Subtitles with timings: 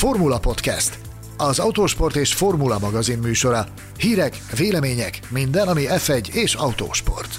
[0.00, 0.98] Formula Podcast,
[1.36, 3.66] az autósport és formula magazin műsora.
[3.98, 7.38] Hírek, vélemények, minden, ami F1 és autósport.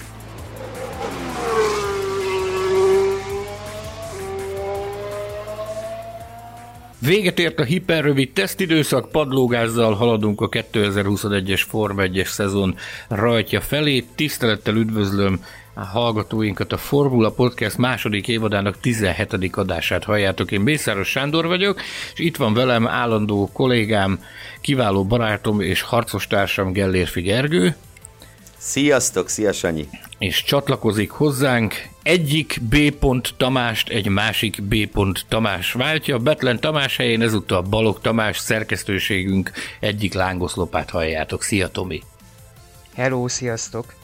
[6.99, 12.75] Véget ért a hiperrövid tesztidőszak, padlógázzal haladunk a 2021-es Form 1-es szezon
[13.07, 14.05] rajtja felé.
[14.15, 15.43] Tisztelettel üdvözlöm
[15.73, 19.57] a hallgatóinkat a Formula Podcast második évadának 17.
[19.57, 20.51] adását halljátok.
[20.51, 21.81] Én Bészáros Sándor vagyok,
[22.13, 24.23] és itt van velem állandó kollégám,
[24.61, 27.75] kiváló barátom és harcos társam Gellérfi Gergő.
[28.57, 29.87] Sziasztok, szia Sanyi!
[30.17, 32.75] És csatlakozik hozzánk egyik B.
[33.37, 34.75] Tamást egy másik B.
[35.27, 36.17] Tamás váltja.
[36.17, 41.43] Betlen Tamás helyén ezúttal Balog Tamás szerkesztőségünk egyik lángoszlopát halljátok.
[41.43, 42.01] Szia Tomi!
[42.95, 44.00] Hello, sziasztok!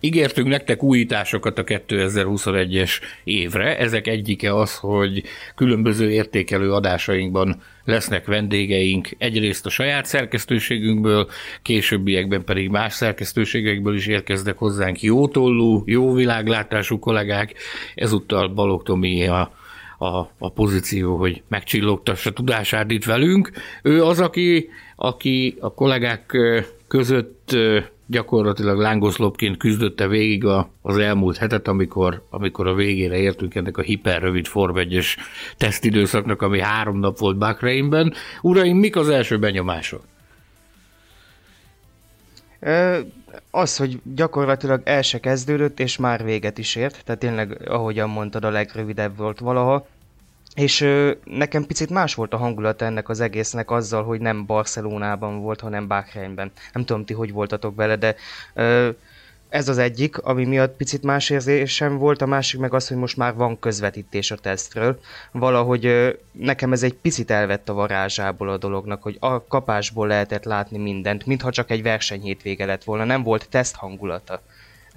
[0.00, 3.78] Ígértünk nektek újításokat a 2021-es évre.
[3.78, 5.22] Ezek egyike az, hogy
[5.54, 11.28] különböző értékelő adásainkban lesznek vendégeink, egyrészt a saját szerkesztőségünkből,
[11.62, 17.54] későbbiekben pedig más szerkesztőségekből is érkeznek hozzánk jó tollú, jó világlátású kollégák.
[17.94, 19.56] Ezúttal Balog Tomi a
[20.00, 23.50] a, a pozíció, hogy megcsillogtassa tudását itt velünk.
[23.82, 26.36] Ő az, aki, aki a kollégák
[26.88, 27.56] között
[28.10, 33.82] gyakorlatilag lángoszlopként küzdötte végig a, az elmúlt hetet, amikor, amikor a végére értünk ennek a
[33.82, 35.06] hiperrövid Form 1-es
[35.56, 38.12] tesztidőszaknak, ami három nap volt Bakreinben.
[38.42, 40.02] Uraim, mik az első benyomások?
[43.50, 48.44] Az, hogy gyakorlatilag el se kezdődött, és már véget is ért, tehát tényleg, ahogyan mondtad,
[48.44, 49.86] a legrövidebb volt valaha.
[50.58, 55.40] És ö, nekem picit más volt a hangulata ennek az egésznek azzal, hogy nem Barcelonában
[55.40, 56.52] volt, hanem Bahreinben.
[56.72, 58.14] Nem tudom, ti hogy voltatok vele, de
[58.54, 58.88] ö,
[59.48, 63.16] ez az egyik, ami miatt picit más érzésem volt, a másik meg az, hogy most
[63.16, 65.00] már van közvetítés a tesztről.
[65.32, 70.44] Valahogy ö, nekem ez egy picit elvett a varázsából a dolognak, hogy a kapásból lehetett
[70.44, 74.42] látni mindent, mintha csak egy verseny hétvége lett volna, nem volt teszt hangulata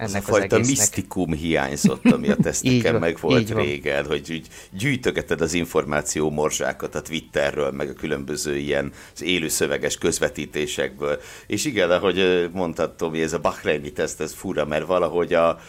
[0.02, 4.46] ennek az a fajta az misztikum hiányzott, ami a teszteken meg volt régen, hogy úgy
[4.70, 11.20] gyűjtögeted az információ morzsákat a Twitterről, meg a különböző ilyen az élő szöveges közvetítésekből.
[11.46, 15.60] És igen, ahogy mondtad, Tomi, ez a Bahreini teszt, ez fura, mert valahogy a,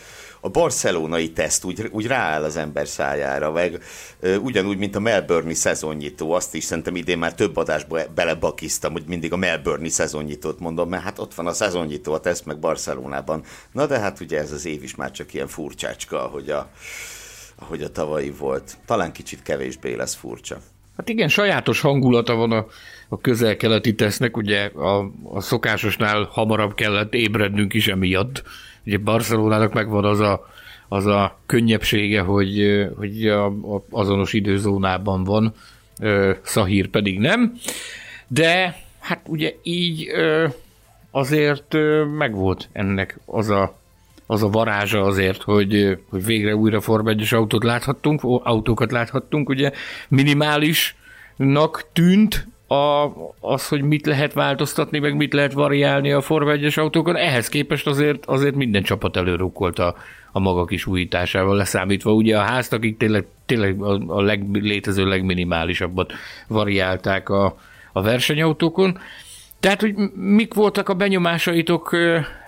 [0.45, 3.83] a barcelonai teszt úgy, úgy rááll az ember szájára, meg
[4.41, 9.33] ugyanúgy, mint a Melbourne-i szezonnyitó, azt is szerintem idén már több adásba belebakiztam, hogy mindig
[9.33, 13.43] a Melbourne-i szezonnyitót mondom, mert hát ott van a szezonnyitó, a teszt meg Barcelonában.
[13.71, 16.69] Na de hát ugye ez az év is már csak ilyen furcsácska, ahogy a,
[17.55, 18.77] ahogy a tavalyi volt.
[18.85, 20.57] Talán kicsit kevésbé lesz furcsa.
[20.97, 22.65] Hát igen, sajátos hangulata van a,
[23.09, 28.43] a közel-keleti tesznek, ugye a, a szokásosnál hamarabb kellett ébrednünk is emiatt,
[28.85, 30.47] Ugye Barcelonának megvan az a,
[30.87, 35.53] az a könnyebbsége, hogy, hogy a, a azonos időzónában van,
[36.41, 37.53] Szahír pedig nem,
[38.27, 40.07] de hát ugye így
[41.11, 41.75] azért
[42.17, 43.77] megvolt ennek az a,
[44.25, 49.71] az a varázsa azért, hogy, hogy végre újra Form 1 autót láthattunk, autókat láthattunk, ugye
[50.07, 56.73] minimálisnak tűnt a, az, hogy mit lehet változtatni, meg mit lehet variálni a Form 1
[56.75, 59.95] autókon, ehhez képest azért, azért minden csapat előrukkolt a,
[60.31, 62.13] a maga kis újításával leszámítva.
[62.13, 66.13] Ugye a házt, akik tényleg, tényleg a, a leg, létező legminimálisabbat
[66.47, 67.57] variálták a,
[67.91, 68.97] a versenyautókon.
[69.59, 71.95] Tehát, hogy mik voltak a benyomásaitok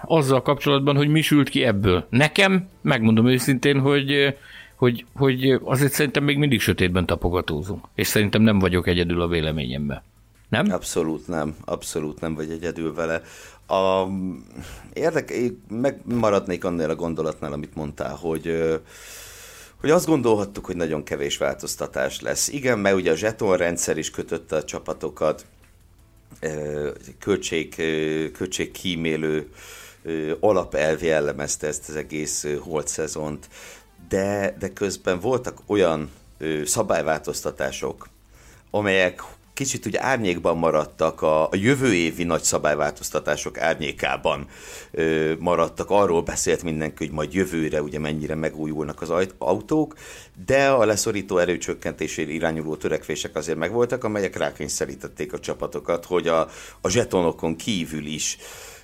[0.06, 2.08] azzal kapcsolatban, hogy mi sült ki ebből?
[2.10, 4.36] Nekem, megmondom őszintén, hogy
[4.76, 7.86] hogy, hogy azért szerintem még mindig sötétben tapogatózunk.
[7.96, 10.04] És szerintem nem vagyok egyedül a véleményemben.
[10.64, 10.74] Nem?
[10.74, 13.22] Abszolút nem, abszolút nem vagy egyedül vele.
[13.68, 14.08] A,
[14.94, 15.34] érdek,
[15.68, 18.80] megmaradnék annál a gondolatnál, amit mondtál, hogy
[19.80, 22.48] hogy azt gondolhattuk, hogy nagyon kevés változtatás lesz.
[22.48, 25.46] Igen, mert ugye a zseton rendszer is kötötte a csapatokat,
[27.20, 27.76] költség,
[28.34, 29.50] költség kímélő
[30.40, 33.50] alapelv jellemezte ezt az egész holt szezont,
[34.10, 36.12] de, de közben voltak olyan
[36.66, 38.08] szabályváltoztatások,
[38.72, 39.24] amelyek
[39.56, 44.48] kicsit ugye árnyékban maradtak, a, a jövő évi nagy szabályváltoztatások árnyékában
[44.92, 45.90] ö, maradtak.
[45.90, 49.96] Arról beszélt mindenki, hogy majd jövőre ugye mennyire megújulnak az autók,
[50.46, 56.50] de a leszorító erőcsökkentésére irányuló törekvések azért megvoltak, amelyek rákényszerítették a csapatokat, hogy a,
[56.82, 58.38] a zsetonokon kívül is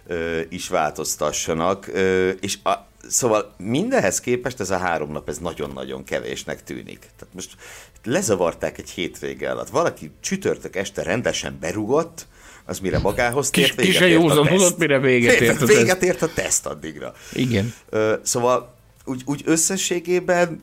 [0.07, 6.03] ö, is változtassanak, ö, és a, Szóval mindenhez képest ez a három nap, ez nagyon-nagyon
[6.03, 6.99] kevésnek tűnik.
[6.99, 7.55] Tehát most
[8.03, 9.69] lezavarták egy hétvége alatt.
[9.69, 12.27] Valaki csütörtök este rendesen berugott,
[12.65, 14.77] az mire magához tért, Kis, véget ért a teszt.
[14.77, 15.77] mire véget ért a teszt.
[15.77, 17.13] Véget ért a teszt addigra.
[17.33, 17.73] Igen.
[18.21, 18.75] Szóval
[19.05, 20.61] úgy, úgy összességében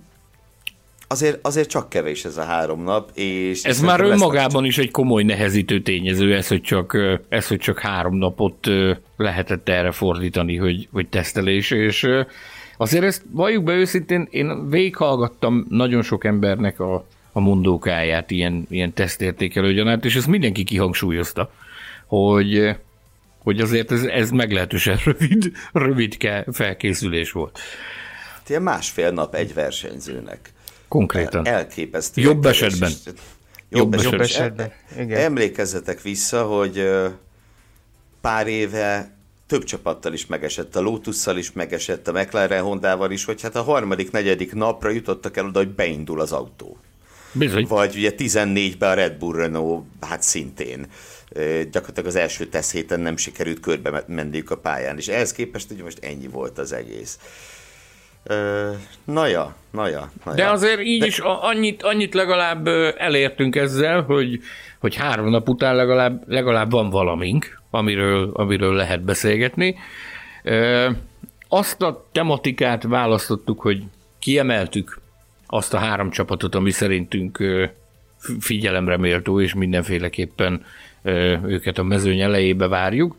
[1.08, 3.11] azért, azért csak kevés ez a három nap.
[3.14, 6.96] És ez már önmagában is egy komoly nehezítő tényező, ez, hogy csak,
[7.29, 8.67] ez, hogy csak három napot
[9.17, 12.06] lehetett erre fordítani, hogy, hogy tesztelés, és
[12.76, 17.06] azért ezt valljuk be őszintén, én végighallgattam nagyon sok embernek a,
[17.38, 21.50] a mondókáját ilyen, ilyen tesztértékelő gyanát, és ezt mindenki kihangsúlyozta,
[22.06, 22.76] hogy
[23.38, 26.17] hogy azért ez, ez meglehetősen rövid, rövid
[26.52, 27.58] felkészülés volt.
[28.49, 30.52] Ilyen másfél nap egy versenyzőnek.
[30.88, 31.46] Konkrétan.
[31.46, 32.20] Elképesztő.
[32.20, 32.90] Jobb esetben.
[33.70, 34.73] Jobb, jobb, jobb esetben.
[34.99, 35.20] Igen.
[35.20, 36.90] Emlékezzetek vissza, hogy
[38.20, 43.43] pár éve több csapattal is megesett, a Lotusszal is megesett, a McLaren Hondával is, hogy
[43.43, 46.76] hát a harmadik, negyedik napra jutottak el oda, hogy beindul az autó.
[47.38, 47.67] Bizony.
[47.69, 50.87] Vagy ugye 14-ben a Red Bull Renault, hát szintén
[51.70, 55.82] gyakorlatilag az első teszt héten nem sikerült körbe menniük a pályán, és ehhez képest ugye
[55.82, 57.19] most ennyi volt az egész.
[59.05, 60.37] Naja, naja, naja.
[60.37, 61.06] De azért így De...
[61.06, 64.40] is annyit, annyit legalább elértünk ezzel, hogy,
[64.79, 69.76] hogy három nap után legalább, legalább van valamink, amiről, amiről lehet beszélgetni.
[71.49, 73.82] Azt a tematikát választottuk, hogy
[74.19, 75.00] kiemeltük
[75.50, 77.38] azt a három csapatot, ami szerintünk
[78.40, 80.64] figyelemre méltó, és mindenféleképpen
[81.44, 83.16] őket a mezőny elejébe várjuk.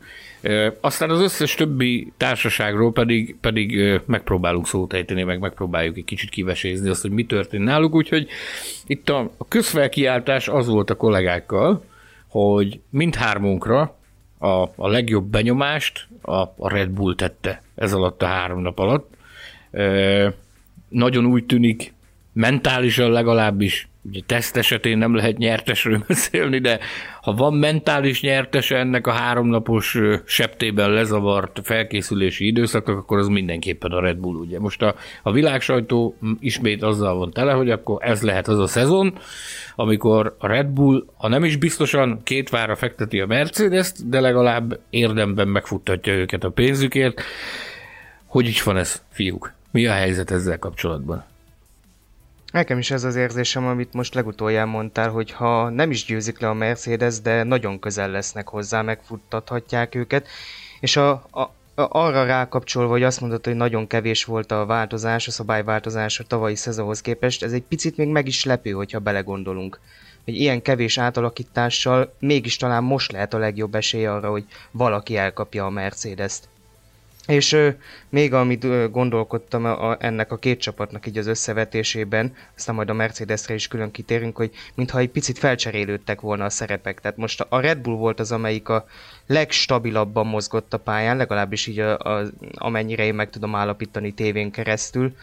[0.81, 6.89] Aztán az összes többi társaságról pedig, pedig megpróbálunk szót ejteni, meg megpróbáljuk egy kicsit kivesézni
[6.89, 8.27] azt, hogy mi történt náluk, úgyhogy
[8.87, 11.83] itt a, a közfelkiáltás az volt a kollégákkal,
[12.27, 13.97] hogy mindhármunkra
[14.37, 19.13] a, a legjobb benyomást a, a Red Bull tette ez alatt a három nap alatt.
[20.89, 21.93] Nagyon úgy tűnik,
[22.39, 26.79] mentálisan legalábbis Ugye teszt esetén nem lehet nyertesről beszélni, de
[27.21, 33.99] ha van mentális nyertese ennek a háromnapos septében lezavart felkészülési időszaknak, akkor az mindenképpen a
[33.99, 34.35] Red Bull.
[34.35, 38.67] Ugye most a, a világsajtó ismét azzal van tele, hogy akkor ez lehet az a
[38.67, 39.17] szezon,
[39.75, 44.79] amikor a Red Bull, ha nem is biztosan két vára fekteti a Mercedes-t, de legalább
[44.89, 47.21] érdemben megfuttatja őket a pénzükért.
[48.25, 49.53] Hogy is van ez, fiúk?
[49.71, 51.28] Mi a helyzet ezzel kapcsolatban?
[52.51, 56.49] Nekem is ez az érzésem, amit most legutolján mondtál, hogy ha nem is győzik le
[56.49, 60.27] a Mercedes, de nagyon közel lesznek hozzá, megfuttathatják őket,
[60.79, 65.31] és a, a, arra rákapcsolva, hogy azt mondod, hogy nagyon kevés volt a változás, a
[65.31, 69.79] szabályváltozás a tavalyi szezonhoz képest, ez egy picit még meg is lepő, hogyha belegondolunk.
[70.25, 75.65] Hogy ilyen kevés átalakítással mégis talán most lehet a legjobb esély arra, hogy valaki elkapja
[75.65, 76.49] a Mercedes-t.
[77.29, 77.69] És ö,
[78.09, 82.89] még amit ö, gondolkodtam a, a, ennek a két csapatnak így az összevetésében, aztán majd
[82.89, 86.99] a Mercedesre is külön kitérünk, hogy mintha egy picit felcserélődtek volna a szerepek.
[86.99, 88.85] Tehát most a Red Bull volt az, amelyik a
[89.27, 95.15] legstabilabban mozgott a pályán, legalábbis így a, a, amennyire én meg tudom állapítani tévén keresztül,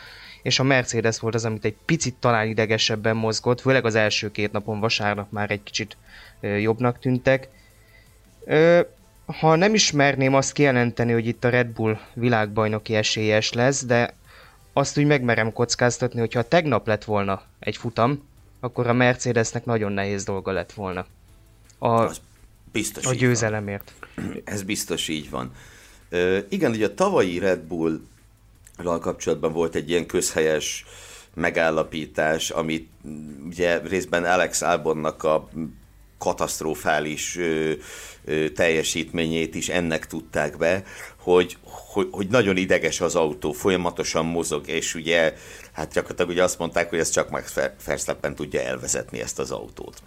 [0.42, 4.52] és a Mercedes volt az, amit egy picit talán idegesebben mozgott, főleg az első két
[4.52, 5.96] napon vasárnap már egy kicsit
[6.40, 7.48] ö, jobbnak tűntek.
[8.44, 8.80] Ö,
[9.26, 14.14] ha nem ismerném azt kijelenteni, hogy itt a Red Bull világbajnoki esélyes lesz, de
[14.72, 18.28] azt úgy megmerem kockáztatni, hogy ha tegnap lett volna egy futam,
[18.60, 21.06] akkor a Mercedesnek nagyon nehéz dolga lett volna.
[21.78, 22.20] A, az
[22.72, 23.92] biztos a győzelemért.
[24.44, 25.52] Ez biztos így van.
[26.08, 28.00] Ö, igen, ugye a tavalyi Red bull
[28.82, 30.84] kapcsolatban volt egy ilyen közhelyes
[31.34, 32.88] megállapítás, amit
[33.46, 35.48] ugye részben Alex Albonnak a
[36.18, 37.72] katasztrofális ö,
[38.24, 40.82] ö, teljesítményét is ennek tudták be,
[41.16, 45.34] hogy, hogy, hogy nagyon ideges az autó, folyamatosan mozog, és ugye,
[45.72, 47.54] hát gyakorlatilag ugye azt mondták, hogy ez csak Max
[47.84, 50.02] Verstappen tudja elvezetni ezt az autót.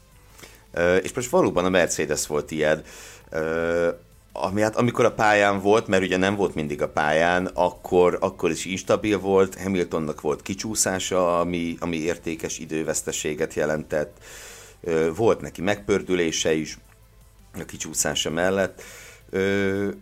[0.74, 2.84] Ö, és most valóban a Mercedes volt ilyen,
[3.30, 3.90] ö,
[4.34, 8.52] ami hát amikor a pályán volt, mert ugye nem volt mindig a pályán, akkor, akkor
[8.52, 14.18] is instabil volt, Hamiltonnak volt kicsúszása, ami, ami értékes időveszteséget jelentett,
[15.16, 16.78] volt neki megpördülése is
[17.54, 18.82] a kicsúszása mellett.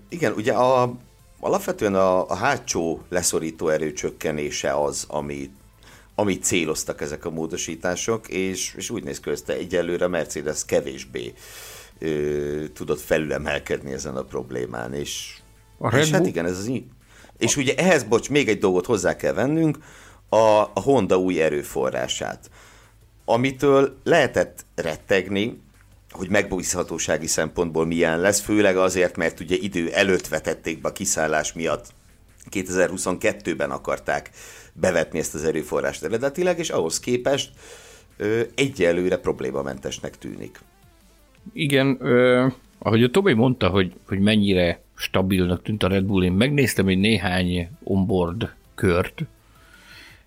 [0.10, 0.96] Igen, ugye a,
[1.39, 5.50] alapvetően a, a hátsó leszorító erő csökkenése az, ami,
[6.15, 11.34] amit céloztak ezek a módosítások, és, és úgy néz ki, hogy egyelőre a Mercedes kevésbé
[12.00, 15.38] ö, tudott felülemelkedni ezen a problémán, és,
[15.77, 16.72] a és hát igen, ez az
[17.38, 19.77] És ugye ehhez, bocs, még egy dolgot hozzá kell vennünk,
[20.29, 22.50] a, a Honda új erőforrását
[23.29, 25.62] amitől lehetett rettegni,
[26.12, 31.53] hogy megbízhatósági szempontból milyen lesz, főleg azért, mert ugye idő előtt vetették be a kiszállás
[31.53, 31.86] miatt.
[32.51, 34.29] 2022-ben akarták
[34.74, 37.51] bevetni ezt az erőforrást eredetileg, és ahhoz képest
[38.17, 40.60] ö, egyelőre problémamentesnek tűnik.
[41.53, 46.31] Igen, ö, ahogy a Tobi mondta, hogy, hogy mennyire stabilnak tűnt a Red Bull, én
[46.31, 49.24] megnéztem egy néhány onboard kört,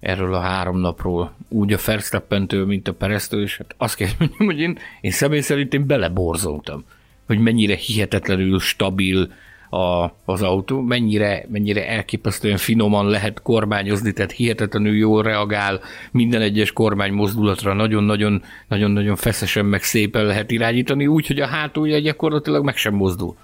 [0.01, 4.47] erről a három napról, úgy a Verstappentől, mint a Pereztől, és hát azt kell mondjam,
[4.47, 6.85] hogy én, én személy szerint én beleborzoltam,
[7.27, 9.33] hogy mennyire hihetetlenül stabil
[9.71, 15.81] a, az autó, mennyire, mennyire elképesztően finoman lehet kormányozni, tehát hihetetlenül jól reagál
[16.11, 21.99] minden egyes kormány mozdulatra, nagyon-nagyon nagyon-nagyon feszesen meg szépen lehet irányítani, úgy, hogy a hátulja
[21.99, 23.37] gyakorlatilag meg sem mozdul.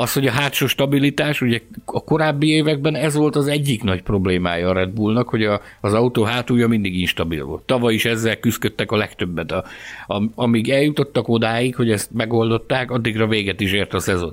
[0.00, 4.68] Az, hogy a hátsó stabilitás, ugye a korábbi években ez volt az egyik nagy problémája
[4.68, 7.62] a Red Bullnak, hogy a, az autó hátulja mindig instabil volt.
[7.62, 9.52] Tavaly is ezzel küzdöttek a legtöbbet.
[9.52, 9.64] A,
[10.06, 14.32] a, amíg eljutottak odáig, hogy ezt megoldották, addigra véget is ért a szezon.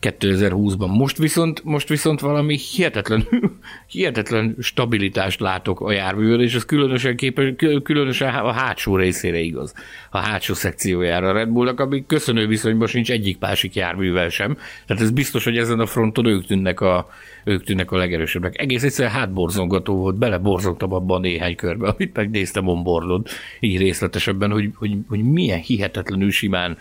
[0.00, 0.96] 2020-ban.
[0.96, 3.28] Most viszont, most viszont valami hihetetlen,
[3.86, 7.52] hihetetlen stabilitást látok a járművel, és ez különösen, képes,
[7.82, 9.74] különösen a hátsó részére igaz.
[10.10, 14.56] A hátsó szekciójára a Red Bullnak, ami köszönő viszonyban sincs egyik másik járművel sem.
[14.86, 17.10] Tehát ez biztos, hogy ezen a fronton ők tűnnek a,
[17.44, 18.60] ők tűnnek a legerősebbek.
[18.60, 23.24] Egész egyszerűen hátborzongató volt, beleborzongtam abban néhány körbe, amit megnéztem onboardon,
[23.60, 26.76] így részletesebben, hogy, hogy, hogy milyen hihetetlenül simán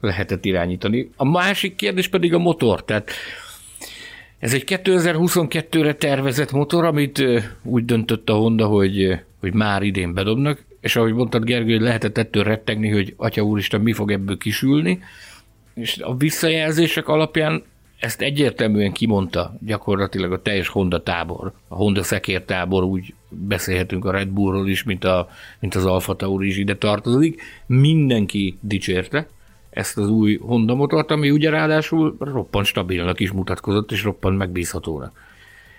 [0.00, 1.10] lehetett irányítani.
[1.16, 3.10] A másik kérdés pedig a motor, tehát
[4.38, 7.22] ez egy 2022-re tervezett motor, amit
[7.62, 12.18] úgy döntött a Honda, hogy, hogy már idén bedobnak, és ahogy mondtad Gergő, hogy lehetett
[12.18, 14.98] ettől rettegni, hogy atya úristen, mi fog ebből kisülni,
[15.74, 17.62] és a visszajelzések alapján
[17.98, 24.10] ezt egyértelműen kimondta gyakorlatilag a teljes Honda tábor, a Honda szekér tábor, úgy beszélhetünk a
[24.10, 25.28] Red Bullról is, mint, a,
[25.60, 27.42] mint az Alfa Tauri is ide tartozik.
[27.66, 29.28] Mindenki dicsérte
[29.70, 35.20] ezt az új Honda motort, ami ugye ráadásul roppant stabilnak is mutatkozott, és roppant megbízhatónak.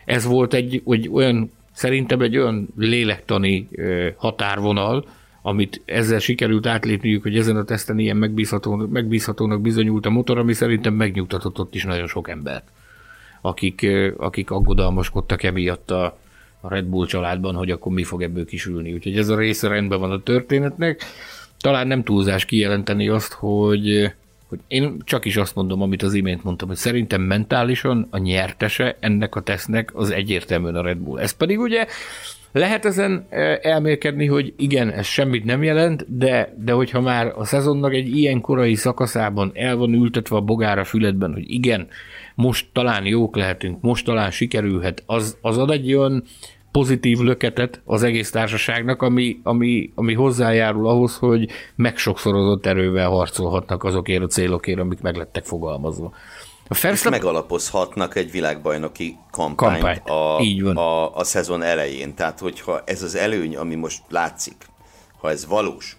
[0.06, 3.68] Ez volt egy, egy olyan, szerintem egy olyan lélektani
[4.16, 5.06] határvonal,
[5.42, 10.54] amit ezzel sikerült átlépniük, hogy ezen a teszten ilyen megbízható, megbízhatónak bizonyult a motor, ami
[10.54, 12.68] szerintem megnyugtatott ott is nagyon sok embert,
[13.42, 16.18] akik, akik aggodalmaskodtak emiatt a,
[16.62, 18.94] Red Bull családban, hogy akkor mi fog ebből kisülni.
[18.94, 21.04] Úgyhogy ez a része rendben van a történetnek.
[21.60, 24.14] Talán nem túlzás kijelenteni azt, hogy,
[24.48, 28.98] hogy én csak is azt mondom, amit az imént mondtam, hogy szerintem mentálisan a nyertese
[29.00, 31.20] ennek a tesznek az egyértelműen a Red Bull.
[31.20, 31.88] Ez pedig ugye
[32.52, 37.46] lehet ezen e, elmélkedni, hogy igen, ez semmit nem jelent, de, de hogyha már a
[37.46, 41.88] szezonnak egy ilyen korai szakaszában el van ültetve a bogára füledben, hogy igen,
[42.36, 46.24] most talán jók lehetünk, most talán sikerülhet, az, az ad egy olyan
[46.72, 54.24] pozitív löketet az egész társaságnak, ami, ami, ami hozzájárul ahhoz, hogy megsokszorozott erővel harcolhatnak azokért
[54.24, 56.14] a célokért, amik meg lettek fogalmazva.
[56.72, 57.14] A Verstappen...
[57.14, 60.10] És megalapozhatnak egy világbajnoki kampányt, kampányt.
[60.10, 60.78] A, Így van.
[60.78, 62.16] A, a szezon elején.
[62.16, 64.66] Tehát, hogyha ez az előny, ami most látszik,
[65.20, 65.98] ha ez valós,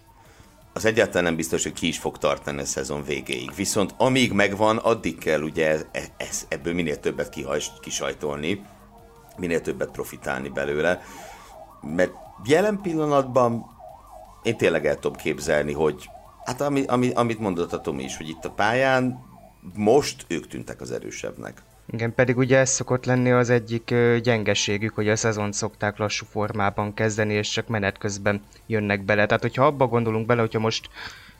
[0.73, 3.55] az egyáltalán nem biztos, hogy ki is fog tartani a szezon végéig.
[3.55, 5.85] Viszont amíg megvan, addig kell ugye ez,
[6.17, 8.65] ez, ebből minél többet kihajs, kisajtolni,
[9.37, 11.01] minél többet profitálni belőle.
[11.81, 12.11] Mert
[12.45, 13.65] jelen pillanatban
[14.43, 16.09] én tényleg el tudom képzelni, hogy
[16.45, 19.30] hát ami, ami, amit mondott a Tomi is, hogy itt a pályán
[19.75, 21.61] most ők tűntek az erősebbnek.
[21.93, 26.93] Igen, pedig ugye ez szokott lenni az egyik gyengeségük, hogy a szezon szokták lassú formában
[26.93, 29.25] kezdeni, és csak menet közben jönnek bele.
[29.25, 30.89] Tehát, hogyha abba gondolunk bele, hogyha most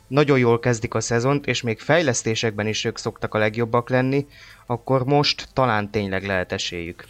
[0.08, 4.26] nagyon jól kezdik a szezont, és még fejlesztésekben is ők szoktak a legjobbak lenni,
[4.66, 7.04] akkor most talán tényleg lehet esélyük.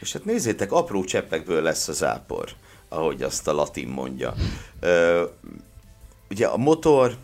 [0.00, 2.48] És hát nézzétek, apró cseppekből lesz az ápor,
[2.88, 4.34] ahogy azt a latin mondja.
[4.80, 5.24] Ö,
[6.30, 7.16] ugye a motor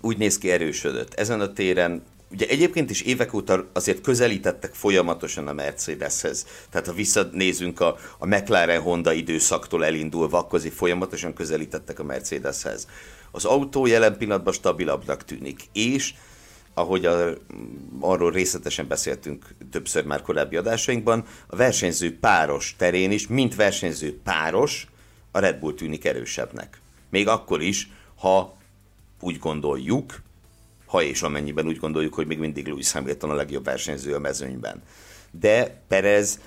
[0.00, 1.14] úgy néz ki erősödött.
[1.14, 6.46] Ezen a téren ugye egyébként is évek óta azért közelítettek folyamatosan a Mercedeshez.
[6.70, 12.86] Tehát ha visszanézünk a, a McLaren Honda időszaktól elindulva, akkor azért folyamatosan közelítettek a Mercedeshez.
[13.30, 16.14] Az autó jelen pillanatban stabilabbnak tűnik, és
[16.74, 17.32] ahogy a,
[18.00, 24.86] arról részletesen beszéltünk többször már korábbi adásainkban, a versenyző páros terén is, mint versenyző páros,
[25.30, 26.80] a Red Bull tűnik erősebbnek.
[27.10, 28.56] Még akkor is, ha
[29.20, 30.20] úgy gondoljuk,
[30.88, 34.82] ha és amennyiben úgy gondoljuk, hogy még mindig Lewis Hamilton a legjobb versenyző a mezőnyben.
[35.30, 36.40] De Perez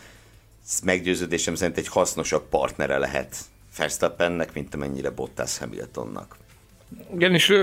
[0.84, 3.36] meggyőződésem szerint egy hasznosabb partnere lehet
[3.78, 6.38] Verstappennek, mint amennyire Bottas Hamiltonnak.
[7.14, 7.54] Igen, és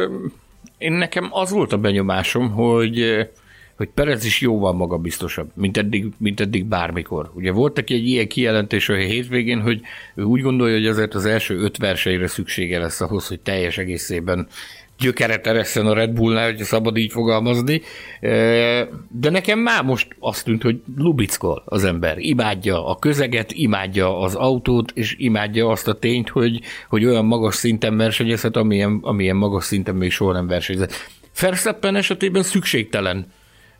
[0.78, 3.28] én nekem az volt a benyomásom, hogy
[3.76, 7.30] hogy Perez is jóval magabiztosabb, mint eddig, mint eddig bármikor.
[7.34, 9.80] Ugye volt neki egy ilyen kijelentés a hétvégén, hogy
[10.14, 14.48] ő úgy gondolja, hogy azért az első öt versenyre szüksége lesz ahhoz, hogy teljes egészében
[14.98, 17.82] gyökeret eresszen a Red Bullnál, hogy szabad így fogalmazni.
[19.08, 22.18] De nekem már most azt tűnt, hogy lubickol az ember.
[22.18, 27.54] Imádja a közeget, imádja az autót, és imádja azt a tényt, hogy, hogy olyan magas
[27.54, 30.92] szinten versenyezhet, amilyen, amilyen magas szinten még soha nem versenyzett.
[31.40, 33.26] Verstappen esetében szükségtelen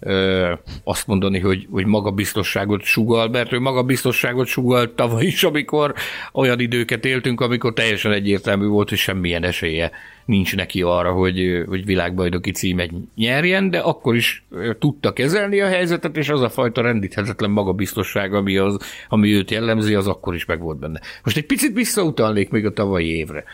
[0.01, 0.53] ö,
[0.85, 5.95] azt mondani, hogy, hogy magabiztosságot sugal, mert ő magabiztosságot sugal tavaly is, amikor
[6.33, 9.91] olyan időket éltünk, amikor teljesen egyértelmű volt, hogy semmilyen esélye
[10.25, 14.45] nincs neki arra, hogy, hogy világbajnoki címet nyerjen, de akkor is
[14.79, 18.79] tudta kezelni a helyzetet, és az a fajta rendíthetetlen magabiztosság, ami, az,
[19.09, 21.01] ami őt jellemzi, az akkor is meg volt benne.
[21.25, 23.45] Most egy picit visszautalnék még a tavalyi évre.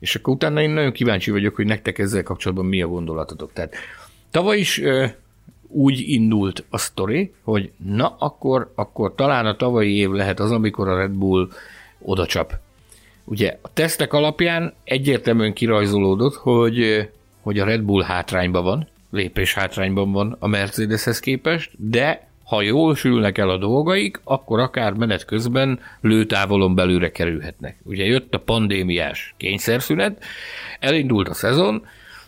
[0.00, 3.52] És akkor utána én nagyon kíváncsi vagyok, hogy nektek ezzel kapcsolatban mi a gondolatotok.
[3.52, 3.74] Tehát
[4.30, 4.82] tavaly is
[5.76, 10.88] úgy indult a sztori, hogy na akkor, akkor talán a tavalyi év lehet az, amikor
[10.88, 11.48] a Red Bull
[11.98, 12.54] oda csap.
[13.24, 17.08] Ugye a tesztek alapján egyértelműen kirajzolódott, hogy,
[17.40, 22.94] hogy a Red Bull hátrányban van, lépés hátrányban van a Mercedeshez képest, de ha jól
[22.94, 27.78] sülnek el a dolgaik, akkor akár menet közben lőtávolon belőle kerülhetnek.
[27.82, 30.24] Ugye jött a pandémiás kényszerszünet,
[30.80, 31.86] elindult a szezon,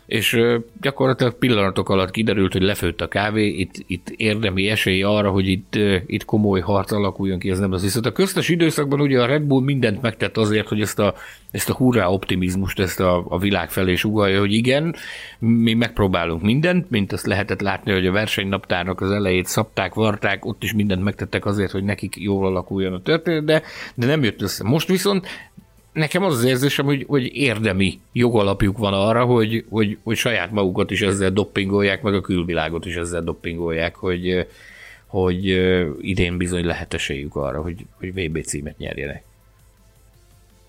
[0.09, 0.41] és
[0.81, 5.79] gyakorlatilag pillanatok alatt kiderült, hogy lefőtt a kávé, itt, itt érdemi esély arra, hogy itt,
[6.07, 9.43] itt komoly harc alakuljon ki, ez nem az viszont a köztes időszakban ugye a Red
[9.43, 11.15] Bull mindent megtett azért, hogy ezt a,
[11.51, 14.95] ezt a hurrá optimizmust, ezt a, a világ felé sugalja, hogy igen,
[15.39, 20.63] mi megpróbálunk mindent, mint azt lehetett látni, hogy a versenynaptárnak az elejét szabták, varták, ott
[20.63, 23.63] is mindent megtettek azért, hogy nekik jól alakuljon a történet, de,
[23.95, 24.65] de nem jött össze.
[24.65, 25.27] Most viszont
[25.99, 30.91] nekem az az érzésem, hogy, hogy érdemi jogalapjuk van arra, hogy, hogy, hogy saját magukat
[30.91, 34.47] is ezzel doppingolják, meg a külvilágot is ezzel doppingolják, hogy,
[35.07, 35.45] hogy
[36.01, 39.25] idén bizony lehet esélyük arra, hogy, hogy VB címet nyerjenek.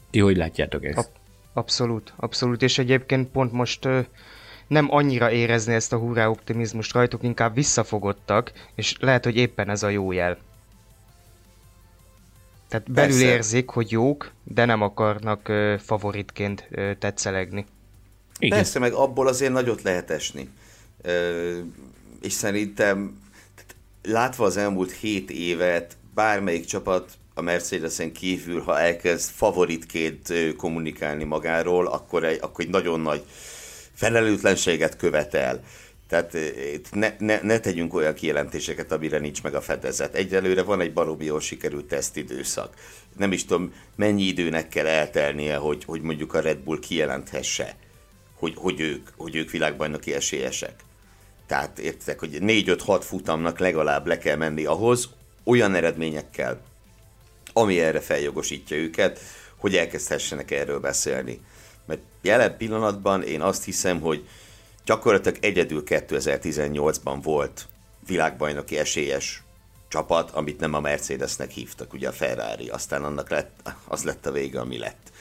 [0.09, 1.09] Ti hogy látjátok ezt?
[1.53, 3.88] Abszolút, abszolút, és egyébként pont most
[4.67, 9.83] nem annyira érezni ezt a hurrá optimizmust rajtuk, inkább visszafogottak, és lehet, hogy éppen ez
[9.83, 10.38] a jó jel.
[12.69, 13.25] Tehát belül Persze.
[13.25, 17.65] érzik, hogy jók, de nem akarnak uh, favoritként uh, tetszelegni.
[18.39, 18.57] Igen.
[18.57, 20.49] Persze, meg abból azért nagyot lehet esni.
[21.05, 21.57] Uh,
[22.21, 23.21] és szerintem
[23.55, 31.23] tehát látva az elmúlt hét évet, bármelyik csapat a Mercedesen kívül, ha elkezd favoritként kommunikálni
[31.23, 33.23] magáról, akkor egy, akkor egy nagyon nagy
[33.93, 35.63] felelőtlenséget követel.
[36.10, 36.34] Tehát
[36.74, 40.15] itt ne, ne, ne tegyünk olyan kijelentéseket, amire nincs meg a fedezet.
[40.15, 42.74] Egyelőre van egy baromi jól sikerült tesztidőszak.
[43.17, 47.76] Nem is tudom, mennyi időnek kell eltelnie, hogy, hogy mondjuk a Red Bull kijelenthesse,
[48.34, 50.74] hogy, hogy, ők, hogy ők világbajnoki esélyesek.
[51.48, 55.10] Tehát értek, hogy 4-5-6 futamnak legalább le kell menni ahhoz,
[55.43, 56.62] olyan eredményekkel,
[57.54, 59.19] ami erre feljogosítja őket,
[59.56, 61.39] hogy elkezdhessenek erről beszélni.
[61.86, 64.28] Mert jelen pillanatban én azt hiszem, hogy
[64.89, 67.67] gyakorlatilag egyedül 2018-ban volt
[68.08, 69.43] világbajnoki esélyes
[69.88, 74.32] csapat, amit nem a Mercedesnek hívtak, ugye a Ferrari, aztán annak lett, az lett a
[74.32, 75.12] vége, ami lett.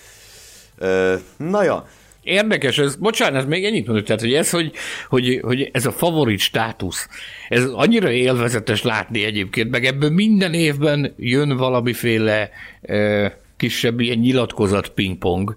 [0.79, 1.89] Ö, na ja,
[2.23, 4.73] Érdekes, ez, bocsánat, még ennyit mondok, tehát, hogy ez, hogy,
[5.09, 7.09] hogy, hogy ez a favorit státusz,
[7.49, 12.51] ez annyira élvezetes látni egyébként, meg ebből minden évben jön valamiféle
[12.83, 13.27] ö,
[13.57, 15.57] kisebb ilyen nyilatkozat pingpong,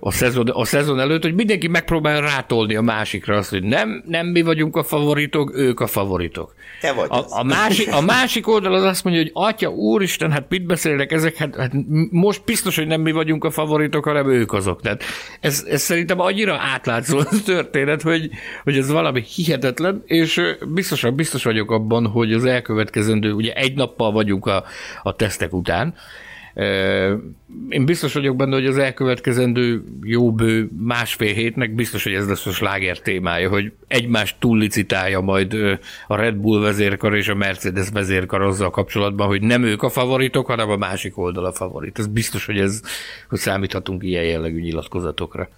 [0.00, 4.26] a szezon, a szezon előtt, hogy mindenki megpróbál rátolni a másikra azt, hogy nem, nem
[4.26, 6.54] mi vagyunk a favoritok, ők a favoritok.
[6.80, 10.46] Te vagy a, a, másik, a másik oldal az azt mondja, hogy atya, úristen, hát
[10.48, 11.72] mit beszélnek ezek, hát, hát
[12.10, 14.80] most biztos, hogy nem mi vagyunk a favoritok, hanem ők azok.
[14.80, 15.02] Tehát
[15.40, 18.30] ez, ez szerintem annyira átlátszó az történet, hogy,
[18.64, 24.12] hogy ez valami hihetetlen, és biztosan biztos vagyok abban, hogy az elkövetkezendő, ugye egy nappal
[24.12, 24.64] vagyunk a,
[25.02, 25.94] a tesztek után,
[27.68, 32.46] én biztos vagyok benne, hogy az elkövetkezendő jó bő másfél hétnek biztos, hogy ez lesz
[32.46, 35.52] a sláger témája, hogy egymást túllicitálja majd
[36.06, 40.46] a Red Bull vezérkar és a Mercedes vezérkar azzal kapcsolatban, hogy nem ők a favoritok,
[40.46, 41.98] hanem a másik oldal a favorit.
[41.98, 42.82] Ez biztos, hogy ez,
[43.28, 45.48] hogy számíthatunk ilyen jellegű nyilatkozatokra.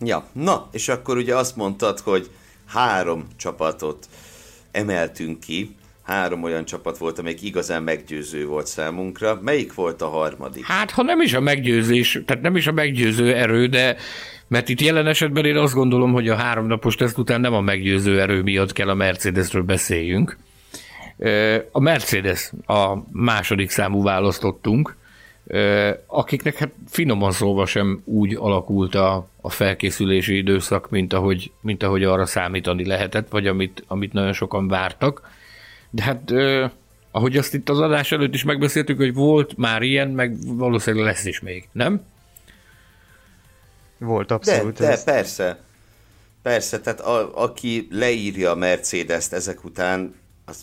[0.00, 2.30] Ja, na, és akkor ugye azt mondtad, hogy
[2.66, 4.06] három csapatot
[4.70, 5.76] emeltünk ki,
[6.12, 9.38] három olyan csapat volt, amelyik igazán meggyőző volt számunkra.
[9.42, 10.66] Melyik volt a harmadik?
[10.66, 13.96] Hát, ha nem is a meggyőzés, tehát nem is a meggyőző erő, de
[14.48, 17.60] mert itt jelen esetben én azt gondolom, hogy a három napos teszt után nem a
[17.60, 20.36] meggyőző erő miatt kell a Mercedesről beszéljünk.
[21.70, 24.96] A Mercedes a második számú választottunk,
[26.06, 32.04] akiknek hát finoman szólva sem úgy alakult a, a felkészülési időszak, mint ahogy, mint ahogy
[32.04, 35.30] arra számítani lehetett, vagy amit, amit nagyon sokan vártak
[35.94, 36.66] de hát ö,
[37.10, 41.24] ahogy azt itt az adás előtt is megbeszéltük, hogy volt már ilyen, meg valószínűleg lesz
[41.24, 42.00] is még, nem?
[43.98, 44.78] Volt abszolút.
[44.78, 45.58] De, de persze.
[46.42, 50.56] Persze, tehát a, aki leírja a Mercedes-t ezek után, az,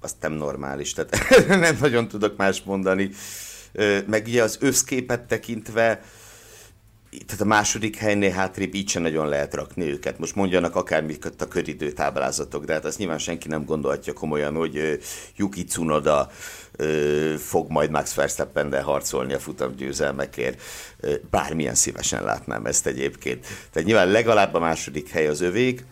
[0.00, 3.10] az nem normális, tehát nem nagyon tudok más mondani.
[4.06, 6.02] Meg ugye az összképet tekintve,
[7.26, 10.18] tehát a második helynél hátrébb így sem nagyon lehet rakni őket.
[10.18, 14.98] Most mondjanak akármiket a köridő táblázatok, de hát azt nyilván senki nem gondolhatja komolyan, hogy
[15.36, 16.30] Yuki Tsunoda
[17.38, 20.62] fog majd Max verstappen harcolni a futam győzelmekért.
[21.30, 23.46] Bármilyen szívesen látnám ezt egyébként.
[23.72, 25.84] Tehát nyilván legalább a második hely az övék,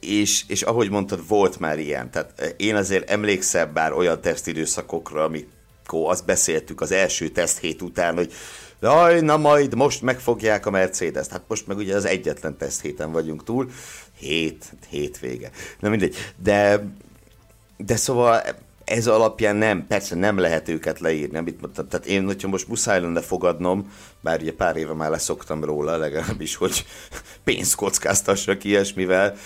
[0.00, 2.10] és, és ahogy mondtad, volt már ilyen.
[2.10, 8.14] Tehát én azért emlékszem bár olyan tesztidőszakokra, amikor azt beszéltük az első teszt hét után,
[8.14, 8.32] hogy
[8.80, 11.30] jaj, na majd most megfogják a Mercedes-t.
[11.30, 13.70] Hát most meg ugye az egyetlen teszt héten vagyunk túl.
[14.18, 15.50] Hét, hét vége.
[15.80, 16.16] Na mindegy.
[16.36, 16.84] De,
[17.76, 18.42] de szóval
[18.84, 21.88] ez alapján nem, persze nem lehet őket leírni, amit mondtam.
[21.88, 26.56] Tehát én, hogyha most muszáj lenne fogadnom, bár ugye pár éve már leszoktam róla, legalábbis,
[26.56, 26.84] hogy
[27.44, 29.36] pénzt kockáztassak ilyesmivel,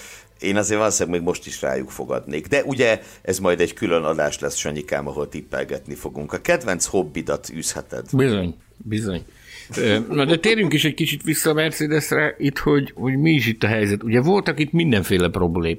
[0.43, 2.47] én azért valószínűleg még most is rájuk fogadnék.
[2.47, 6.33] De ugye ez majd egy külön adás lesz, Sanyikám, ahol tippelgetni fogunk.
[6.33, 8.07] A kedvenc hobbidat űzheted.
[8.13, 9.23] Bizony, bizony.
[10.09, 13.63] Na de térjünk is egy kicsit vissza a Mercedesre, itt, hogy, hogy mi is itt
[13.63, 14.03] a helyzet.
[14.03, 15.31] Ugye voltak itt mindenféle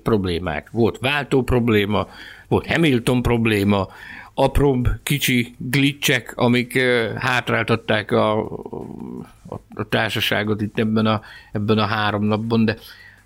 [0.04, 0.70] problémák.
[0.72, 2.08] Volt váltó probléma,
[2.48, 3.88] volt Hamilton probléma,
[4.34, 6.80] apróbb kicsi glitchek, amik
[7.16, 8.42] hátráltatták a,
[9.50, 12.78] a, a társaságot itt ebben a, ebben a három napban, de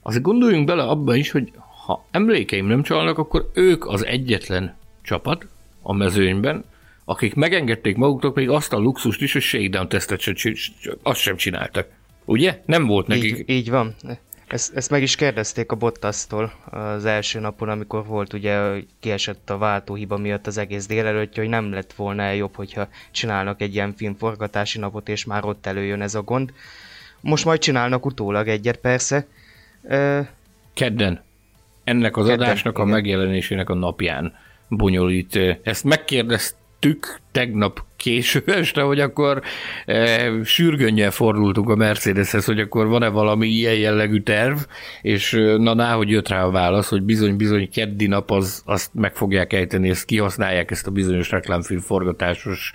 [0.02, 1.52] azért gondoljunk bele abban is, hogy
[1.86, 5.48] ha emlékeim nem csalnak, akkor ők az egyetlen csapat
[5.82, 6.64] a mezőnyben,
[7.10, 10.36] akik megengedték maguknak még azt a luxust is, hogy shakedown tesztet sem,
[11.04, 11.88] azt sem csináltak.
[12.26, 12.62] Ugye?
[12.66, 13.38] Nem volt nekik.
[13.38, 13.96] Így, így van.
[14.48, 18.60] Ezt, ezt meg is kérdezték a Bottasztól az első napon, amikor volt ugye
[19.00, 23.74] kiesett a váltóhiba miatt az egész délelőtt, hogy nem lett volna jobb, hogyha csinálnak egy
[23.74, 26.54] ilyen filmforgatási napot, és már ott előjön ez a gond.
[27.22, 29.28] Most majd csinálnak utólag egyet persze.
[30.74, 31.24] Kedden.
[31.84, 32.88] Ennek az Kedden, adásnak igen.
[32.88, 34.34] a megjelenésének a napján
[34.68, 35.40] bonyolít.
[35.64, 39.42] Ezt megkérdezt, tük tegnap késő este, hogy akkor
[39.86, 44.58] e, sürgönnyel fordultunk a Mercedeshez, hogy akkor van-e valami ilyen jellegű terv,
[45.02, 48.94] és e, na ná, hogy jött rá a válasz, hogy bizony-bizony keddi nap az, azt
[48.94, 52.72] meg fogják ejteni, ezt kihasználják ezt a bizonyos reklámfilm forgatásos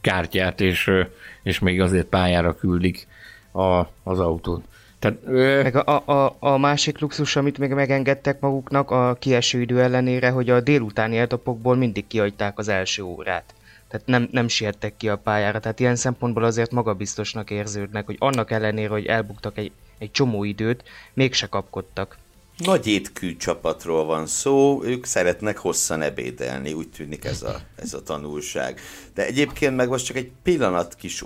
[0.00, 1.10] kártyát, és, e,
[1.42, 3.06] és még azért pályára küldik
[3.52, 4.64] a, az autót.
[5.06, 5.62] Tehát, ö...
[5.62, 10.50] Meg a, a, a másik luxus, amit még megengedtek maguknak a kieső idő ellenére, hogy
[10.50, 13.54] a délutáni etapokból mindig kiadták az első órát.
[13.88, 15.60] Tehát nem, nem siettek ki a pályára.
[15.60, 20.82] Tehát ilyen szempontból azért magabiztosnak érződnek, hogy annak ellenére, hogy elbuktak egy, egy csomó időt,
[21.14, 22.18] mégse kapkodtak.
[22.56, 28.02] Nagy étkű csapatról van szó, ők szeretnek hosszan ebédelni, úgy tűnik ez a, ez a
[28.02, 28.80] tanulság.
[29.14, 31.24] De egyébként meg most csak egy pillanat kis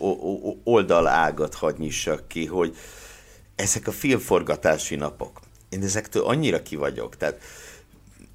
[0.64, 2.76] oldalágat hagy nyissak ki, hogy
[3.60, 7.40] ezek a filmforgatási napok, én ezektől annyira ki vagyok, tehát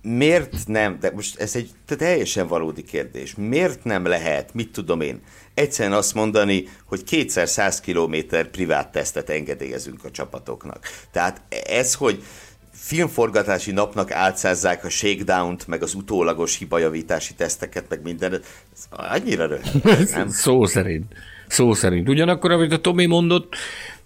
[0.02, 5.22] miért nem, de most ez egy teljesen valódi kérdés, miért nem lehet, mit tudom én,
[5.54, 10.88] egyszerűen azt mondani, hogy kétszer 100 kilométer privát tesztet engedélyezünk a csapatoknak.
[11.12, 12.24] Tehát ez, hogy
[12.72, 20.10] filmforgatási napnak álcázzák a shakedown-t, meg az utólagos hibajavítási teszteket, meg minden, ez annyira röhög,
[20.16, 20.30] nem?
[20.30, 21.14] Szó szerint.
[21.48, 22.10] Szó szerint.
[22.10, 23.56] Ugyanakkor, amit a Tomi mondott,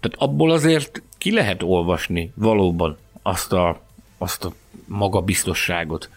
[0.00, 3.80] tehát abból azért ki lehet olvasni valóban azt a,
[4.18, 4.52] azt a
[4.86, 6.08] magabiztosságot,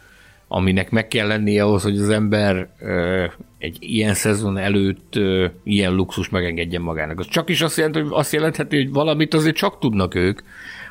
[0.48, 3.26] aminek meg kell lennie ahhoz, hogy az ember ö,
[3.58, 7.20] egy ilyen szezon előtt ö, ilyen luxus megengedjen magának.
[7.20, 10.42] Az csak is azt, jelenti, hogy azt jelentheti, hogy valamit azért csak tudnak ők,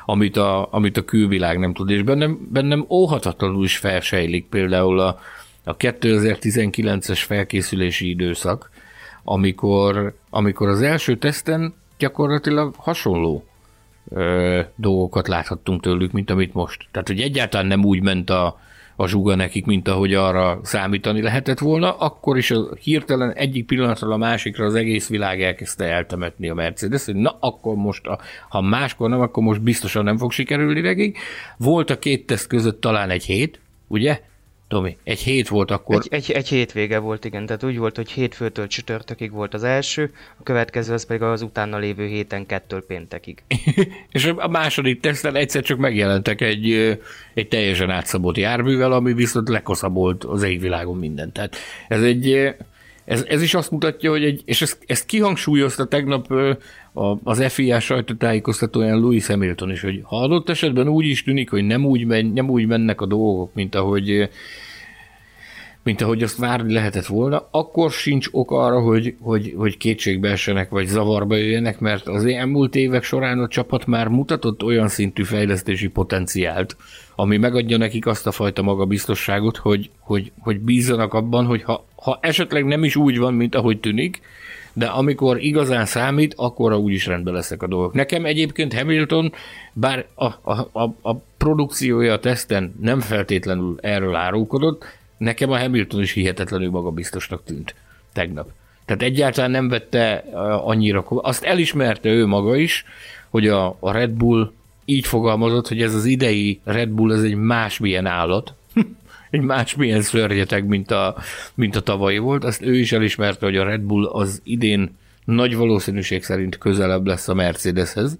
[0.05, 5.19] amit a, amit a külvilág nem tud, és bennem, bennem óhatatlanul is felsejlik például a,
[5.63, 8.69] a 2019-es felkészülési időszak,
[9.23, 13.43] amikor, amikor az első teszten gyakorlatilag hasonló
[14.09, 16.87] ö, dolgokat láthattunk tőlük, mint amit most.
[16.91, 18.59] Tehát, hogy egyáltalán nem úgy ment a,
[18.95, 24.11] a zsuga nekik, mint ahogy arra számítani lehetett volna, akkor is a hirtelen egyik pillanatról
[24.11, 28.61] a másikra az egész világ elkezdte eltemetni a Mercedes, hogy na akkor most, a, ha
[28.61, 31.17] máskor nem, akkor most biztosan nem fog sikerülni nekik.
[31.57, 34.21] Volt a két teszt között talán egy hét, ugye?
[34.73, 35.95] Tomi, egy hét volt akkor.
[35.95, 37.45] Egy, egy, egy hétvége volt, igen.
[37.45, 41.77] Tehát úgy volt, hogy hétfőtől csütörtökig volt az első, a következő az pedig az utána
[41.77, 43.43] lévő héten kettől péntekig.
[44.11, 46.97] és a második teszten egyszer csak megjelentek egy,
[47.33, 51.33] egy teljesen átszabott járművel, ami viszont lekoszabolt az égvilágon mindent.
[51.33, 51.55] Tehát
[51.87, 52.55] ez egy
[53.05, 56.33] ez, ez is azt mutatja, hogy egy, és ezt, ezt kihangsúlyozta tegnap
[57.23, 61.85] az FIA sajtótájékoztatóján Louis Hamilton is, hogy ha adott esetben úgy is tűnik, hogy nem
[61.85, 64.29] úgy, men, nem úgy mennek a dolgok, mint ahogy
[65.83, 70.69] mint ahogy azt várni lehetett volna, akkor sincs ok arra, hogy, hogy, hogy kétségbe essenek,
[70.69, 75.87] vagy zavarba jöjjenek, mert az elmúlt évek során a csapat már mutatott olyan szintű fejlesztési
[75.87, 76.75] potenciált,
[77.15, 82.19] ami megadja nekik azt a fajta magabiztosságot, hogy, hogy, hogy bízzanak abban, hogy ha, ha
[82.21, 84.21] esetleg nem is úgy van, mint ahogy tűnik,
[84.73, 87.93] de amikor igazán számít, akkor úgyis rendben leszek a dolgok.
[87.93, 89.33] Nekem egyébként Hamilton,
[89.73, 94.85] bár a, a, a, a produkciója a teszten nem feltétlenül erről árulkodott,
[95.23, 97.75] nekem a Hamilton is hihetetlenül magabiztosnak tűnt
[98.13, 98.51] tegnap.
[98.85, 100.23] Tehát egyáltalán nem vette
[100.63, 102.85] annyira, azt elismerte ő maga is,
[103.29, 104.51] hogy a, a Red Bull
[104.85, 108.53] így fogalmazott, hogy ez az idei Red Bull ez egy másmilyen állat,
[109.31, 111.15] egy másmilyen szörnyeteg, mint a,
[111.53, 112.43] mint a tavalyi volt.
[112.43, 117.27] Azt ő is elismerte, hogy a Red Bull az idén nagy valószínűség szerint közelebb lesz
[117.27, 118.17] a Mercedeshez,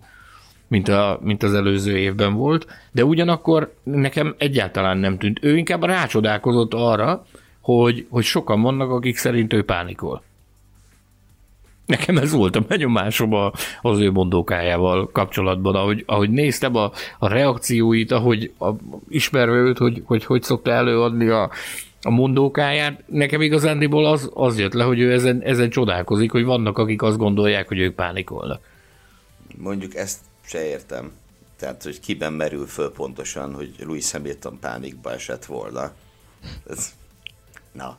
[0.67, 5.39] mint, a, mint az előző évben volt, de ugyanakkor nekem egyáltalán nem tűnt.
[5.41, 7.25] Ő inkább rácsodálkozott arra,
[7.61, 10.23] hogy, hogy sokan vannak, akik szerint ő pánikol.
[11.85, 18.11] Nekem ez volt a benyomásom az ő mondókájával kapcsolatban, ahogy, ahogy néztem a, a reakcióit,
[18.11, 18.69] ahogy a,
[19.09, 21.49] ismerve őt, hogy, hogy hogy szokta előadni a,
[22.01, 26.77] a mondókáját, nekem igazándiból az, az jött le, hogy ő ezen, ezen csodálkozik, hogy vannak,
[26.77, 28.61] akik azt gondolják, hogy ők pánikolnak.
[29.57, 31.11] Mondjuk ezt se értem.
[31.55, 35.93] Tehát, hogy kiben merül föl pontosan, hogy Louis Hamilton pánikba esett volna.
[36.69, 36.93] Ez...
[37.71, 37.97] Na,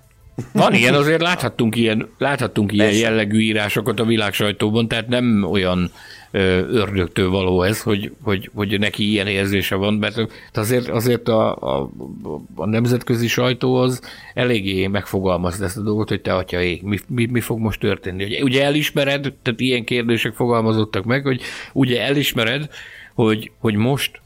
[0.53, 5.91] van ilyen, azért láthattunk ilyen, láthattunk ilyen jellegű írásokat a világ sajtóban, tehát nem olyan
[6.71, 10.21] ördögtől való ez, hogy, hogy, hogy neki ilyen érzése van, mert
[10.53, 11.91] azért, azért a, a,
[12.55, 14.01] a nemzetközi sajtó az
[14.35, 18.25] eléggé megfogalmazza ezt a dolgot, hogy te atya ég, mi, mi, mi fog most történni.
[18.25, 21.41] Ugye, ugye elismered, tehát ilyen kérdések fogalmazottak meg, hogy
[21.73, 22.69] ugye elismered,
[23.15, 24.21] hogy, hogy most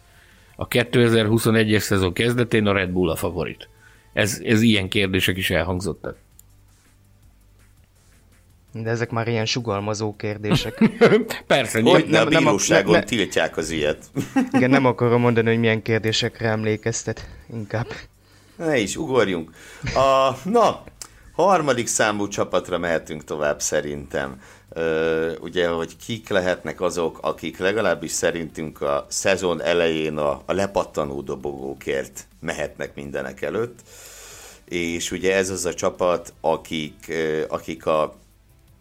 [0.57, 3.69] a 2021-es szezon kezdetén a Red Bull a favorit.
[4.13, 6.17] Ez, ez ilyen kérdések is elhangzottak.
[8.73, 10.91] De ezek már ilyen sugalmazó kérdések.
[11.47, 14.05] Persze, hogy nem, nem, a bíróságon nem, tiltják az ilyet.
[14.53, 17.87] Igen, nem akarom mondani, hogy milyen kérdésekre emlékeztet, inkább.
[18.57, 19.51] Ne is, ugorjunk.
[19.95, 20.85] A, na,
[21.33, 24.41] harmadik számú csapatra mehetünk tovább szerintem.
[25.41, 32.27] Ugye, hogy kik lehetnek azok, akik legalábbis szerintünk a szezon elején a, a lepattanó dobogókért
[32.41, 33.79] mehetnek mindenek előtt.
[34.65, 37.13] És ugye ez az a csapat, akik,
[37.49, 38.15] akik a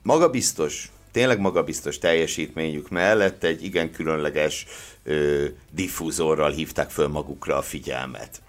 [0.04, 4.66] magabiztos, tényleg magabiztos teljesítményük mellett egy igen különleges
[5.04, 8.42] ö, diffúzorral hívták föl magukra a figyelmet.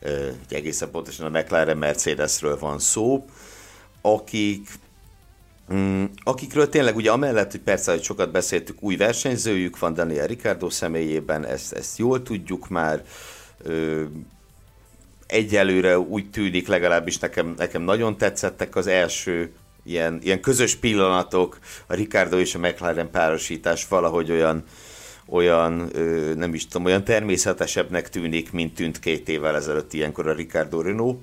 [0.00, 3.24] Ö, egészen pontosan a McLaren Mercedesről van szó,
[4.00, 4.68] akik
[6.24, 11.46] akikről tényleg ugye amellett, hogy persze, hogy sokat beszéltük, új versenyzőjük van Daniel Ricardo személyében,
[11.46, 13.04] ezt, ezt jól tudjuk már,
[13.62, 14.02] ö,
[15.26, 19.52] egyelőre úgy tűnik, legalábbis nekem, nekem nagyon tetszettek az első
[19.84, 24.64] ilyen, ilyen közös pillanatok, a Ricardo és a McLaren párosítás valahogy olyan,
[25.28, 30.34] olyan, ö, nem is tudom, olyan természetesebbnek tűnik, mint tűnt két évvel ezelőtt ilyenkor a
[30.34, 31.18] Ricardo Renault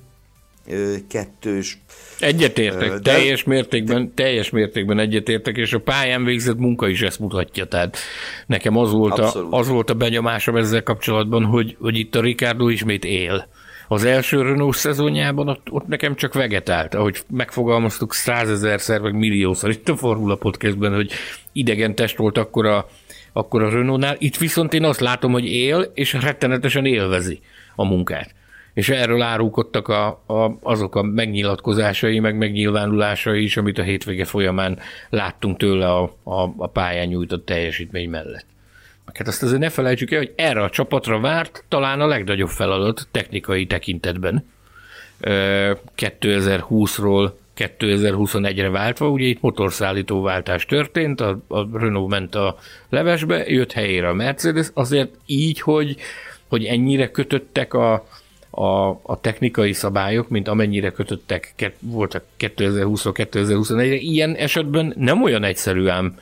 [1.07, 1.82] kettős.
[2.19, 7.65] Egyetértek, de, teljes mértékben, teljes mértékben egyetértek, és a pályán végzett munka is ezt mutatja.
[7.65, 7.97] Tehát
[8.47, 12.69] nekem az volt, a, az volt a benyomásom ezzel kapcsolatban, hogy, hogy itt a Ricardo
[12.69, 13.47] ismét él.
[13.87, 19.89] Az első Renault szezonjában ott, ott nekem csak vegetált, ahogy megfogalmaztuk százezerszer, meg milliószor itt
[19.89, 21.11] a Formula Podcastben, hogy
[21.51, 22.89] idegen test volt akkor a,
[23.33, 24.15] akkor a Renault-nál.
[24.19, 27.39] Itt viszont én azt látom, hogy él, és rettenetesen élvezi
[27.75, 28.33] a munkát
[28.73, 34.79] és erről árulkodtak a, a, azok a megnyilatkozásai, meg megnyilvánulásai is, amit a hétvége folyamán
[35.09, 38.45] láttunk tőle a, a, a pályán nyújtott teljesítmény mellett.
[39.13, 43.07] Hát azt azért ne felejtsük el, hogy erre a csapatra várt talán a legnagyobb feladat
[43.11, 44.51] technikai tekintetben.
[45.21, 52.57] 2020-ról 2021-re váltva, ugye itt motorszállító váltás történt, a, a Renault ment a
[52.89, 55.95] levesbe, jött helyére a Mercedes, azért így, hogy,
[56.47, 58.07] hogy ennyire kötöttek a,
[58.55, 65.43] a, a technikai szabályok, mint amennyire kötöttek, ke, voltak 2020 2021-re, ilyen esetben nem olyan
[65.43, 66.19] egyszerű ám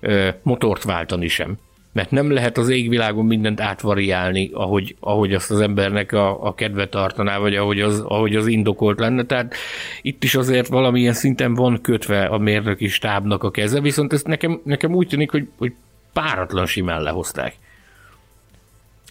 [0.00, 1.58] ö, motort váltani sem.
[1.92, 6.88] Mert nem lehet az égvilágon mindent átvariálni, ahogy, ahogy azt az embernek a, a kedve
[6.88, 9.24] tartaná, vagy ahogy az, ahogy az indokolt lenne.
[9.24, 9.54] Tehát
[10.02, 14.60] itt is azért valamilyen szinten van kötve a mérnöki stábnak a keze, viszont ezt nekem,
[14.64, 15.72] nekem úgy tűnik, hogy, hogy
[16.12, 17.54] páratlan simán lehozták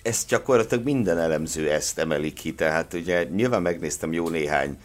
[0.01, 4.77] ezt gyakorlatilag minden elemző ezt emeli ki, tehát ugye nyilván megnéztem jó néhány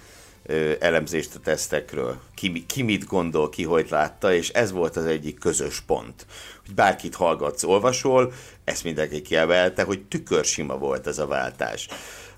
[0.42, 5.04] ö, elemzést a tesztekről, ki, ki mit gondol, ki hogy látta, és ez volt az
[5.04, 6.26] egyik közös pont.
[6.64, 8.32] Hogy bárkit hallgatsz, olvasol,
[8.64, 11.88] ezt mindenki kiemelte, hogy tükörsima volt ez a váltás.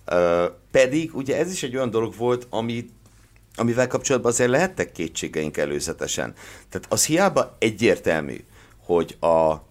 [0.05, 2.91] Ö, pedig ugye ez is egy olyan dolog volt, ami
[3.55, 6.35] amivel kapcsolatban azért lehettek kétségeink előzetesen.
[6.69, 8.45] Tehát az hiába egyértelmű,
[8.85, 9.68] hogy a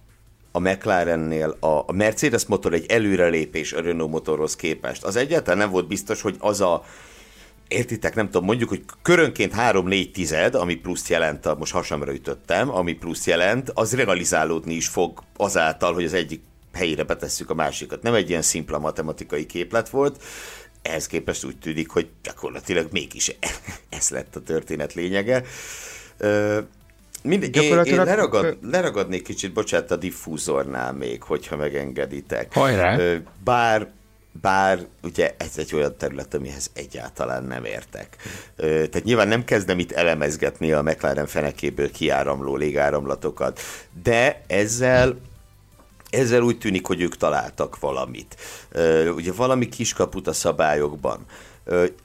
[0.57, 5.03] a McLarennél a, a Mercedes motor egy előrelépés a Renault motorhoz képest.
[5.03, 6.83] Az egyáltalán nem volt biztos, hogy az a
[7.67, 12.93] értitek, nem tudom, mondjuk, hogy körönként 3-4 tized, ami plusz jelent, most hasamra ütöttem, ami
[12.93, 16.41] plusz jelent, az realizálódni is fog azáltal, hogy az egyik
[16.73, 18.01] helyére betesszük a másikat.
[18.01, 20.23] Nem egy ilyen szimpla matematikai képlet volt,
[20.81, 23.35] ehhez képest úgy tűnik, hogy gyakorlatilag mégis
[23.89, 25.43] ez lett a történet lényege.
[27.27, 32.53] Mindegy, én, én leragad, leragadnék kicsit, bocsánat, a diffúzornál még, hogyha megengeditek.
[32.53, 32.99] Hajrá!
[33.43, 33.87] Bár
[34.41, 38.17] bár ugye ez egy olyan terület, amihez egyáltalán nem értek.
[38.57, 43.59] Tehát nyilván nem kezdem itt elemezgetni a McLaren fenekéből kiáramló légáramlatokat,
[44.03, 45.17] de ezzel
[46.09, 48.35] ezzel úgy tűnik, hogy ők találtak valamit.
[49.15, 51.25] Ugye valami kiskaput a szabályokban.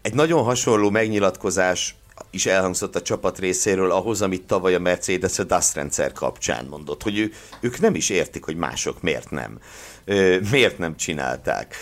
[0.02, 1.94] Egy nagyon hasonló megnyilatkozás
[2.30, 7.02] is elhangzott a csapat részéről ahhoz, amit tavaly a Mercedes a DAS rendszer kapcsán mondott,
[7.02, 9.58] hogy ő, ők nem is értik, hogy mások miért nem.
[10.50, 11.74] Miért nem csinálták.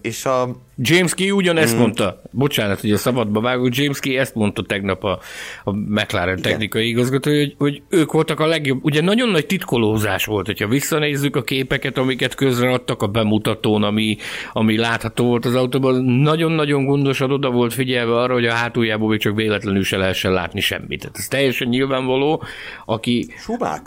[0.00, 0.56] És a...
[0.82, 1.78] James Key ugyanezt mm.
[1.78, 5.18] mondta, bocsánat, hogy a szabadba vágok, James Key ezt mondta tegnap a,
[5.64, 6.50] a McLaren Igen.
[6.50, 8.84] technikai igazgató, hogy, hogy ők voltak a legjobb.
[8.84, 14.16] Ugye nagyon nagy titkolózás volt, hogyha visszanézzük a képeket, amiket közreadtak a bemutatón, ami,
[14.52, 19.20] ami látható volt az autóban, nagyon-nagyon gondosan oda volt figyelve arra, hogy a hátuljából még
[19.20, 21.00] csak véletlenül se lehessen látni semmit.
[21.00, 22.42] Tehát ez teljesen nyilvánvaló,
[22.84, 23.28] aki...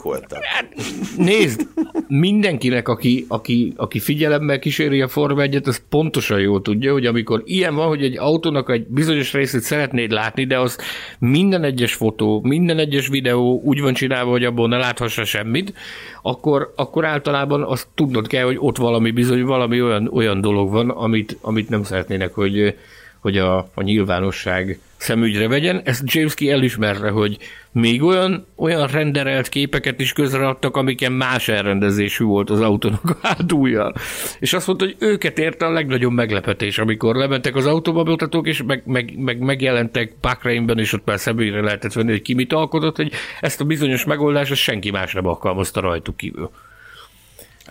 [0.04, 0.44] voltak.
[0.44, 0.76] Hát,
[1.18, 1.68] nézd,
[2.08, 7.42] mindenkinek, aki, aki, aki figyelemmel kíséri a Forma egyet, az pontosan jól tudja, hogy amikor
[7.46, 10.78] ilyen van, hogy egy autónak egy bizonyos részét szeretnéd látni, de az
[11.20, 15.74] minden egyes fotó, minden egyes videó úgy van csinálva, hogy abból ne láthassa semmit,
[16.22, 20.90] akkor, akkor általában azt tudnod kell, hogy ott valami bizony, valami olyan, olyan dolog van,
[20.90, 22.76] amit, amit nem szeretnének, hogy,
[23.24, 25.82] hogy a, a nyilvánosság szemügyre vegyen.
[25.84, 27.38] Ezt James Key elismerre, hogy
[27.72, 33.94] még olyan, olyan renderelt képeket is közreadtak, amiken más elrendezésű volt az autónak a hátulja.
[34.40, 38.64] És azt mondta, hogy őket érte a legnagyobb meglepetés, amikor lementek az autóba mutatók, és
[38.64, 42.96] meg, meg, meg megjelentek Bahrainben, és ott már szemügyre lehetett venni, hogy ki mit alkotott,
[42.96, 46.52] hogy ezt a bizonyos megoldást senki más nem alkalmazta rajtuk kívül.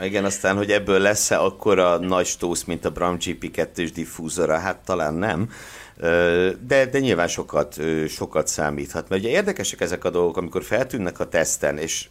[0.01, 4.79] Igen, aztán, hogy ebből lesz-e akkor a nagy stósz, mint a Brown GP2-s diffúzora, hát
[4.85, 5.51] talán nem.
[6.67, 9.09] De, de nyilván sokat, sokat számíthat.
[9.09, 12.09] Mert ugye érdekesek ezek a dolgok, amikor feltűnnek a teszten, és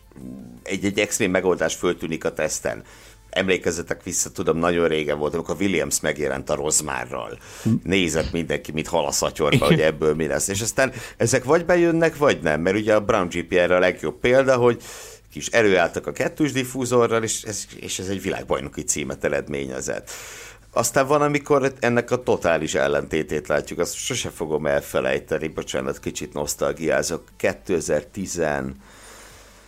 [0.64, 2.84] egy-egy extrém megoldás föltűnik a teszten.
[3.30, 7.38] Emlékezzetek vissza, tudom, nagyon régen volt, amikor Williams megjelent a Rozmárral.
[7.84, 10.48] Nézett mindenki, mit hal a szatyorba, hogy ebből mi lesz.
[10.48, 12.62] És aztán ezek vagy bejönnek, vagy nem.
[12.62, 14.82] Mert ugye a Brown GP erre a legjobb példa, hogy
[15.32, 20.10] kis előálltak a kettős diffúzorral, és ez, és ez egy világbajnoki címet eredményezett.
[20.74, 27.24] Aztán van, amikor ennek a totális ellentétét látjuk, azt sose fogom elfelejteni, bocsánat, kicsit nosztalgiázok,
[27.38, 28.42] 2010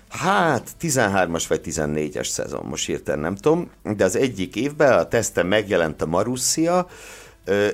[0.09, 5.45] Hát, 13-as vagy 14-es szezon, most hirtelen nem tudom, de az egyik évben a teszten
[5.45, 6.87] megjelent a Marussia,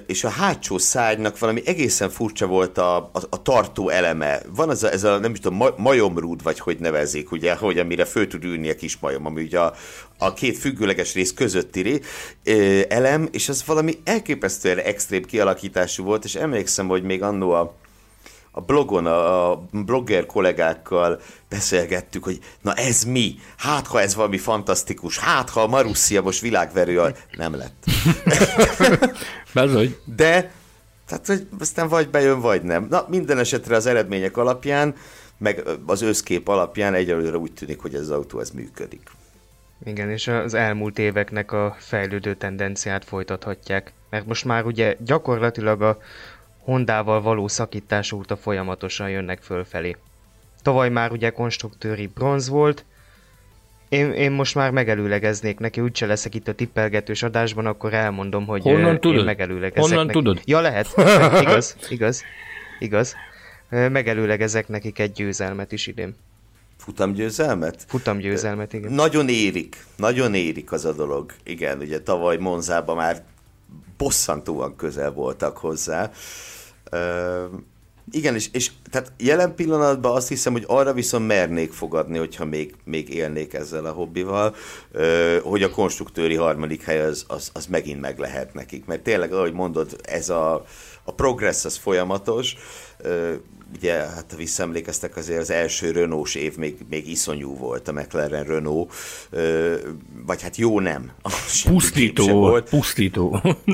[0.05, 4.41] és a hátsó szárnynak valami egészen furcsa volt a, a, a tartó eleme.
[4.55, 8.05] Van ez a, ez a nem is tudom, majomrúd, vagy hogy nevezik, ugye, hogy amire
[8.05, 9.73] föl tud ülni a kis majom, ami ugye a,
[10.17, 12.01] a két függőleges rész közötti
[12.87, 17.75] elem, és az valami elképesztően extrém kialakítású volt, és emlékszem, hogy még annó a,
[18.51, 23.35] a blogon a, blogger kollégákkal beszélgettük, hogy na ez mi?
[23.57, 27.11] Hát, ha ez valami fantasztikus, hát, ha a Marussia most világverő, a...
[27.37, 27.83] nem lett.
[29.53, 29.95] Bezony.
[30.15, 30.51] De,
[31.07, 32.87] tehát, hogy aztán vagy bejön, vagy nem.
[32.89, 34.95] Na, minden esetre az eredmények alapján,
[35.37, 39.09] meg az összkép alapján egyelőre úgy tűnik, hogy ez az autó ez működik.
[39.83, 43.93] Igen, és az elmúlt éveknek a fejlődő tendenciát folytathatják.
[44.09, 45.97] Mert most már ugye gyakorlatilag a
[46.69, 49.95] Hondával való szakítás óta folyamatosan jönnek fölfelé.
[50.61, 52.85] Tavaly már ugye konstruktőri bronz volt,
[53.89, 58.61] én, én most már megelőlegeznék neki, úgyse leszek itt a tippelgetős adásban, akkor elmondom, hogy
[58.61, 59.25] Honnan én tudod?
[59.25, 60.17] megelőlegezek Honnan neki.
[60.17, 60.41] tudod?
[60.45, 60.87] Ja, lehet.
[61.41, 62.23] igaz, igaz,
[62.79, 63.15] igaz.
[63.69, 66.15] Megelőlegezek nekik egy győzelmet is idén.
[66.77, 67.83] Futamgyőzelmet?
[67.87, 68.91] Futamgyőzelmet, igen.
[68.91, 71.33] Nagyon érik, nagyon érik az a dolog.
[71.43, 73.23] Igen, ugye tavaly Monzában már
[73.97, 76.11] bosszantóan közel voltak hozzá.
[78.11, 82.75] Igen, és, és tehát jelen pillanatban azt hiszem, hogy arra viszont mernék fogadni, hogyha még,
[82.83, 84.55] még élnék ezzel a hobbival,
[85.43, 88.85] hogy a konstruktőri harmadik hely az, az, az megint meg lehet nekik.
[88.85, 90.65] Mert tényleg, ahogy mondod, ez a,
[91.03, 92.55] a progress az folyamatos,
[93.75, 98.43] ugye, hát ha visszaemlékeztek, azért az első Renault év még, még iszonyú volt a McLaren
[98.43, 98.93] Renault,
[100.25, 101.11] vagy hát jó nem.
[101.65, 102.69] Pusztító volt.
[102.69, 103.41] Pusztító.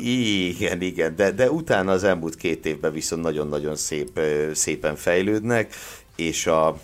[0.51, 4.19] Igen, igen, de, de utána az elmúlt két évben viszont nagyon-nagyon szép,
[4.53, 5.75] szépen fejlődnek,
[6.15, 6.79] és a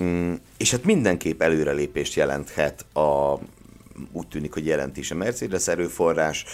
[0.00, 3.38] mm, és hát mindenképp előrelépést jelenthet a,
[4.12, 6.44] úgy tűnik, hogy jelent is a Mercedes erőforrás,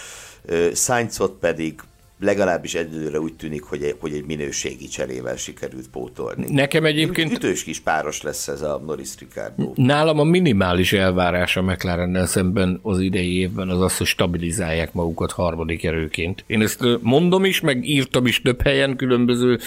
[0.73, 1.81] Sainzot pedig
[2.23, 6.45] legalábbis egyelőre úgy tűnik, hogy egy, hogy egy minőségi cserével sikerült pótolni.
[6.49, 7.31] Nekem egyébként...
[7.31, 9.71] Ütős kis páros lesz ez a Norris Ricardo.
[9.75, 15.31] Nálam a minimális elvárás a McLarennel szemben az idei évben az az, hogy stabilizálják magukat
[15.31, 16.43] harmadik erőként.
[16.47, 19.59] Én ezt mondom is, meg írtam is több helyen, különböző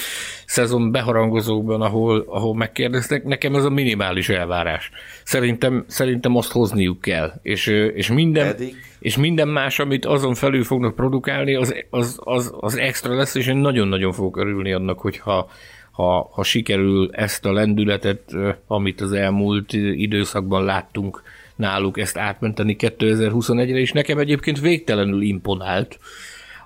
[0.47, 4.91] szezon beharangozókban, ahol, ahol megkérdeztek, nekem ez a minimális elvárás.
[5.25, 7.33] Szerintem, szerintem azt hozniuk kell.
[7.43, 8.57] És, és minden...
[8.57, 13.35] Pedig és minden más, amit azon felül fognak produkálni, az, az, az, az extra lesz,
[13.35, 15.51] és én nagyon-nagyon fogok örülni annak, hogyha
[15.91, 18.33] ha, ha sikerül ezt a lendületet,
[18.67, 21.23] amit az elmúlt időszakban láttunk
[21.55, 25.99] náluk, ezt átmenteni 2021-re, és nekem egyébként végtelenül imponált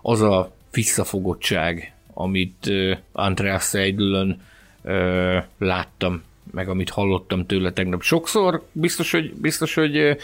[0.03, 2.72] az a visszafogottság, amit
[3.12, 4.41] Andreas Seidlön
[5.59, 8.03] láttam, meg amit hallottam tőle tegnap.
[8.03, 10.16] Sokszor biztos, hogy, biztos, hogy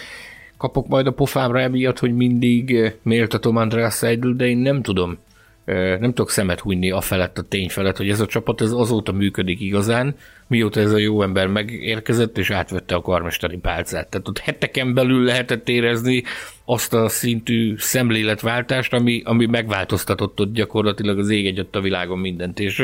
[0.57, 5.18] kapok majd a pofámra emiatt, hogy mindig eh, méltatom Andreas Seidel, de én nem tudom,
[5.64, 8.70] eh, nem tudok szemet hunyni a felett, a tény felett, hogy ez a csapat ez
[8.70, 14.09] azóta működik igazán, mióta ez a jó ember megérkezett és átvette a karmesteri pálcát.
[14.09, 16.22] Tehát ott heteken belül lehetett érezni
[16.64, 22.61] azt a szintű szemléletváltást, ami, ami megváltoztatott ott gyakorlatilag az ég egyet a világon mindent.
[22.61, 22.82] És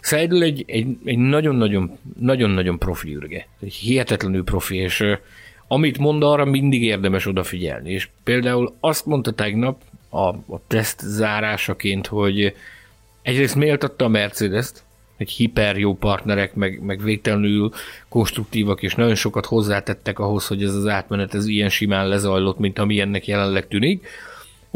[0.00, 3.48] Seidel egy, egy, egy nagyon-nagyon, nagyon-nagyon profi ürge.
[3.60, 5.04] Egy hihetetlenül profi, és
[5.68, 7.90] amit mond, arra mindig érdemes odafigyelni.
[7.90, 12.54] És például azt mondta tegnap a, a teszt zárásaként, hogy
[13.22, 14.84] egyrészt méltatta a Mercedes-t,
[15.16, 17.70] hogy hiper jó partnerek, meg, meg végtelenül
[18.08, 22.78] konstruktívak, és nagyon sokat hozzátettek ahhoz, hogy ez az átmenet ez ilyen simán lezajlott, mint
[22.78, 24.06] ami ennek jelenleg tűnik.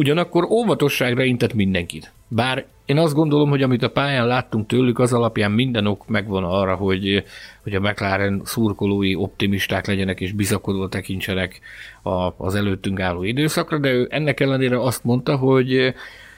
[0.01, 2.13] Ugyanakkor óvatosságra intett mindenkit.
[2.29, 6.45] Bár én azt gondolom, hogy amit a pályán láttunk tőlük, az alapján minden ok megvan
[6.45, 7.25] arra, hogy,
[7.63, 11.61] hogy a McLaren szurkolói optimisták legyenek és bizakodva tekintsenek
[12.03, 15.95] a, az előttünk álló időszakra, de ő ennek ellenére azt mondta, hogy,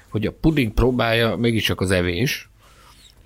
[0.09, 2.49] hogy a puding próbája mégiscsak az evés,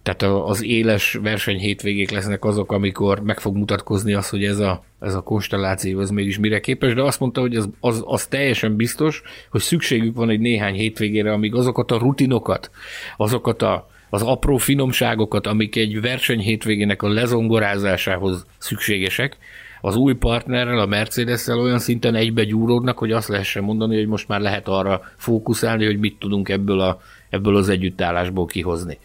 [0.07, 4.85] tehát az éles verseny hétvégék lesznek azok, amikor meg fog mutatkozni az, hogy ez a,
[5.01, 8.77] ez a konstelláció az mégis mire képes, de azt mondta, hogy az, az, az teljesen
[8.77, 12.71] biztos, hogy szükségük van egy néhány hétvégére, amíg azokat a rutinokat,
[13.17, 19.37] azokat a, az apró finomságokat, amik egy verseny hétvégének a lezongorázásához szükségesek,
[19.81, 24.29] az új partnerrel, a mercedes olyan szinten egybe gyúródnak, hogy azt lehessen mondani, hogy most
[24.29, 27.01] már lehet arra fókuszálni, hogy mit tudunk ebből, a,
[27.31, 28.99] ebből az együttállásból kihozni.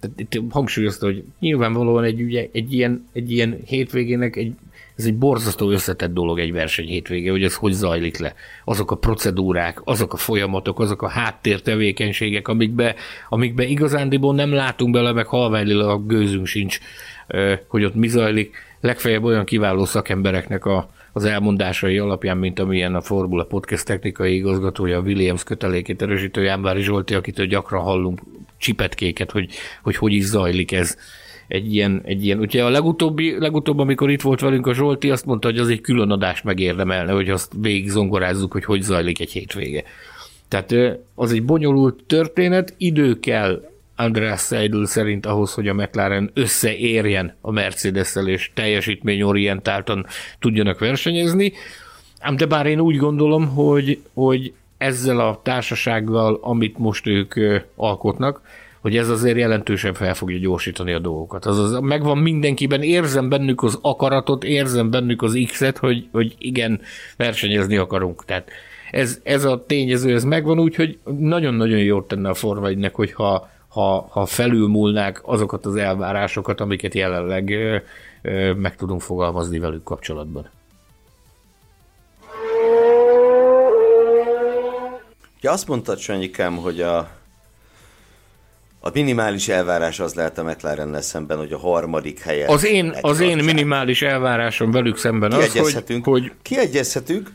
[0.00, 4.52] Tehát itt hangsúlyozta, hogy nyilvánvalóan egy, ugye, egy, ilyen, egy ilyen hétvégének egy,
[4.96, 8.34] ez egy borzasztó összetett dolog egy verseny hétvége, hogy ez hogy zajlik le.
[8.64, 12.94] Azok a procedúrák, azok a folyamatok, azok a háttértevékenységek, amikbe,
[13.28, 16.78] amikbe igazándiból nem látunk bele, meg halványilag a gőzünk sincs,
[17.66, 18.56] hogy ott mi zajlik.
[18.80, 24.98] Legfeljebb olyan kiváló szakembereknek a, az elmondásai alapján, mint amilyen a Formula Podcast technikai igazgatója,
[24.98, 28.20] a Williams kötelékét erősítő Jánvári Zsolti, akitől gyakran hallunk
[28.56, 29.50] csipetkéket, hogy,
[29.82, 30.96] hogy hogy is zajlik ez
[31.48, 32.38] egy ilyen, egy ilyen.
[32.38, 35.80] Ugye a legutóbbi, legutóbb, amikor itt volt velünk a Zsolti, azt mondta, hogy az egy
[35.80, 39.84] külön adást megérdemelne, hogy azt végig zongorázzuk, hogy hogy zajlik egy hétvége.
[40.48, 40.74] Tehát
[41.14, 43.70] az egy bonyolult történet, idő kell
[44.00, 50.06] Andreas Seidel szerint ahhoz, hogy a McLaren összeérjen a Mercedes-szel és teljesítményorientáltan
[50.38, 51.52] tudjanak versenyezni.
[52.20, 57.34] Ám de bár én úgy gondolom, hogy, hogy ezzel a társasággal, amit most ők
[57.76, 58.40] alkotnak,
[58.80, 61.46] hogy ez azért jelentősen fel fogja gyorsítani a dolgokat.
[61.46, 66.80] Azaz megvan mindenkiben, érzem bennük az akaratot, érzem bennük az X-et, hogy, hogy igen,
[67.16, 68.24] versenyezni akarunk.
[68.24, 68.50] Tehát
[68.90, 74.06] ez, ez a tényező, ez megvan, úgyhogy nagyon-nagyon jót tenne a Forma 1 hogyha ha,
[74.10, 77.54] ha felülmúlnák azokat az elvárásokat, amiket jelenleg
[78.56, 80.50] meg tudunk fogalmazni velük kapcsolatban.
[85.40, 86.98] Ja, azt mondtad, Sanyikám, hogy a,
[88.80, 92.48] a minimális elvárás az lehet a mclaren szemben, hogy a harmadik helyen.
[92.48, 96.32] Az én, az én minimális elvárásom velük szemben az, hogy, hogy...
[96.42, 97.30] Kiegyezhetünk.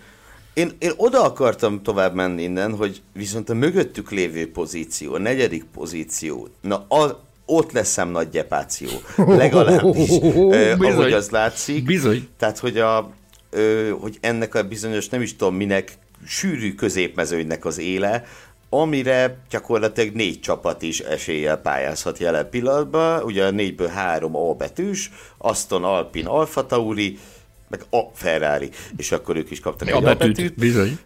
[0.56, 5.64] Én, én oda akartam tovább menni innen, hogy viszont a mögöttük lévő pozíció, a negyedik
[5.74, 8.90] pozíció, na a, ott leszem nagy gyepáció.
[9.16, 10.10] Legalábbis,
[10.52, 11.84] eh, ahogy az látszik.
[11.84, 12.28] Bizony.
[12.38, 13.10] Tehát, hogy, a,
[13.50, 18.24] ö, hogy ennek a bizonyos, nem is tudom minek, sűrű középmezőnynek az éle,
[18.70, 25.12] amire gyakorlatilag négy csapat is eséllyel pályázhat jelen pillanatban, ugye a négyből három A betűs,
[25.38, 27.20] Aston Alpin Alfa Tauri,
[27.68, 30.36] meg a Ferrari, és akkor ők is kaptak egy A betűt.
[30.36, 30.56] betűt.
[30.56, 30.98] Bizony.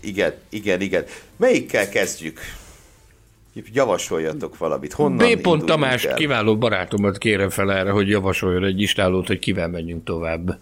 [0.00, 1.04] Igen, igen, igen.
[1.36, 2.40] Melyikkel kezdjük?
[3.72, 4.92] Javasoljatok valamit.
[4.92, 5.40] Honnan B.
[5.40, 6.14] Pont Tamás, el?
[6.14, 10.58] kiváló barátomat kérem fel erre, hogy javasoljon egy istálót, hogy kivel menjünk tovább.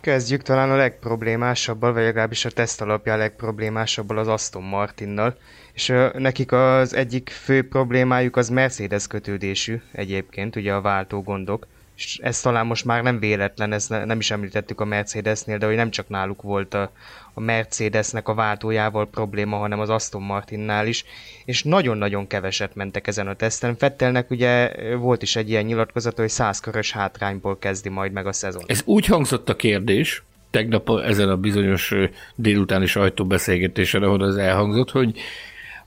[0.00, 5.36] Kezdjük talán a legproblémásabbal, vagy legalábbis a teszt alapján a legproblémásabbal az Aston Martinnal.
[5.72, 11.66] És uh, nekik az egyik fő problémájuk az Mercedes kötődésű egyébként, ugye a váltó gondok.
[11.98, 15.66] És ez talán most már nem véletlen, ezt ne, nem is említettük a Mercedesnél, de
[15.66, 16.90] hogy nem csak náluk volt a,
[17.34, 21.04] a Mercedesnek a váltójával probléma, hanem az Aston Martinnál is,
[21.44, 23.76] és nagyon-nagyon keveset mentek ezen a teszten.
[23.76, 28.62] Fettelnek ugye volt is egy ilyen nyilatkozat, hogy százkörös hátrányból kezdi majd meg a szezon.
[28.66, 31.94] Ez úgy hangzott a kérdés, tegnap ezen a bizonyos
[32.34, 35.18] délutáni sajtóbeszélgetésen, ahol az elhangzott, hogy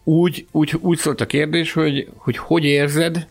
[0.04, 3.28] úgy, úgy, úgy szólt a kérdés, hogy, hogy hogy érzed,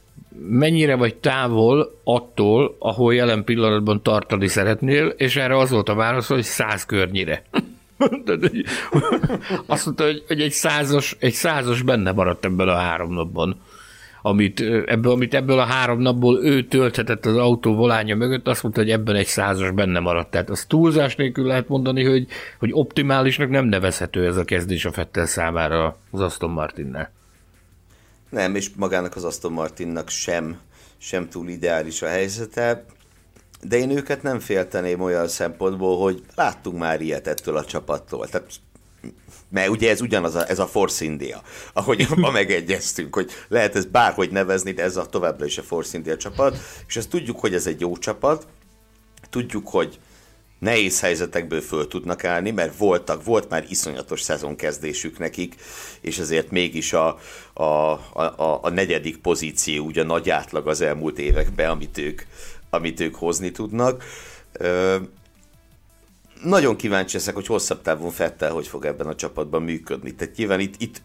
[0.48, 6.28] mennyire vagy távol attól, ahol jelen pillanatban tartani szeretnél, és erre az volt a válasz,
[6.28, 7.42] hogy száz környire.
[9.66, 13.60] Azt mondta, hogy, egy, százas, egy százas benne maradt ebben a három napban.
[14.22, 18.80] Amit ebből, amit ebből a három napból ő tölthetett az autó volánya mögött, azt mondta,
[18.80, 20.30] hogy ebben egy százas benne maradt.
[20.30, 22.26] Tehát az túlzás nélkül lehet mondani, hogy,
[22.58, 27.12] hogy optimálisnak nem nevezhető ez a kezdés a Fettel számára az Aston Martinnel.
[28.30, 30.58] Nem, és magának az Aston Martinnak sem,
[30.98, 32.84] sem túl ideális a helyzete,
[33.62, 38.28] de én őket nem félteném olyan szempontból, hogy láttunk már ilyet ettől a csapattól.
[38.28, 38.60] Tehát
[39.48, 43.84] mert ugye ez ugyanaz a, ez a Force India, ahogy ma megegyeztünk, hogy lehet ez
[43.84, 47.54] bárhogy nevezni, de ez a továbbra is a Force India csapat, és ezt tudjuk, hogy
[47.54, 48.46] ez egy jó csapat,
[49.30, 49.98] tudjuk, hogy
[50.60, 55.54] nehéz helyzetekből föl tudnak állni, mert voltak, volt már iszonyatos szezonkezdésük nekik,
[56.00, 57.18] és ezért mégis a,
[57.52, 62.22] a, a, a negyedik pozíció, ugye a nagy átlag az elmúlt években, amit ők,
[62.70, 64.04] amit ők hozni tudnak.
[64.52, 64.96] Ö,
[66.42, 70.14] nagyon kíváncsi leszek, hogy hosszabb távon Fettel hogy fog ebben a csapatban működni.
[70.14, 71.02] Tehát nyilván itt, itt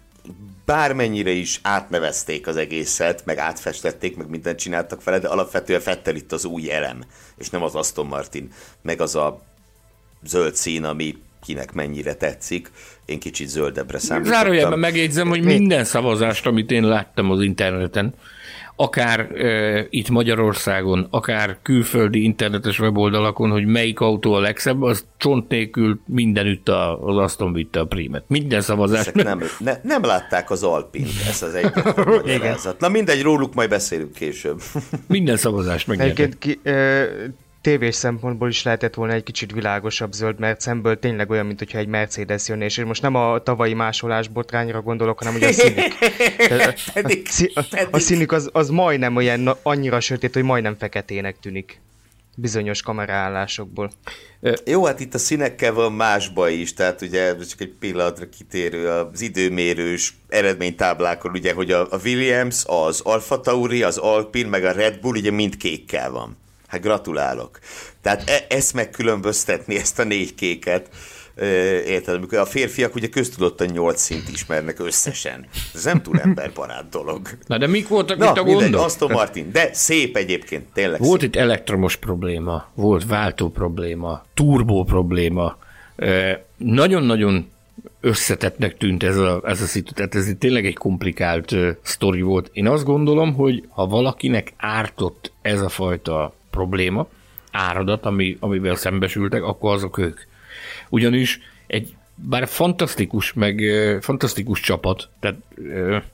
[0.66, 6.32] bármennyire is átnevezték az egészet, meg átfestették, meg mindent csináltak vele, de alapvetően Fettel itt
[6.32, 7.04] az új elem,
[7.38, 8.52] és nem az Aston Martin,
[8.82, 9.42] meg az a
[10.24, 12.72] zöld szín, ami kinek mennyire tetszik.
[13.06, 14.40] Én kicsit zöldebbre számítottam.
[14.40, 18.14] Zárójelben megjegyzem, hogy minden szavazást, amit én láttam az interneten,
[18.76, 25.50] akár e, itt Magyarországon, akár külföldi internetes weboldalakon, hogy melyik autó a legszebb, az csont
[25.50, 28.24] nélkül mindenütt az Aston vitte a prímet.
[28.28, 29.10] Minden szavazás.
[29.14, 34.62] Nem, ne, nem látták az Alpint, ez az egyetlen Na mindegy, róluk majd beszélünk később.
[35.08, 36.38] Minden szavazást megnyertek.
[36.40, 36.60] Ki,
[37.66, 41.78] tévés szempontból is lehetett volna egy kicsit világosabb zöld, mert szemből tényleg olyan, mint hogyha
[41.78, 45.94] egy Mercedes jönne, és most nem a tavalyi másolás botrányra gondolok, hanem ugye a színik.
[47.54, 51.82] A, a, a színik az, az majdnem olyan annyira sötét, hogy majdnem feketének tűnik
[52.36, 53.92] bizonyos kameraállásokból.
[54.66, 58.90] Jó, hát itt a színekkel van más baj is, tehát ugye csak egy pillanatra kitérő
[58.90, 64.72] az időmérős eredménytáblákon, ugye, hogy a, a Williams, az Alfa Tauri, az Alpine, meg a
[64.72, 66.38] Red Bull ugye mind kékkel van.
[66.68, 67.60] Hát gratulálok.
[68.02, 70.90] Tehát e- ezt megkülönböztetni, ezt a négy kéket,
[71.86, 75.46] érted, amikor a férfiak ugye köztudottan nyolc szint ismernek összesen.
[75.74, 77.30] Ez nem túl emberbarát dolog.
[77.48, 78.82] Na de mik voltak Na, itt a gondok?
[78.82, 81.30] Aston Martin, de szép egyébként, tényleg Volt szép.
[81.30, 85.58] itt elektromos probléma, volt váltó probléma, turbó probléma,
[86.58, 87.52] nagyon-nagyon
[88.02, 92.50] összetettnek tűnt ez a, ez a szitu, tehát ez tényleg egy komplikált uh, sztori volt.
[92.54, 97.08] Én azt gondolom, hogy ha valakinek ártott ez a fajta probléma,
[97.52, 100.20] áradat, ami, amivel szembesültek, akkor azok ők.
[100.90, 103.62] Ugyanis egy bár fantasztikus, meg
[104.02, 105.38] fantasztikus csapat, tehát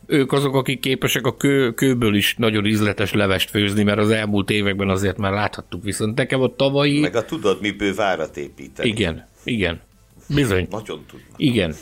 [0.06, 4.50] ők azok, akik képesek a kő, kőből is nagyon ízletes levest főzni, mert az elmúlt
[4.50, 7.00] években azért már láthattuk, viszont nekem a tavalyi...
[7.00, 8.89] Meg a tudod, miből várat építeni.
[8.89, 9.82] Igen, igen,
[10.28, 10.68] bizony.
[10.70, 11.34] Nagyon tudnak.
[11.36, 11.74] Igen.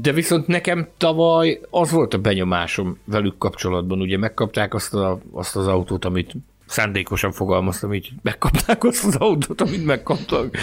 [0.00, 5.56] De viszont nekem tavaly az volt a benyomásom velük kapcsolatban, ugye megkapták azt, a, azt
[5.56, 6.34] az autót, amit
[6.74, 10.56] szándékosan fogalmaztam így, megkapták azt az autót, amit megkaptak.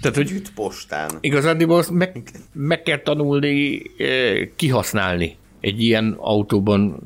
[0.00, 1.10] Tehát, hogy Üt postán.
[1.20, 2.22] Igazándiból azt meg,
[2.52, 7.00] meg kell tanulni eh, kihasználni egy ilyen autóban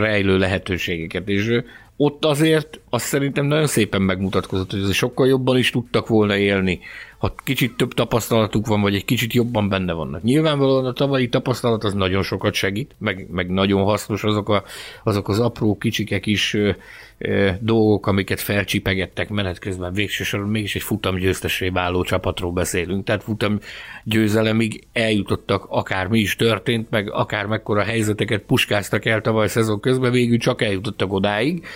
[0.00, 1.62] rejlő lehetőségeket, és
[1.96, 6.80] ott azért azt szerintem nagyon szépen megmutatkozott, hogy sokkal jobban is tudtak volna élni,
[7.20, 10.22] ha kicsit több tapasztalatuk van, vagy egy kicsit jobban benne vannak.
[10.22, 14.64] Nyilvánvalóan a tavalyi tapasztalat az nagyon sokat segít, meg, meg nagyon hasznos azok, a,
[15.04, 16.70] azok az apró kicsikek is ö,
[17.18, 19.92] ö, dolgok, amiket felcsipegettek menet közben.
[19.92, 23.58] Végső mégis egy futam győztesé váló csapatról beszélünk, tehát futam
[24.04, 30.12] győzelemig eljutottak, akár mi is történt, meg akár mekkora helyzeteket puskáztak el tavaly szezon közben,
[30.12, 31.66] végül csak eljutottak odáig.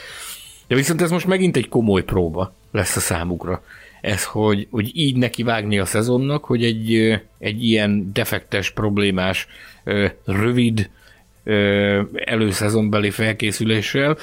[0.66, 3.62] De viszont ez most megint egy komoly próba lesz a számukra
[4.04, 9.46] ez, hogy, hogy így nekivágni a szezonnak, hogy egy, egy ilyen defektes, problémás,
[10.24, 10.90] rövid,
[12.14, 14.16] előszezonbeli felkészüléssel.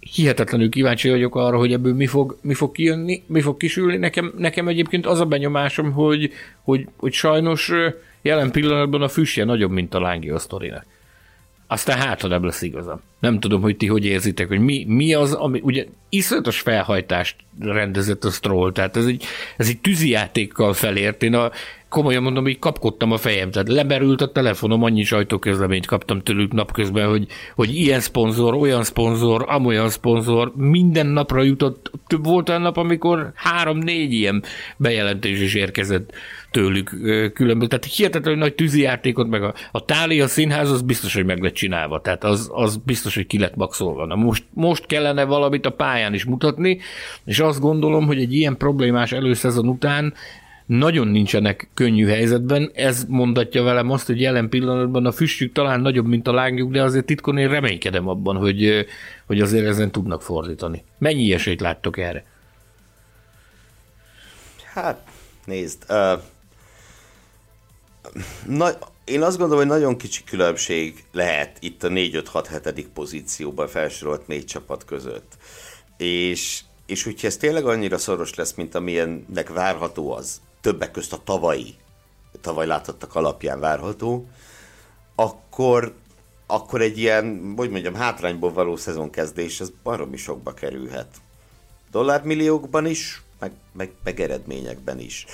[0.00, 3.96] Hihetetlenül kíváncsi vagyok arra, hogy ebből mi fog, mi fog kijönni, mi fog kisülni.
[3.96, 7.72] Nekem, nekem egyébként az a benyomásom, hogy, hogy, hogy sajnos
[8.22, 10.86] jelen pillanatban a füstje nagyobb, mint a lángi a sztorinak.
[11.66, 13.00] Aztán hát, ha nem lesz igazam.
[13.20, 18.24] Nem tudom, hogy ti hogy érzitek, hogy mi, mi az, ami ugye iszonyatos felhajtást rendezett
[18.24, 19.24] a Stroll, tehát ez egy,
[19.56, 21.22] ez egy tűzijátékkal felért.
[21.22, 21.50] Én a,
[21.88, 27.08] komolyan mondom, hogy kapkodtam a fejem, tehát leberült a telefonom, annyi sajtóközleményt kaptam tőlük napközben,
[27.08, 31.90] hogy, hogy ilyen szponzor, olyan szponzor, amolyan szponzor, minden napra jutott,
[32.22, 34.42] volt olyan nap, amikor három-négy ilyen
[34.76, 36.12] bejelentés is érkezett
[36.50, 36.88] tőlük
[37.34, 37.68] különböző.
[37.68, 42.00] Tehát hihetetlenül nagy tűzijátékot, meg a, a Tália színház az biztos, hogy meg lett csinálva.
[42.00, 44.06] Tehát az, az biztos, hogy ki lett maxolva.
[44.06, 46.80] Na most, most kellene valamit a pályán is mutatni,
[47.24, 50.14] és azt gondolom, hogy egy ilyen problémás előszezon után
[50.66, 52.70] nagyon nincsenek könnyű helyzetben.
[52.74, 56.82] Ez mondatja velem azt, hogy jelen pillanatban a füstjük talán nagyobb, mint a lángjuk, de
[56.82, 58.86] azért titkon én reménykedem abban, hogy,
[59.26, 60.84] hogy azért ezen tudnak fordítani.
[60.98, 62.24] Mennyi esélyt láttok erre?
[64.74, 65.06] Hát,
[65.44, 66.22] nézd, uh,
[68.46, 68.70] na,
[69.04, 72.84] én azt gondolom, hogy nagyon kicsi különbség lehet itt a 4-5-6-7.
[72.94, 75.32] pozícióban felsorolt négy csapat között.
[75.96, 81.20] És, és hogyha ez tényleg annyira szoros lesz, mint amilyennek várható az, többek közt a
[81.24, 81.74] tavalyi,
[82.40, 84.28] tavaly láthattak alapján várható,
[85.14, 85.94] akkor,
[86.46, 91.16] akkor egy ilyen, hogy mondjam, hátrányból való szezonkezdés, ez baromi sokba kerülhet.
[91.90, 95.26] Dollármilliókban is, meg, meg, meg eredményekben is.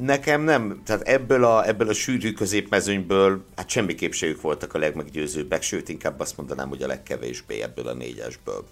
[0.00, 4.78] Nekem nem, tehát ebből a, ebből a sűrű középmezőnyből hát semmiképp se ők voltak a
[4.78, 8.66] legmeggyőzőbbek, sőt inkább azt mondanám, hogy a legkevésbé ebből a négyesből.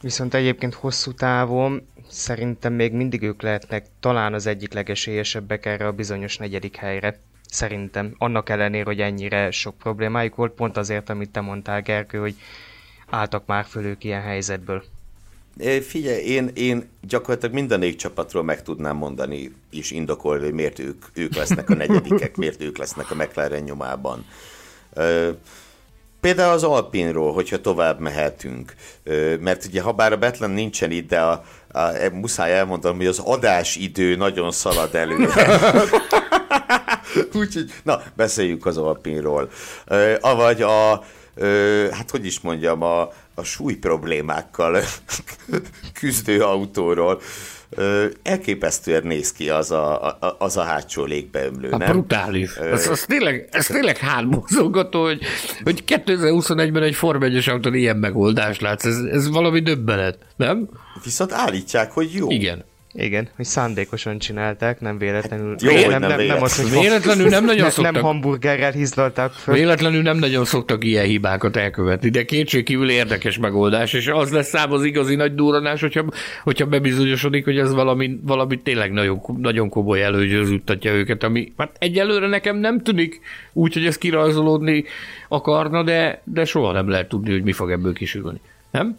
[0.00, 5.92] Viszont egyébként hosszú távon szerintem még mindig ők lehetnek talán az egyik legesélyesebbek erre a
[5.92, 7.18] bizonyos negyedik helyre.
[7.48, 8.14] Szerintem.
[8.18, 12.34] Annak ellenére, hogy ennyire sok problémájuk volt, pont azért, amit te mondtál, Gerkő, hogy
[13.08, 14.84] álltak már föl ők ilyen helyzetből.
[15.86, 21.04] Figyelj, én, én gyakorlatilag minden négy csapatról meg tudnám mondani és indokolni, hogy miért ők,
[21.14, 24.26] ők lesznek a negyedikek, miért ők lesznek a McLaren nyomában.
[26.20, 28.74] Például az Alpinról, hogyha tovább mehetünk,
[29.40, 33.06] mert ugye ha bár a Betlen nincsen itt, de a, a, a, muszáj elmondanom, hogy
[33.06, 35.16] az adásidő nagyon szalad elő.
[37.40, 39.50] Úgyhogy, na, beszéljünk az Alpinról.
[40.20, 41.04] Avagy a,
[41.90, 44.82] hát hogy is mondjam, a, a súly problémákkal
[46.00, 47.20] küzdő autóról.
[48.22, 51.78] Elképesztően néz ki az a, a, az a hátsó légbeömlő, nem?
[51.78, 52.54] Brutális.
[52.54, 55.22] Ez, ez, tényleg, ez tényleg hálmozógató, hogy,
[55.62, 58.84] hogy 2021-ben egy Form 1 autón ilyen megoldást látsz.
[58.84, 60.68] Ez, ez valami döbbenet, nem?
[61.04, 62.30] Viszont állítják, hogy jó.
[62.30, 62.64] Igen.
[62.92, 65.50] Igen, hogy szándékosan csinálták, nem véletlenül.
[65.50, 66.26] Hát jó, nem, nem, nem, véletlen.
[66.26, 67.92] nem, az, hogy véletlenül nem nagyon ne, szoktak.
[67.92, 69.54] Nem hamburgerrel hízlalták föl.
[69.54, 74.72] Véletlenül nem nagyon szoktak ilyen hibákat elkövetni, de kétségkívül érdekes megoldás, és az lesz szám
[74.72, 76.04] az igazi nagy duranás, hogyha,
[76.42, 81.76] hogyha bebizonyosodik, hogy ez valami, valami tényleg nagyon, nagyon komoly előgyőz juttatja őket, ami hát
[81.78, 83.20] egyelőre nekem nem tűnik
[83.52, 84.84] úgy, hogy ez kirajzolódni
[85.28, 88.40] akarna, de, de soha nem lehet tudni, hogy mi fog ebből kisülni.
[88.70, 88.98] Nem?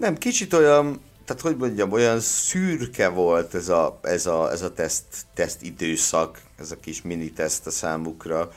[0.00, 1.00] Nem, kicsit olyan
[1.34, 5.04] tehát hogy mondjam, olyan szürke volt ez a, ez a, ez a teszt,
[5.34, 8.50] teszt időszak, ez a kis mini teszt a számukra,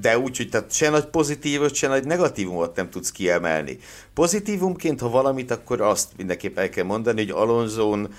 [0.00, 3.78] de úgy, hogy tehát se nagy pozitívot, se nagy negatívumot nem tudsz kiemelni.
[4.14, 8.14] Pozitívumként, ha valamit, akkor azt mindenképp el kell mondani, hogy Alonzón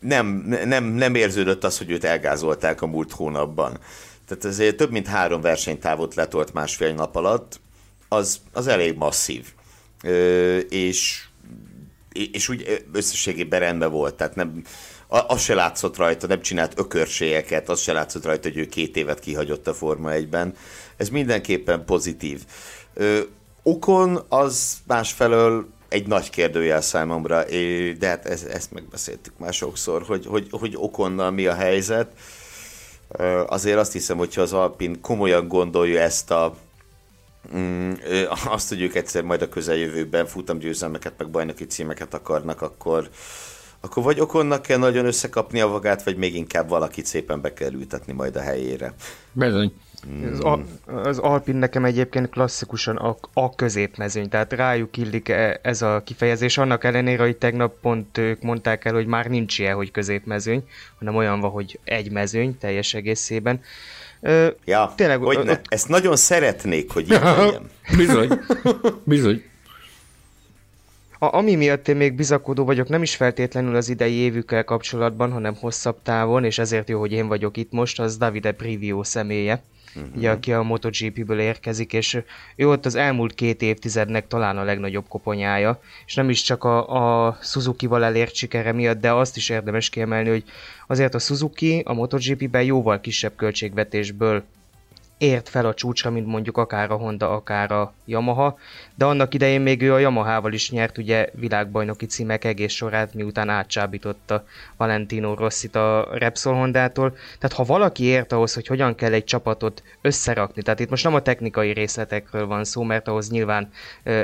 [0.00, 0.26] nem,
[0.64, 3.78] nem, nem érződött az, hogy őt elgázolták a múlt hónapban.
[4.26, 7.60] Tehát ezért több mint három versenytávot letolt másfél nap alatt,
[8.08, 9.46] az, az elég masszív.
[10.02, 11.28] Ö, és
[12.12, 14.62] és úgy összességében rendben volt, tehát nem,
[15.08, 19.20] az se látszott rajta, nem csinált ökörségeket, az se látszott rajta, hogy ő két évet
[19.20, 20.54] kihagyott a Forma 1-ben.
[20.96, 22.40] Ez mindenképpen pozitív.
[22.94, 23.20] Ö,
[23.62, 27.44] Okon az másfelől egy nagy kérdőjel számomra,
[27.98, 32.12] de hát ezt, ezt megbeszéltük már sokszor, hogy, hogy, hogy Okonnal mi a helyzet.
[33.46, 36.56] Azért azt hiszem, hogyha az Alpin komolyan gondolja ezt a
[37.56, 37.92] Mm,
[38.44, 43.08] azt, hogy ők egyszer majd a közeljövőben futamgyőzelmeket, meg bajnoki címeket akarnak, akkor,
[43.80, 47.72] akkor vagy Okonnak kell nagyon összekapni a vagát, vagy még inkább valakit szépen be kell
[47.72, 48.94] ültetni majd a helyére.
[49.32, 49.72] Bizony.
[50.08, 50.32] Mm.
[50.32, 55.82] Az, Al- az Alpin nekem egyébként klasszikusan a, a középmezőny, tehát rájuk illik e, ez
[55.82, 59.90] a kifejezés, annak ellenére, hogy tegnap pont ők mondták el, hogy már nincs ilyen, hogy
[59.90, 60.64] középmezőny,
[60.98, 63.60] hanem olyan van, hogy egy mezőny teljes egészében.
[64.20, 65.60] Ö, ja, tényleg, hogy ne.
[65.68, 67.70] Ezt nagyon szeretnék, hogy így legyen.
[67.96, 68.40] Bizony.
[69.04, 69.42] Bizony.
[71.18, 75.54] A, ami miatt én még bizakodó vagyok, nem is feltétlenül az idei évükkel kapcsolatban, hanem
[75.54, 79.62] hosszabb távon, és ezért jó, hogy én vagyok itt most, az Davide Privio személye.
[79.94, 80.16] Uh-huh.
[80.16, 82.18] ugye, aki a MotoGP-ből érkezik, és
[82.56, 87.26] ő ott az elmúlt két évtizednek talán a legnagyobb koponyája, és nem is csak a,
[87.26, 90.44] a Suzuki-val elért sikere miatt, de azt is érdemes kiemelni, hogy
[90.86, 94.44] azért a Suzuki a MotoGP-ben jóval kisebb költségvetésből
[95.20, 98.58] ért fel a csúcsra, mint mondjuk akár a Honda, akár a Yamaha,
[98.94, 103.48] de annak idején még ő a Yamahával is nyert ugye világbajnoki címek egész sorát, miután
[103.48, 104.44] átcsábította
[104.76, 107.16] Valentino Rossit a Repsol Hondától.
[107.38, 111.14] Tehát ha valaki ért ahhoz, hogy hogyan kell egy csapatot összerakni, tehát itt most nem
[111.14, 113.70] a technikai részletekről van szó, mert ahhoz nyilván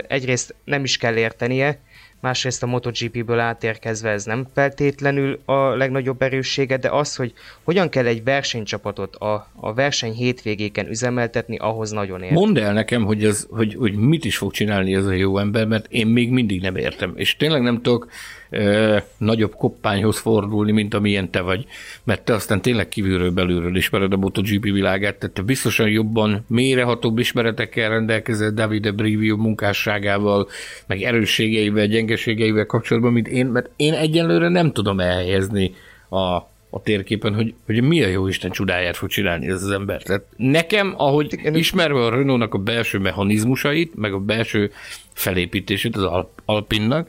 [0.09, 1.79] egyrészt nem is kell értenie,
[2.27, 8.07] másrészt a MotoGP-ből átérkezve ez nem feltétlenül a legnagyobb erőssége, de az, hogy hogyan kell
[8.07, 12.33] egy versenycsapatot a, a verseny hétvégéken üzemeltetni, ahhoz nagyon ért.
[12.33, 15.67] Mondd el nekem, hogy, ez, hogy, hogy mit is fog csinálni ez a jó ember,
[15.67, 17.13] mert én még mindig nem értem.
[17.17, 18.09] És tényleg nem tudok
[18.51, 21.67] ö, nagyobb koppányhoz fordulni, mint amilyen te vagy,
[22.05, 27.19] mert te aztán tényleg kívülről belülről ismered a MotoGP világát, tehát te biztosan jobban mérehatóbb
[27.19, 30.49] ismeretekkel rendelkezel Davide Brivio munkásságával,
[30.87, 35.75] meg erősségeivel, gyengeségeivel kapcsolatban, mint én, mert én egyelőre nem tudom elhelyezni
[36.11, 40.03] a a térképen, hogy, hogy mi a jó Isten csodáját fog csinálni ez az ember.
[40.03, 44.71] Tehát nekem, ahogy ismerve a Renault-nak a belső mechanizmusait, meg a belső
[45.13, 47.09] felépítését az Alpinnak,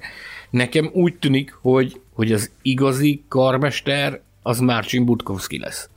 [0.49, 5.89] Nekem úgy tűnik, hogy, hogy az igazi karmester az Marcin Butkowski lesz.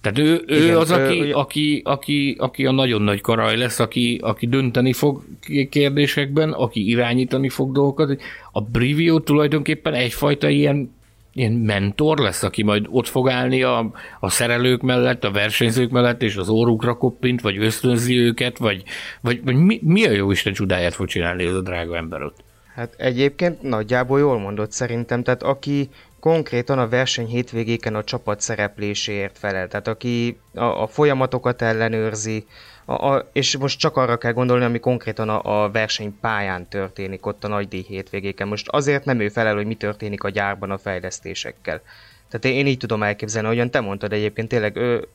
[0.00, 3.78] Tehát ő, ő Igen, az, aki, ő, aki, aki, aki a nagyon nagy karaj lesz,
[3.78, 5.24] aki, aki dönteni fog
[5.70, 8.20] kérdésekben, aki irányítani fog dolgokat.
[8.52, 10.94] A Brivio tulajdonképpen egyfajta ilyen,
[11.34, 13.90] ilyen mentor lesz, aki majd ott fog állni a,
[14.20, 18.82] a szerelők mellett, a versenyzők mellett, és az órukra koppint, vagy ösztönzi őket, vagy,
[19.20, 22.48] vagy, vagy mi, mi a jó Isten csodáját fog csinálni ez a drága ember ott?
[22.74, 25.88] Hát egyébként nagyjából jól mondott szerintem, tehát aki
[26.20, 32.46] konkrétan a verseny hétvégéken a csapat szerepléséért felel, tehát aki a, a folyamatokat ellenőrzi,
[32.84, 37.26] a, a, és most csak arra kell gondolni, ami konkrétan a, a verseny pályán történik
[37.26, 38.48] ott a nagydíj hétvégéken.
[38.48, 41.82] Most azért nem ő felel, hogy mi történik a gyárban a fejlesztésekkel.
[42.28, 45.08] Tehát én így tudom elképzelni, ahogyan te mondtad egyébként, tényleg ő,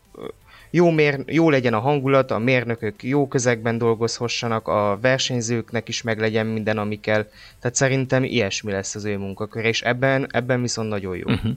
[0.76, 6.20] jó, mér, jó legyen a hangulat, a mérnökök jó közegben dolgozhassanak, a versenyzőknek is meg
[6.20, 7.28] legyen minden, ami kell.
[7.60, 11.24] Tehát szerintem ilyesmi lesz az ő munkakör, és ebben, ebben viszont nagyon jó.
[11.26, 11.52] Uh-huh.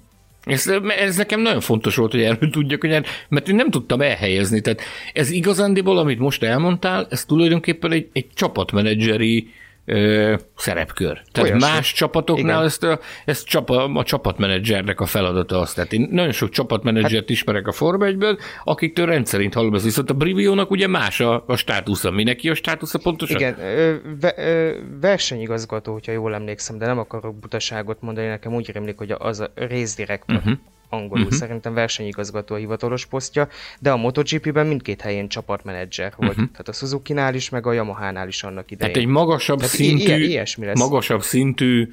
[0.45, 4.61] Ez, ez nekem nagyon fontos volt, hogy erről tudjak, hogy mert én nem tudtam elhelyezni.
[4.61, 4.81] Tehát
[5.13, 9.51] ez igazándiból, amit most elmondtál, ez tulajdonképpen egy, egy csapatmenedzseri
[9.89, 11.23] ö, szerepkör.
[11.33, 11.71] Tehát Olyasmi.
[11.71, 12.65] más csapatoknál Igen.
[12.65, 15.73] ezt, a, ezt csap, a csapatmenedzsernek a feladata az.
[15.73, 20.11] Tehát én nagyon sok csapatmenedzsert hát, ismerek a Forma 1-ből, akiktől rendszerint hallom, ez viszont
[20.11, 22.11] a Briviónak ugye más a, a státusza.
[22.11, 23.37] Mi neki a státusza pontosan?
[23.37, 28.73] Igen, ö, ve, ö, versenyigazgató, hogyha jól emlékszem, de nem akarok butaságot mondani, nekem úgy
[28.73, 30.37] rémlik, hogy az a részdirektor.
[30.37, 30.59] Uh-huh
[30.89, 31.39] angolul uh-huh.
[31.39, 33.49] szerintem versenyigazgató a hivatalos posztja,
[33.81, 36.31] de a MotoGP-ben mindkét helyén csapatmenedzser volt.
[36.31, 36.51] Uh-huh.
[36.51, 38.93] Tehát a Suzuki-nál is, meg a Yamaha-nál is annak idején.
[38.95, 40.79] Tehát egy magasabb Tehát szintű, i- ilyesmi lesz.
[40.79, 41.93] magasabb szintű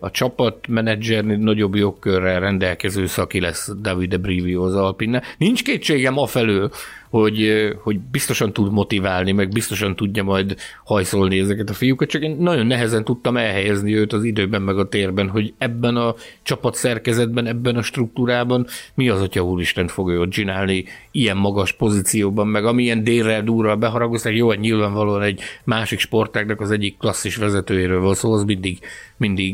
[0.00, 5.22] a csapatmenedzsernél nagyobb jogkörrel rendelkező szaki lesz Davide Brivio az Alpine.
[5.38, 6.70] Nincs kétségem afelől,
[7.10, 12.36] hogy, hogy biztosan tud motiválni, meg biztosan tudja majd hajszolni ezeket a fiúkat, csak én
[12.38, 17.46] nagyon nehezen tudtam elhelyezni őt az időben, meg a térben, hogy ebben a csapat szerkezetben,
[17.46, 22.64] ebben a struktúrában mi az, atya úristen fog ő ott csinálni ilyen magas pozícióban, meg
[22.64, 28.14] amilyen délrel, durral beharagozták, jó, hogy nyilvánvalóan egy másik sportágnak az egyik klasszis vezetőjéről van
[28.14, 28.78] szó, az mindig,
[29.16, 29.47] mindig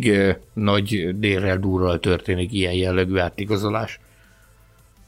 [0.53, 4.01] nagy délrel, durral történik ilyen jellegű átigazolás.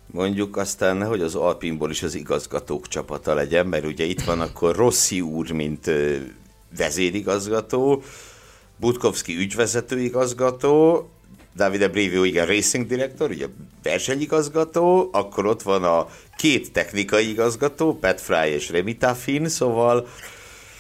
[0.07, 4.77] Mondjuk aztán nehogy az Alpinból is az igazgatók csapata legyen, mert ugye itt van akkor
[4.77, 5.91] Rossi úr, mint
[6.77, 8.03] vezérigazgató,
[8.77, 11.09] Butkowski ügyvezető igazgató,
[11.57, 13.47] Davide Brivio, igen, racing director, ugye
[13.83, 20.07] versenyigazgató, akkor ott van a két technikai igazgató, Pat Fry és Remi Taffin, szóval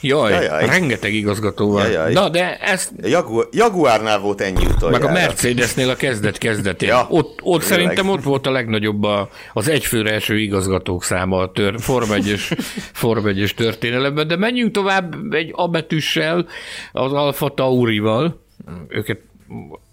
[0.01, 0.67] Jaj, Jajaj.
[0.67, 1.87] rengeteg igazgató van.
[2.13, 2.93] Na, de ezt...
[3.03, 5.05] Jagu- Jaguárnál volt ennyi utoljára.
[5.05, 6.89] Meg a Mercedesnél a kezdet kezdetén.
[6.89, 11.53] ja, ott, ott szerintem ott volt a legnagyobb a, az egyfőre első igazgatók száma a
[11.53, 12.35] tör, Form 1
[13.03, 16.47] Form 1 történelemben, de menjünk tovább egy abetűssel,
[16.93, 18.41] az Alfa Taurival.
[18.89, 19.21] Őket,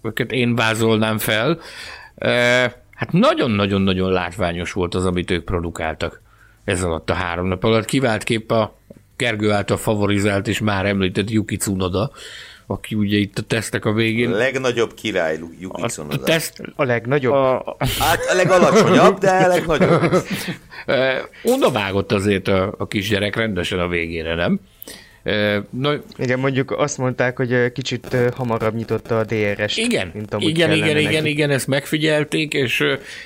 [0.02, 1.58] őket én vázolnám fel.
[2.94, 6.22] Hát nagyon-nagyon-nagyon látványos volt az, amit ők produkáltak
[6.64, 7.84] ez alatt a három nap alatt.
[7.84, 8.74] Kivált kép a
[9.16, 12.10] Gergő által favorizált és már említett Yuki Tsunoda,
[12.66, 14.32] aki ugye itt a tesztek a végén.
[14.32, 16.22] A legnagyobb király Yuki a, Tsunoda.
[16.22, 17.32] A, teszt, a legnagyobb?
[17.32, 20.12] A, hát a legalacsonyabb, de a legnagyobb.
[21.54, 24.60] Oda vágott azért a, a kisgyerek rendesen a végére, nem?
[25.70, 29.78] Na, igen, mondjuk azt mondták, hogy kicsit hamarabb nyitotta a DRS-t.
[29.78, 31.28] Igen, mint igen, igen, igen, neki.
[31.28, 32.84] igen, ezt megfigyelték, és,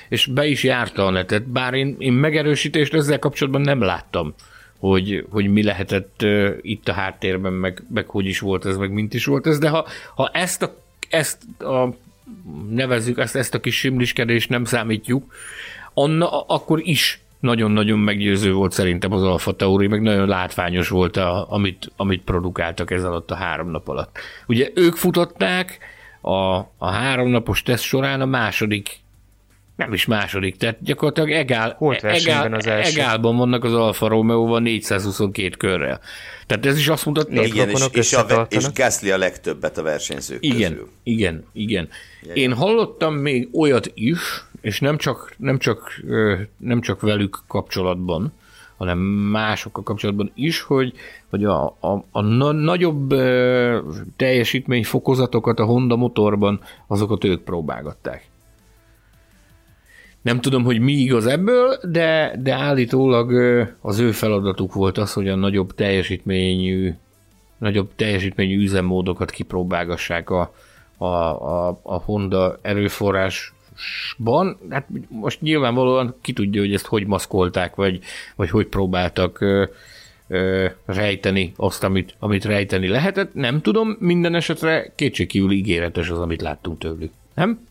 [0.09, 4.35] és be is járta a netet, bár én, én megerősítést ezzel kapcsolatban nem láttam
[4.79, 6.25] hogy, hogy mi lehetett
[6.61, 9.69] itt a háttérben, meg, meg hogy is volt ez, meg mint is volt ez, de
[9.69, 10.75] ha, ha ezt a,
[11.09, 11.89] ezt a
[12.69, 15.33] nevezzük, ezt, ezt a kis simliskedést nem számítjuk,
[15.93, 21.45] anna, akkor is nagyon-nagyon meggyőző volt szerintem az Alfa Tauri, meg nagyon látványos volt, a,
[21.49, 24.17] amit, amit produkáltak ez alatt a három nap alatt.
[24.47, 25.77] Ugye ők futották
[26.21, 28.99] a, a háromnapos teszt során a második
[29.79, 32.99] nem is második, tehát gyakorlatilag egál, egál, az első.
[32.99, 35.99] egálban vannak az Alfa Romeo-val 422 körrel.
[36.45, 40.45] Tehát ez is azt mutatja, igen, és, és, a, és Gasly a legtöbbet a versenyzők
[40.45, 40.89] igen, közül.
[41.03, 41.89] Igen, igen,
[42.21, 42.33] igen.
[42.33, 44.19] Én hallottam még olyat is,
[44.61, 46.01] és nem csak, nem csak,
[46.57, 48.33] nem csak velük kapcsolatban,
[48.77, 48.97] hanem
[49.31, 50.93] másokkal kapcsolatban is, hogy,
[51.29, 53.13] hogy a, a, a na, nagyobb
[54.15, 58.28] teljesítményfokozatokat a Honda motorban, azokat ők próbálgatták.
[60.29, 63.31] Nem tudom, hogy mi igaz ebből, de, de állítólag
[63.81, 66.93] az ő feladatuk volt az, hogy a nagyobb teljesítményű,
[67.57, 70.53] nagyobb teljesítményű üzemmódokat kipróbálgassák a,
[70.97, 74.57] a, a, a Honda erőforrásban.
[74.69, 77.99] Hát most nyilvánvalóan ki tudja, hogy ezt hogy maszkolták, vagy,
[78.35, 79.65] vagy hogy próbáltak ö,
[80.27, 83.33] ö, rejteni azt, amit, amit rejteni lehetett.
[83.33, 87.11] Nem tudom, minden esetre kétségkívül ígéretes az, amit láttunk tőlük.
[87.33, 87.67] Nem?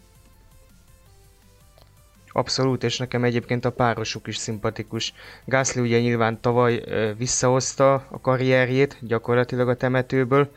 [2.32, 5.12] Abszolút, és nekem egyébként a párosuk is szimpatikus.
[5.44, 6.82] Gászli ugye nyilván tavaly
[7.16, 10.50] visszahozta a karrierjét gyakorlatilag a temetőből,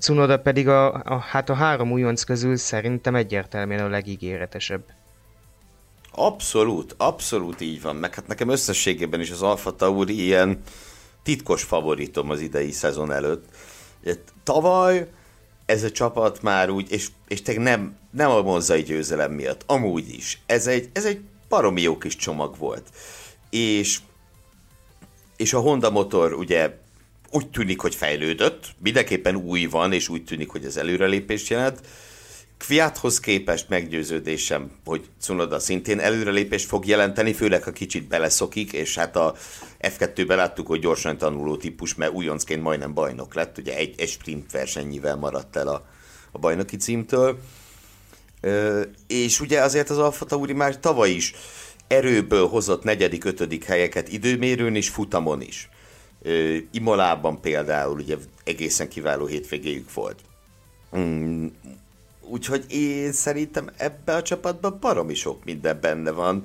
[0.00, 4.82] Cunoda pedig a, a, hát a három újonc közül szerintem egyértelműen a legígéretesebb.
[6.12, 10.62] Abszolút, abszolút így van, meg hát nekem összességében is az Alfa Tauri ilyen
[11.22, 13.44] titkos favoritom az idei szezon előtt.
[14.44, 15.08] Tavaly
[15.70, 20.08] ez a csapat már úgy, és, és tényleg nem, nem a monzai győzelem miatt, amúgy
[20.08, 20.40] is.
[20.46, 22.88] Ez egy, ez egy baromi jó kis csomag volt.
[23.50, 23.98] És,
[25.36, 26.78] és a Honda motor ugye
[27.30, 31.80] úgy tűnik, hogy fejlődött, mindenképpen új van, és úgy tűnik, hogy ez előrelépést jelent.
[32.60, 39.16] Kviathoz képest meggyőződésem, hogy Cunoda szintén előrelépést fog jelenteni, főleg ha kicsit beleszokik, és hát
[39.16, 39.34] a
[39.80, 44.50] F2-ben láttuk, hogy gyorsan tanuló típus, mert újoncként majdnem bajnok lett, ugye egy, egy sprint
[44.50, 45.86] versenyivel maradt el a,
[46.32, 47.38] a bajnoki címtől.
[48.40, 51.34] Ö, és ugye azért az Alfa Tauri már tavaly is
[51.86, 55.68] erőből hozott negyedik, ötödik helyeket időmérőn és futamon is.
[56.22, 60.18] Ö, Imolában például ugye egészen kiváló hétvégéjük volt.
[60.96, 61.46] Mm,
[62.30, 66.42] úgyhogy én szerintem ebbe a csapatban baromi sok minden benne van,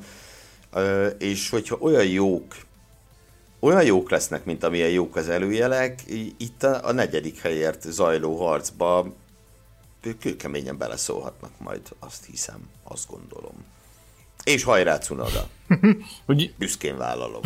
[1.17, 2.55] és hogyha olyan jók
[3.59, 6.03] olyan jók lesznek, mint amilyen jók az előjelek,
[6.37, 9.13] itt a, a negyedik helyért zajló harcba
[10.19, 13.74] kőkeményen beleszólhatnak majd, azt hiszem, azt gondolom.
[14.45, 15.47] És hajrá Cunoda.
[16.25, 16.53] Hogy...
[16.57, 17.41] Büszkén vállalom.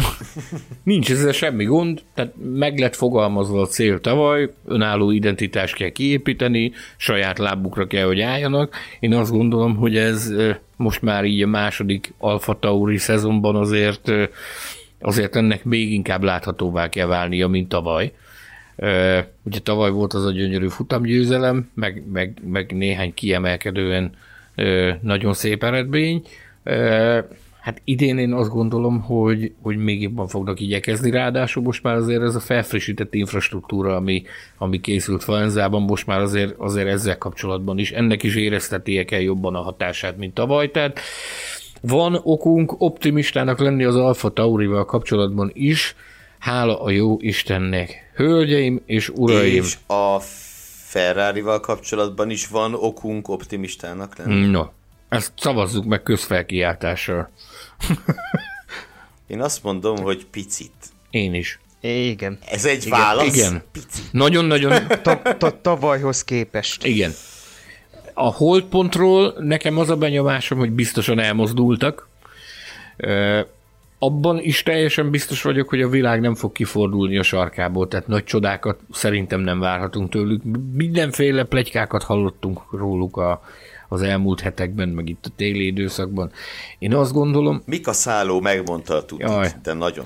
[0.83, 6.71] Nincs ezzel semmi gond, tehát meg lett fogalmazva a cél tavaly, önálló identitást kell kiépíteni,
[6.97, 8.75] saját lábukra kell, hogy álljanak.
[8.99, 10.33] Én azt gondolom, hogy ez
[10.75, 14.11] most már így a második Alfa Tauri szezonban azért
[15.01, 18.13] azért ennek még inkább láthatóvá kell válnia, mint tavaly.
[19.43, 24.11] Ugye tavaly volt az a gyönyörű futamgyőzelem, meg, meg, meg néhány kiemelkedően
[25.01, 26.21] nagyon szép eredmény.
[27.59, 32.21] Hát idén én azt gondolom, hogy, hogy még jobban fognak igyekezni, ráadásul most már azért
[32.21, 34.23] ez a felfrissített infrastruktúra, ami,
[34.57, 39.55] ami készült Falenzában, most már azért, azért ezzel kapcsolatban is, ennek is éreztetie kell jobban
[39.55, 40.99] a hatását, mint tavaly, tehát
[41.81, 45.95] van okunk optimistának lenni az Alfa Taurival kapcsolatban is,
[46.39, 48.11] hála a jó Istennek.
[48.15, 49.63] Hölgyeim és uraim!
[49.63, 50.19] És a
[50.89, 54.47] Ferrari-val kapcsolatban is van okunk optimistának lenni?
[54.47, 54.63] No,
[55.09, 57.29] ezt szavazzuk meg közfelkiáltással.
[59.27, 60.71] Én azt mondom, hogy picit.
[61.09, 61.59] Én is.
[61.81, 62.39] Igen.
[62.45, 63.35] Ez egy igen, válasz?
[63.35, 63.63] Igen.
[64.11, 64.73] Nagyon-nagyon.
[65.61, 66.85] Tavalyhoz képest.
[66.85, 67.11] Igen
[68.19, 72.07] a holdpontról nekem az a benyomásom, hogy biztosan elmozdultak.
[73.99, 78.23] Abban is teljesen biztos vagyok, hogy a világ nem fog kifordulni a sarkából, tehát nagy
[78.23, 80.41] csodákat szerintem nem várhatunk tőlük.
[80.73, 83.43] Mindenféle plegykákat hallottunk róluk a,
[83.89, 86.31] az elmúlt hetekben, meg itt a téli időszakban.
[86.79, 87.61] Én azt gondolom...
[87.65, 90.05] Mika Szálló megmondta a tudit, de nagyon.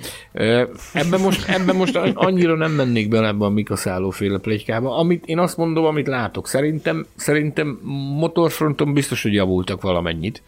[0.93, 4.97] Ebben most, ebben most annyira nem mennék bele ebben a Mika Szálló féle plegykába.
[4.97, 6.47] Amit én azt mondom, amit látok.
[6.47, 7.79] Szerintem, szerintem
[8.17, 10.43] motorfronton biztos, hogy javultak valamennyit.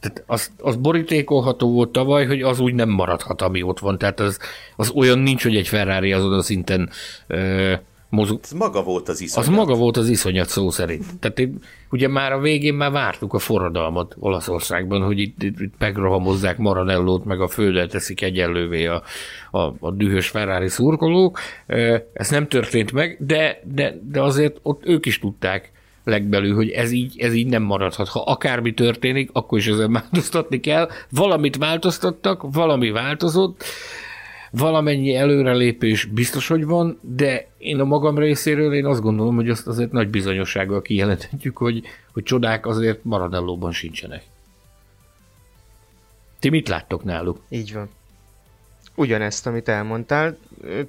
[0.00, 3.98] Tehát az, az borítékolható volt tavaly, hogy az úgy nem maradhat, ami ott van.
[3.98, 4.38] Tehát az,
[4.76, 6.90] az olyan nincs, hogy egy Ferrari azon a szinten
[7.26, 7.74] ö,
[8.08, 8.40] mozog...
[8.42, 9.48] Ez maga volt az iszonyat.
[9.48, 11.04] Az maga volt az iszonyat szó szerint.
[11.20, 11.58] Tehát én,
[11.90, 17.24] ugye már a végén már vártuk a forradalmat Olaszországban, hogy itt, itt, itt megrohamozzák Maranellót,
[17.24, 19.02] meg a földet teszik egyenlővé a,
[19.50, 21.38] a, a dühös Ferrari szurkolók.
[22.12, 26.90] Ez nem történt meg, de, de, de azért ott ők is tudták, legbelül, hogy ez
[26.90, 28.08] így, ez így nem maradhat.
[28.08, 30.88] Ha akármi történik, akkor is ezen változtatni kell.
[31.10, 33.64] Valamit változtattak, valami változott,
[34.50, 39.66] valamennyi előrelépés biztos, hogy van, de én a magam részéről én azt gondolom, hogy azt
[39.66, 44.22] azért nagy bizonyossággal kijelenthetjük, hogy, hogy csodák azért maradellóban sincsenek.
[46.38, 47.40] Ti mit láttok náluk?
[47.48, 47.88] Így van.
[48.94, 50.38] Ugyanezt, amit elmondtál,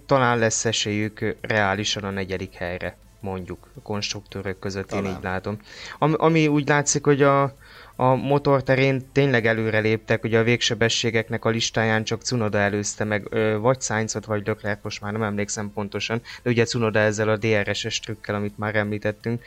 [0.05, 5.05] talán lesz esélyük reálisan a negyedik helyre mondjuk a konstruktőrök között, Talán.
[5.05, 5.59] én így látom.
[5.97, 7.55] Ami, ami úgy látszik, hogy a,
[7.99, 13.27] a motorterén tényleg előre léptek, ugye a végsebességeknek a listáján csak Cunoda előzte meg,
[13.61, 17.99] vagy Sainzot, vagy Leclerc, most már nem emlékszem pontosan, de ugye Cunoda ezzel a DRS-es
[17.99, 19.43] trükkel, amit már említettünk.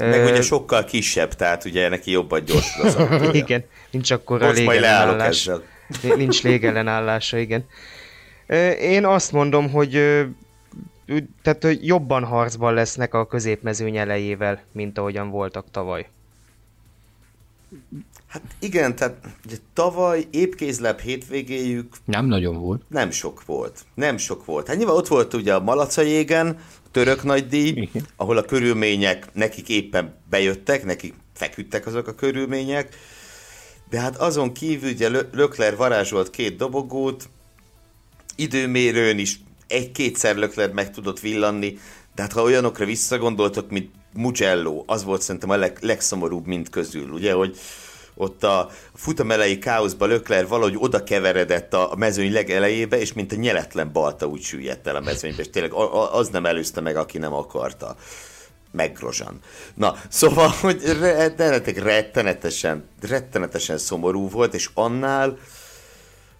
[0.00, 3.32] Meg ugye sokkal kisebb, tehát ugye neki jobban gyors az autója.
[3.42, 5.50] Igen, nincs akkor a légellenállás.
[6.16, 7.64] Nincs légellenállása, igen.
[8.80, 9.90] Én azt mondom, hogy
[11.42, 16.06] tehát hogy jobban harcban lesznek a középmezőny elejével, mint ahogyan voltak tavaly.
[18.26, 19.16] Hát igen, tehát
[19.46, 21.96] ugye, tavaly épkézlebb hétvégéjük...
[22.04, 22.82] Nem nagyon volt.
[22.88, 23.84] Nem sok volt.
[23.94, 24.66] Nem sok volt.
[24.66, 26.48] Hát nyilván ott volt ugye a Malaca jégen,
[26.84, 32.96] a török nagydíj, ahol a körülmények nekik éppen bejöttek, nekik feküdtek azok a körülmények,
[33.90, 37.28] de hát azon kívül ugye Lökler varázsolt két dobogót,
[38.36, 41.78] időmérőn is egy-kétszer löklet meg tudott villanni,
[42.14, 47.10] de hát ha olyanokra visszagondoltok, mint Mugello, az volt szerintem a leg, legszomorúbb mint közül,
[47.10, 47.58] ugye, hogy
[48.14, 53.92] ott a futamelei káoszba Lökler valahogy oda keveredett a mezőny legelejébe, és mint a nyeletlen
[53.92, 55.72] balta úgy süllyedt el a mezőnybe, és tényleg
[56.12, 57.96] az nem előzte meg, aki nem akarta.
[58.70, 59.40] Meg Grozan.
[59.74, 60.82] Na, szóval, hogy
[61.76, 65.38] rettenetesen, rettenetesen szomorú volt, és annál,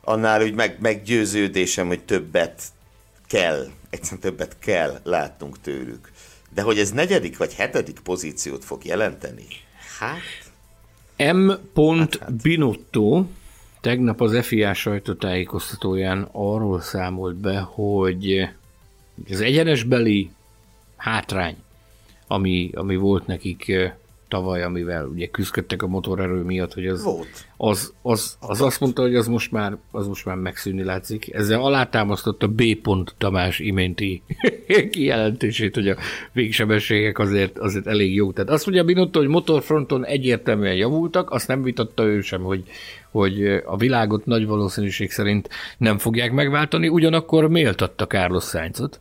[0.04, 2.62] annál úgy meg, meggyőződésem, hogy többet
[3.28, 6.12] kell, egyszerűen többet kell látnunk tőlük.
[6.54, 9.46] De hogy ez negyedik vagy hetedik pozíciót fog jelenteni?
[9.98, 10.52] Hát...
[11.36, 11.48] M.
[11.48, 12.42] Hát, hát.
[12.42, 13.24] Binotto
[13.80, 18.48] tegnap az FIA sajtótájékoztatóján arról számolt be, hogy
[19.30, 20.30] az egyenesbeli
[20.96, 21.56] hátrány,
[22.26, 23.72] ami, ami volt nekik
[24.28, 27.46] tavaly, amivel ugye küzdöttek a motorerő miatt, hogy az, Volt.
[27.56, 31.34] az, az, az azt mondta, hogy az most már, az most már megszűnni látszik.
[31.34, 32.62] Ezzel alátámasztott a B.
[32.82, 34.22] pont Tamás iménti
[34.90, 35.96] kijelentését, hogy a
[36.32, 38.32] végsebességek azért, azért elég jó.
[38.32, 42.62] Tehát azt mondja Binotto, hogy motorfronton egyértelműen javultak, azt nem vitatta ő sem, hogy,
[43.10, 45.48] hogy a világot nagy valószínűség szerint
[45.78, 49.00] nem fogják megváltani, ugyanakkor méltatta Carlos Sainzot,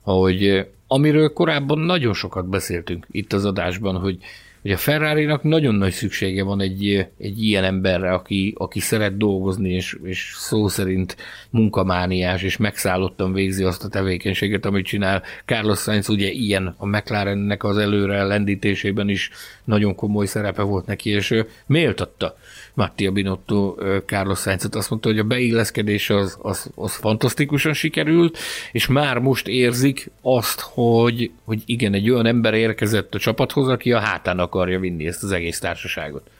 [0.00, 4.18] hogy amiről korábban nagyon sokat beszéltünk itt az adásban, hogy
[4.62, 9.70] hogy a ferrari nagyon nagy szüksége van egy, egy ilyen emberre, aki, aki szeret dolgozni,
[9.70, 11.16] és, és szó szerint
[11.50, 15.22] munkamániás, és megszállottan végzi azt a tevékenységet, amit csinál.
[15.44, 19.30] Carlos Sainz ugye ilyen a McLarennek az előre lendítésében is
[19.64, 22.36] nagyon komoly szerepe volt neki, és méltatta
[22.74, 24.74] Mattia Binotto Carlos Sainzot.
[24.74, 28.38] Azt mondta, hogy a beilleszkedés az, az, az fantasztikusan sikerült,
[28.72, 33.92] és már most érzik azt, hogy, hogy igen, egy olyan ember érkezett a csapathoz, aki
[33.92, 36.30] a hátán akarja vinni ezt az egész társaságot.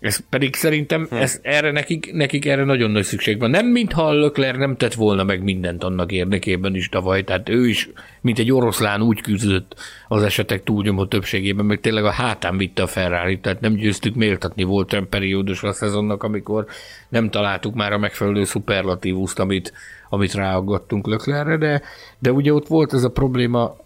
[0.00, 1.14] Ez pedig szerintem hm.
[1.14, 3.50] ez, erre nekik, nekik erre nagyon nagy szükség van.
[3.50, 7.68] Nem mintha a Lökler nem tett volna meg mindent annak érdekében is tavaly, tehát ő
[7.68, 7.88] is,
[8.20, 9.74] mint egy oroszlán úgy küzdött
[10.08, 14.62] az esetek túlnyomó többségében, meg tényleg a hátán vitte a ferrari tehát nem győztük méltatni.
[14.62, 16.66] Volt olyan periódus a szezonnak, amikor
[17.08, 19.72] nem találtuk már a megfelelő szuperlatívuszt, amit,
[20.08, 21.82] amit ráaggattunk Löklerre, de,
[22.18, 23.76] de ugye ott volt ez a probléma,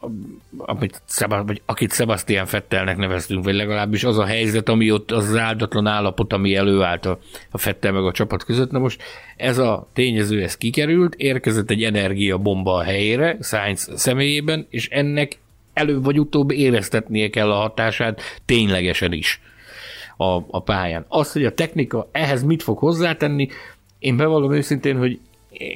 [0.56, 1.02] amit,
[1.46, 5.86] vagy akit Sebastian Fettelnek neveztünk, vagy legalábbis az a helyzet, ami ott az, az áldatlan
[5.86, 7.18] állapot, ami előállt a,
[7.50, 8.70] a Fettel meg a csapat között.
[8.70, 9.02] Na most
[9.36, 15.38] ez a tényező, ez kikerült, érkezett egy energiabomba a helyére, Sainz személyében, és ennek
[15.72, 19.40] előbb vagy utóbb éreztetnie kell a hatását ténylegesen is
[20.16, 21.04] a, a pályán.
[21.08, 23.48] Az, hogy a technika ehhez mit fog hozzátenni,
[23.98, 25.18] én bevallom őszintén, hogy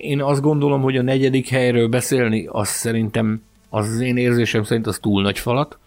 [0.00, 4.86] én azt gondolom, hogy a negyedik helyről beszélni, az szerintem, az az én érzésem szerint
[4.86, 5.78] az túl nagy falat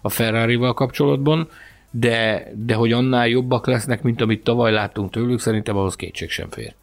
[0.00, 1.48] a Ferrari-val kapcsolatban,
[1.90, 6.50] de, de hogy annál jobbak lesznek, mint amit tavaly láttunk tőlük, szerintem ahhoz kétség sem
[6.50, 6.74] fér.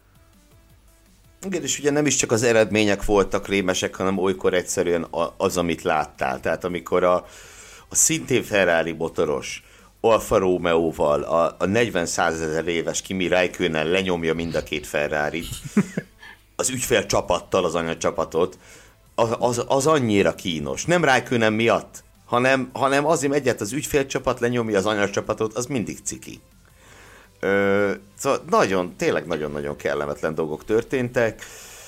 [1.46, 5.82] Igen, és ugye nem is csak az eredmények voltak rémesek, hanem olykor egyszerűen az, amit
[5.82, 6.40] láttál.
[6.40, 7.14] Tehát amikor a,
[7.88, 9.62] a szintén Ferrari motoros
[10.00, 15.44] Alfa Romeo-val a, a 40 százezer éves Kimi Räikkönen lenyomja mind a két ferrari
[16.56, 18.58] az ügyfél csapattal az anyacsapatot,
[19.14, 20.84] az, az, az annyira kínos.
[20.84, 26.40] Nem Rájkönen miatt, hanem, hanem azért egyet az ügyfélcsapat lenyomja az anyacsapatot, az mindig ciki.
[27.40, 31.42] Ö, szóval nagyon, tényleg nagyon-nagyon kellemetlen dolgok történtek.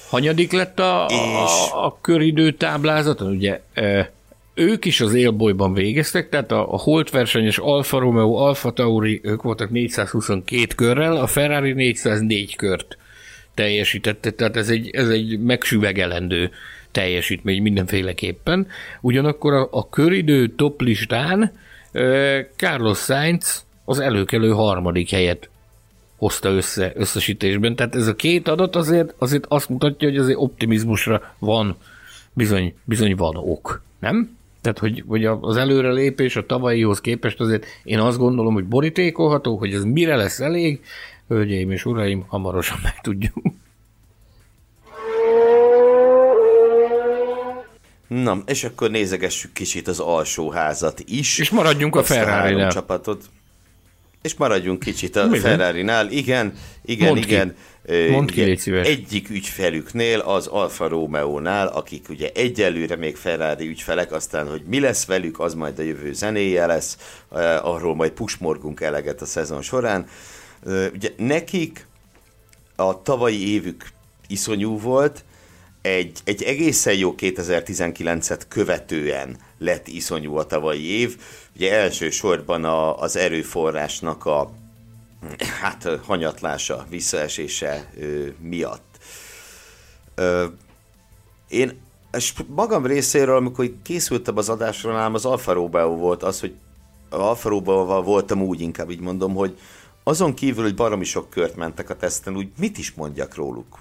[0.09, 1.71] Hanyadik lett a, és...
[1.73, 3.31] a, a köridő táblázaton?
[3.31, 3.61] Ugye
[4.55, 9.43] ők is az élbolyban végeztek, tehát a, a Holt versenyes Alfa Romeo, Alfa Tauri, ők
[9.43, 12.99] voltak 422 körrel, a Ferrari 404 kört
[13.55, 16.51] teljesítette, tehát ez egy, ez egy megsüvegelendő
[16.91, 18.67] teljesítmény mindenféleképpen.
[19.01, 21.53] Ugyanakkor a, a köridő top listán
[22.57, 25.49] Carlos Sainz az előkelő harmadik helyet
[26.17, 27.77] hozta össze összesítésben.
[27.77, 31.77] Tehát ez a két adat azért, azért azt mutatja, hogy azért optimizmusra van,
[32.33, 34.37] bizony, bizony van ok, nem?
[34.61, 39.75] Tehát, hogy, hogy az előrelépés a tavalyihoz képest azért én azt gondolom, hogy borítékolható, hogy
[39.75, 40.81] ez mire lesz elég,
[41.29, 43.37] hölgyeim és uraim, hamarosan megtudjuk.
[48.09, 51.39] Na, és akkor nézegessük kicsit az alsóházat is.
[51.39, 53.25] És maradjunk a, a ferrari csapatot.
[54.23, 56.11] És maradjunk kicsit a Ferrari-nál.
[56.11, 56.53] Igen,
[56.85, 57.49] igen, Mondd igen.
[57.87, 58.11] Ki.
[58.11, 58.89] Mondd ki, légy szíves.
[58.89, 65.05] Egyik ügyfelüknél, az Alfa Romeo-nál, akik ugye egyelőre még Ferrari ügyfelek, aztán, hogy mi lesz
[65.07, 67.19] velük, az majd a jövő zenéje lesz,
[67.63, 70.07] arról majd pusmorgunk eleget a szezon során.
[70.67, 71.87] Ugye nekik
[72.77, 73.89] a tavalyi évük
[74.27, 75.25] iszonyú volt,
[75.83, 81.17] egy, egy egészen jó 2019-et követően lett iszonyú a tavalyi év.
[81.57, 84.51] Ugye elsősorban a, az erőforrásnak a
[85.61, 88.99] hát hanyatlása, visszaesése ö, miatt.
[90.15, 90.47] Ö,
[91.49, 91.81] én
[92.17, 96.55] és magam részéről, amikor készültem az adásra, nálam az Alfa Romeo volt az, hogy
[97.11, 99.59] Alfa Romeo voltam úgy, inkább így mondom, hogy
[100.05, 103.79] azon kívül, hogy baromi sok kört mentek a teszten, úgy mit is mondjak róluk?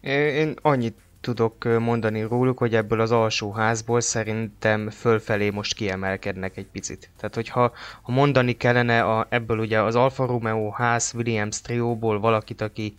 [0.00, 6.66] Én annyit tudok mondani róluk, hogy ebből az alsó házból szerintem fölfelé most kiemelkednek egy
[6.66, 7.10] picit.
[7.16, 7.72] Tehát, hogyha
[8.02, 12.94] ha mondani kellene a, ebből ugye az Alfa Romeo ház Williams trióból valakit, aki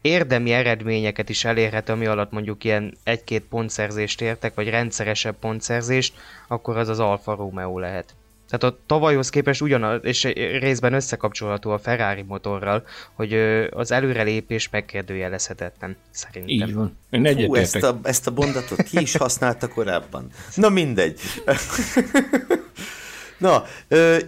[0.00, 6.14] érdemi eredményeket is elérhet, ami alatt mondjuk ilyen egy-két pontszerzést értek, vagy rendszeresebb pontszerzést,
[6.48, 8.14] akkor az az Alfa Romeo lehet.
[8.52, 10.22] Tehát a tavalyhoz képest ugyanaz, és
[10.60, 12.84] részben összekapcsolható a Ferrari motorral,
[13.14, 13.32] hogy
[13.70, 16.68] az előrelépés megkérdőjelezhetetlen, szerintem.
[16.68, 16.96] Így van.
[17.10, 20.30] Én Hú, ezt a, ezt a mondatot ki is használta korábban.
[20.54, 21.20] Na mindegy.
[23.38, 23.64] Na,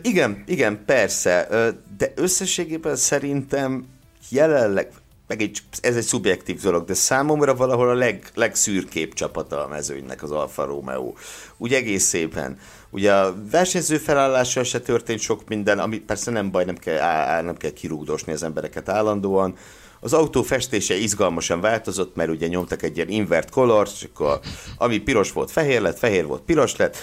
[0.02, 1.48] igen, igen, persze,
[1.96, 3.86] de összességében szerintem
[4.28, 4.88] jelenleg,
[5.26, 10.22] meg egy, ez egy szubjektív dolog, de számomra valahol a leg, legszürkébb csapata a mezőnynek
[10.22, 11.12] az Alfa Romeo.
[11.56, 12.58] Úgy egész szépen.
[12.94, 17.40] Ugye a versenyző felállással se történt sok minden, ami persze nem baj, nem kell, á,
[17.40, 19.56] nem kell kirúgdosni az embereket állandóan.
[20.00, 24.40] Az autó festése izgalmasan változott, mert ugye nyomtak egy ilyen invert color, és akkor
[24.78, 26.96] ami piros volt, fehér lett, fehér volt, piros lett.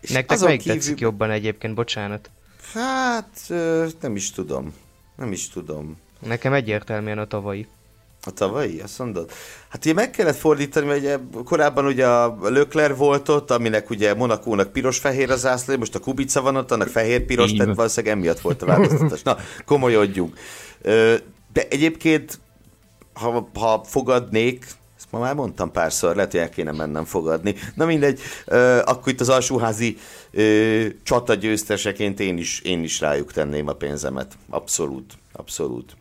[0.00, 0.78] És Nektek melyik kívül...
[0.78, 2.30] tetszik jobban egyébként, bocsánat?
[2.72, 3.52] Hát,
[4.00, 4.74] nem is tudom.
[5.16, 5.96] Nem is tudom.
[6.26, 7.66] Nekem egyértelműen a tavalyi.
[8.24, 9.30] A tavalyi, azt mondod?
[9.68, 14.14] Hát ugye meg kellett fordítani, mert ugye korábban ugye a Lökler volt ott, aminek ugye
[14.14, 18.62] Monakónak piros-fehér az zászló, most a Kubica van ott, annak fehér-piros, tehát valószínűleg emiatt volt
[18.62, 19.22] a változtatás.
[19.22, 20.38] Na, komolyodjunk.
[21.52, 22.40] De egyébként,
[23.12, 24.66] ha, ha fogadnék,
[24.96, 27.54] ezt ma már mondtam párszor, lehet, hogy el kéne mennem fogadni.
[27.74, 28.20] Na mindegy,
[28.84, 29.96] akkor itt az alsóházi
[31.02, 34.32] csata győzteseként én is, én is rájuk tenném a pénzemet.
[34.50, 35.96] Abszolút, abszolút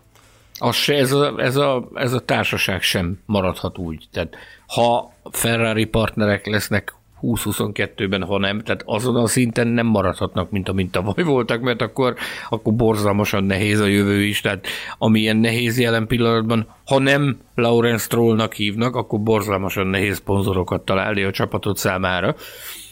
[0.59, 4.07] az se, ez, a, ez, a, ez a társaság sem maradhat úgy.
[4.11, 4.35] Tehát
[4.67, 10.91] ha Ferrari partnerek lesznek 20-22-ben, ha nem, tehát azon a szinten nem maradhatnak, mint amint
[10.91, 12.15] tavaly voltak, mert akkor,
[12.49, 18.53] akkor borzalmasan nehéz a jövő is, tehát amilyen nehéz jelen pillanatban, ha nem Lawrence Strollnak
[18.53, 22.35] hívnak, akkor borzalmasan nehéz szponzorokat találni a csapatot számára,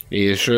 [0.08, 0.50] és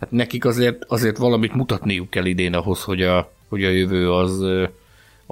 [0.00, 4.44] hát nekik azért, azért valamit mutatniuk kell idén ahhoz, hogy a, hogy a jövő az,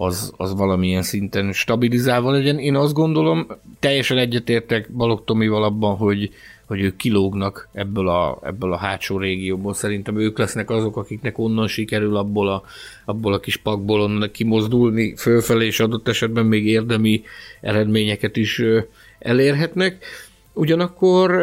[0.01, 2.59] az, az valamilyen szinten stabilizálva legyen.
[2.59, 3.47] Én azt gondolom,
[3.79, 6.31] teljesen egyetértek Balog Tomival abban, hogy,
[6.67, 9.75] hogy ők kilógnak ebből a, ebből a hátsó régióból.
[9.75, 12.63] Szerintem ők lesznek azok, akiknek onnan sikerül abból a,
[13.05, 17.23] abból a kis pakból onnan kimozdulni fölfelé, és adott esetben még érdemi
[17.61, 18.63] eredményeket is
[19.19, 20.05] elérhetnek.
[20.53, 21.41] Ugyanakkor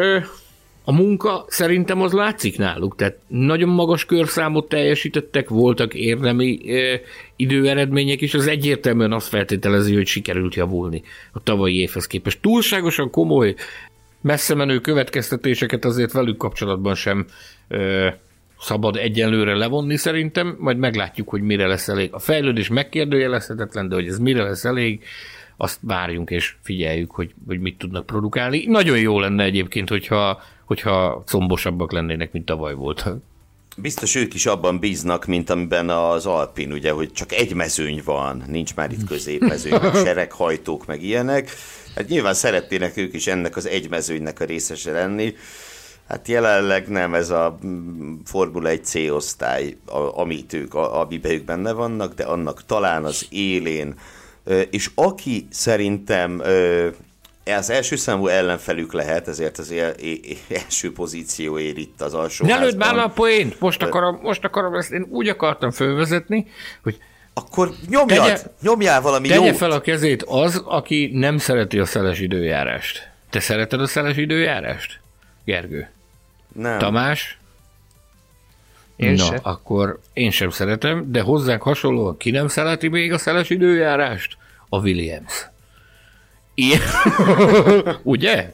[0.88, 7.00] a munka szerintem az látszik náluk, tehát nagyon magas körszámot teljesítettek, voltak érdemi e,
[7.36, 11.02] időeredmények is, az egyértelműen azt feltételezi, hogy sikerült javulni
[11.32, 12.40] a tavalyi évhez képest.
[12.40, 13.54] Túlságosan komoly,
[14.20, 17.26] messze menő következtetéseket azért velük kapcsolatban sem
[17.68, 18.18] e,
[18.60, 22.08] szabad egyenlőre levonni szerintem, majd meglátjuk, hogy mire lesz elég.
[22.12, 25.04] A fejlődés megkérdőjelezhetetlen, de hogy ez mire lesz elég,
[25.56, 28.64] azt várjunk és figyeljük, hogy, hogy mit tudnak produkálni.
[28.66, 33.18] Nagyon jó lenne egyébként, hogyha, hogyha combosabbak lennének, mint tavaly voltak.
[33.76, 38.44] Biztos ők is abban bíznak, mint amiben az Alpin, ugye, hogy csak egy mezőny van,
[38.46, 41.50] nincs már itt középmezőny, sereghajtók, meg ilyenek.
[41.94, 45.34] Hát nyilván szeretnének ők is ennek az egy mezőnynek a részese lenni.
[46.08, 49.76] Hát jelenleg nem ez a mm, Formula 1 C-osztály,
[50.14, 53.94] amit ők, amiben ők benne vannak, de annak talán az élén.
[54.70, 56.42] És aki szerintem
[57.54, 59.74] az első számú ellenfelük lehet, ezért az
[60.48, 63.60] első pozícióért itt az alsó Ne lőd már a poént!
[63.60, 66.46] Most akarom, most akarom ezt, én úgy akartam fölvezetni,
[66.82, 66.98] hogy
[67.34, 69.56] akkor nyomjad, tegye, nyomjál valami tegye jót.
[69.56, 73.10] fel a kezét az, aki nem szereti a szeles időjárást.
[73.30, 75.00] Te szereted a szeles időjárást?
[75.44, 75.90] Gergő?
[76.52, 76.78] Nem.
[76.78, 77.38] Tamás?
[78.96, 79.38] Én Na, se.
[79.42, 84.36] akkor én sem szeretem, de hozzánk hasonlóan ki nem szereti még a szeles időjárást?
[84.68, 85.46] A Williams.
[86.56, 86.80] Ilyen.
[88.02, 88.50] Ugye?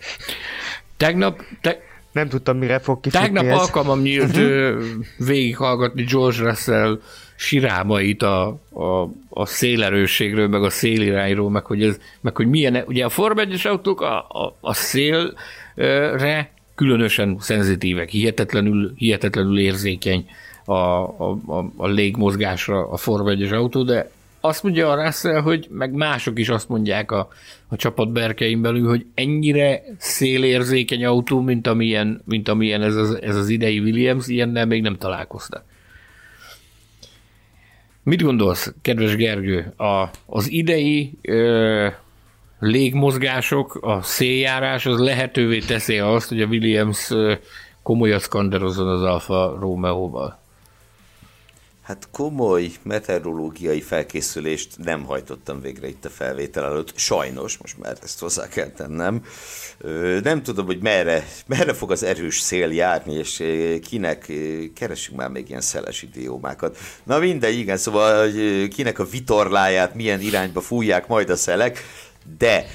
[0.96, 1.80] Tegnap, te,
[2.12, 3.58] Nem tudtam, mire fog kifutni tegnap ez.
[3.58, 4.84] alkalmam nyílt ö,
[5.16, 7.00] végighallgatni George Russell
[7.36, 13.04] sirámait a, a, a szélerősségről, meg a szélirányról, meg hogy, ez, meg hogy milyen, ugye
[13.04, 20.26] a Form 1 autók a, a, a szélre különösen szenzitívek, hihetetlenül, hihetetlenül érzékeny
[20.64, 24.10] a, a, a, a légmozgásra a Form 1 autó, de
[24.44, 27.28] azt mondja a Russell, hogy meg mások is azt mondják a,
[27.68, 33.36] a csapat berkein belül, hogy ennyire szélérzékeny autó, mint amilyen, mint amilyen ez, az, ez
[33.36, 35.64] az idei Williams, ilyennel még nem találkoztak.
[38.02, 41.88] Mit gondolsz, kedves Gergő, a, az idei ö,
[42.58, 47.34] légmozgások, a széljárás az lehetővé teszi azt, hogy a Williams ö,
[47.82, 50.41] komolyat skanderozzon az Alfa Romeo-val?
[51.92, 56.92] Hát komoly meteorológiai felkészülést nem hajtottam végre itt a felvétel előtt.
[56.96, 59.24] Sajnos, most már ezt hozzá kell tennem.
[60.22, 63.42] Nem tudom, hogy merre, merre fog az erős szél járni, és
[63.82, 64.32] kinek,
[64.74, 66.78] keresünk már még ilyen szeles idiómákat.
[67.02, 71.78] Na mindegy, igen, szóval hogy kinek a vitorláját, milyen irányba fújják majd a szelek,
[72.38, 72.66] de,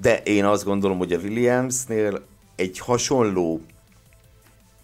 [0.00, 2.26] de én azt gondolom, hogy a Williamsnél
[2.56, 3.60] egy hasonló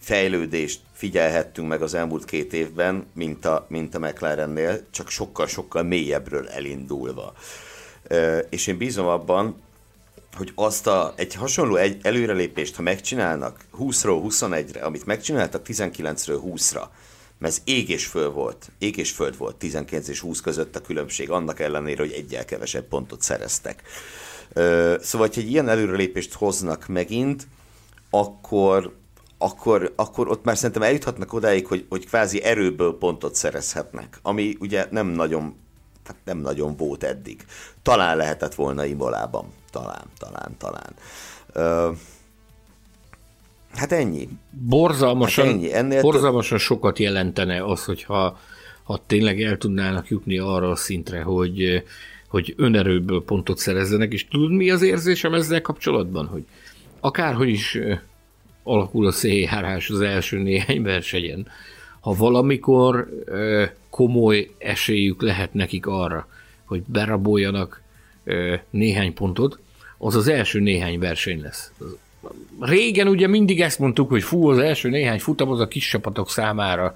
[0.01, 6.49] fejlődést figyelhettünk meg az elmúlt két évben, mint a, mint a McLarennél, csak sokkal-sokkal mélyebbről
[6.49, 7.33] elindulva.
[8.51, 9.63] És én bízom abban,
[10.37, 16.83] hogy azt a, egy hasonló egy előrelépést, ha megcsinálnak 20-ról 21-re, amit megcsináltak 19-ről 20-ra,
[17.39, 20.81] mert ez ég és föl volt, ég és föld volt 19 és 20 között a
[20.81, 23.83] különbség, annak ellenére, hogy egyel kevesebb pontot szereztek.
[25.01, 27.47] Szóval, hogy egy ilyen előrelépést hoznak megint,
[28.11, 28.95] akkor,
[29.39, 34.87] akkor, akkor ott már szerintem eljuthatnak odáig, hogy, hogy kvázi erőből pontot szerezhetnek, ami ugye
[34.91, 35.55] nem nagyon,
[36.25, 37.45] nem nagyon volt eddig.
[37.83, 39.47] Talán lehetett volna Imolában.
[39.71, 40.95] Talán, talán, talán.
[41.53, 41.91] Ö,
[43.75, 44.29] hát ennyi.
[44.51, 48.39] borzalmasan, Hát ennyi, ennél borzalmasan sokat jelentene az, hogyha
[48.83, 51.83] ha tényleg el tudnának jutni arra a szintre, hogy,
[52.29, 56.45] hogy önerőből pontot szerezzenek, és tudod mi az érzésem ezzel kapcsolatban, hogy
[57.01, 57.79] akárhogy is
[58.67, 61.47] alakul a széljárás az első néhány versenyen,
[62.01, 63.09] ha valamikor
[63.91, 66.29] komoly esélyük lehet nekik arra,
[66.65, 67.83] hogy beraboljanak
[68.71, 69.59] néhány pontot,
[69.99, 71.73] az az első néhány verseny lesz.
[72.61, 76.31] Régen ugye mindig ezt mondtuk, hogy fú, az első néhány futam az a kis csapatok
[76.31, 76.95] számára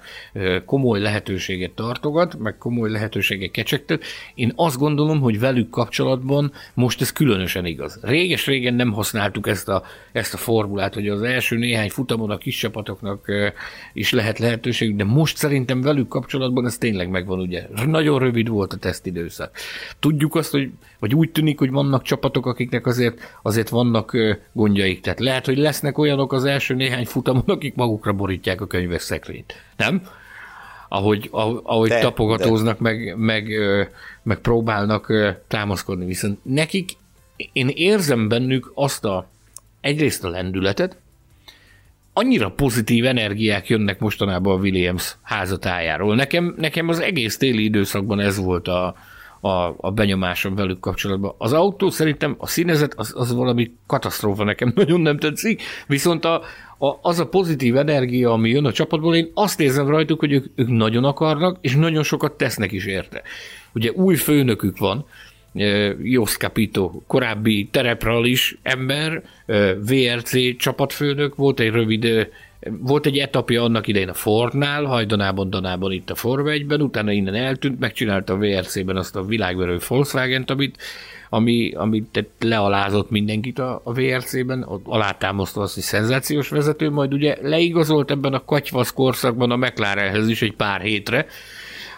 [0.65, 4.03] komoly lehetőséget tartogat, meg komoly lehetőséget kecsegtet.
[4.35, 7.99] Én azt gondolom, hogy velük kapcsolatban most ez különösen igaz.
[8.01, 12.57] Réges-régen nem használtuk ezt a, ezt a formulát, hogy az első néhány futamon a kis
[12.57, 13.31] csapatoknak
[13.93, 17.67] is lehet lehetőségük, de most szerintem velük kapcsolatban ez tényleg megvan, ugye.
[17.85, 19.51] Nagyon rövid volt a tesztidőszak.
[19.99, 20.69] Tudjuk azt, hogy
[21.01, 24.17] vagy úgy tűnik, hogy vannak csapatok, akiknek azért, azért vannak
[24.53, 25.01] gondjaik.
[25.01, 29.53] Tehát lehet, hogy lesznek olyanok az első néhány futamon, akik magukra borítják a könyves szekrényt.
[29.77, 30.01] Nem?
[30.89, 31.29] Ahogy,
[31.63, 33.83] ahogy, De, tapogatóznak, meg, meg, ö,
[34.23, 35.13] meg próbálnak
[35.47, 36.05] támaszkodni.
[36.05, 36.91] Viszont nekik,
[37.53, 39.29] én érzem bennük azt a,
[39.79, 40.97] egyrészt a lendületet,
[42.13, 46.15] annyira pozitív energiák jönnek mostanában a Williams házatájáról.
[46.15, 48.95] Nekem, nekem az egész téli időszakban ez volt a,
[49.41, 51.33] a, a benyomásom velük kapcsolatban.
[51.37, 56.41] Az autó szerintem a színezet az, az valami katasztrófa, nekem nagyon nem tetszik, viszont a,
[56.77, 60.45] a, az a pozitív energia, ami jön a csapatból, én azt érzem rajtuk, hogy ők,
[60.55, 63.21] ők nagyon akarnak, és nagyon sokat tesznek is érte.
[63.73, 65.05] Ugye új főnökük van,
[66.01, 69.23] Jos Capito, korábbi terepral is ember,
[69.85, 72.29] VRC csapatfőnök, volt egy rövid
[72.69, 77.35] Volt egy etapja annak idején a Fordnál, hajdanában, danában itt a Forma 1-ben, utána innen
[77.35, 80.77] eltűnt, megcsinálta a VRC-ben azt a világverő Volkswagen-t, amit,
[81.29, 88.11] ami, amit lealázott mindenkit a, a VRC-ben, alátámasztva azt, hogy szenzációs vezető, majd ugye leigazolt
[88.11, 91.25] ebben a katyvasz korszakban a McLarenhez is egy pár hétre,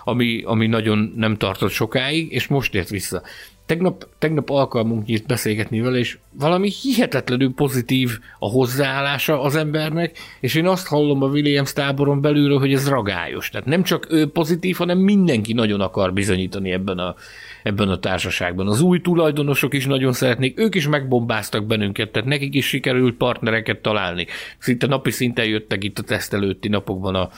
[0.03, 3.21] ami, ami nagyon nem tartott sokáig, és most ért vissza.
[3.65, 8.09] Tegnap, tegnap alkalmunk nyílt beszélgetni vele, és valami hihetetlenül pozitív
[8.39, 13.49] a hozzáállása az embernek, és én azt hallom a Williams táboron belülről, hogy ez ragályos.
[13.49, 17.15] Tehát nem csak ő pozitív, hanem mindenki nagyon akar bizonyítani ebben a,
[17.63, 18.67] ebben a társaságban.
[18.67, 23.81] Az új tulajdonosok is nagyon szeretnék, ők is megbombáztak bennünket, tehát nekik is sikerült partnereket
[23.81, 24.27] találni.
[24.57, 27.29] Szinte napi szinten jöttek itt a teszt előtti napokban a,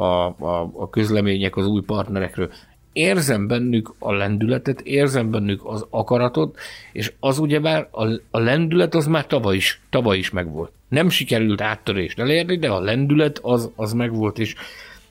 [0.00, 2.52] a, a, a közlemények az új partnerekről
[2.92, 6.58] érzem bennük a lendületet, érzem bennük az akaratot,
[6.92, 10.72] és az ugyebár a, a lendület az már tavaly is, tavaly is megvolt.
[10.88, 14.54] Nem sikerült áttörést elérni, de a lendület az, az megvolt, és,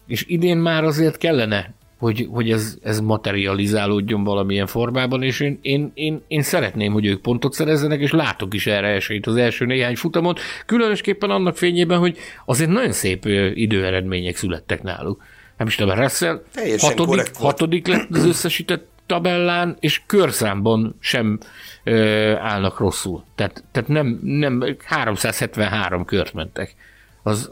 [0.08, 5.92] és idén már azért kellene, hogy, hogy ez, ez materializálódjon valamilyen formában, és én, én,
[5.94, 9.96] én, én szeretném, hogy ők pontot szerezzenek, és látok is erre esélyt az első néhány
[9.96, 10.36] futamon,
[10.66, 15.22] különösképpen annak fényében, hogy azért nagyon szép időeredmények születtek náluk
[15.58, 16.44] nem is tudom, Russell
[16.78, 21.40] hatodik, hatodik lett az összesített tabellán, és körszámban sem
[21.84, 23.24] ö, állnak rosszul.
[23.36, 26.76] Tehát, tehát nem, nem 373 kört mentek.
[27.24, 27.52] Az,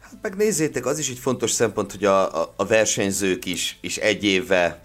[0.00, 4.24] hát megnézzétek, az is egy fontos szempont, hogy a, a, a versenyzők is, is egy
[4.24, 4.80] éve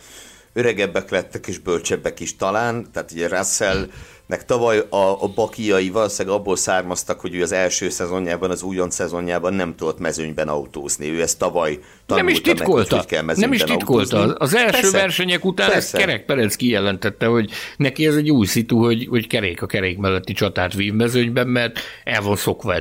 [0.53, 3.87] öregebbek lettek és bölcsebbek is talán, tehát ugye Russell
[4.29, 8.89] meg tavaly a, a bakiai valószínűleg abból származtak, hogy ő az első szezonjában, az újon
[8.89, 11.09] szezonjában nem tudott mezőnyben autózni.
[11.09, 12.95] Ő ezt tavaly nem is titkolta.
[12.95, 14.17] Meg, hogy kell nem is titkolta.
[14.17, 14.37] Autózni.
[14.39, 14.97] Az első Persze.
[14.97, 15.97] versenyek után Persze.
[15.97, 19.97] ezt Kerek Perec kijelentette, hogy neki ez egy új szitu, hogy, hogy kerék a kerék
[19.97, 22.75] melletti csatát vív mezőnyben, mert el van szokva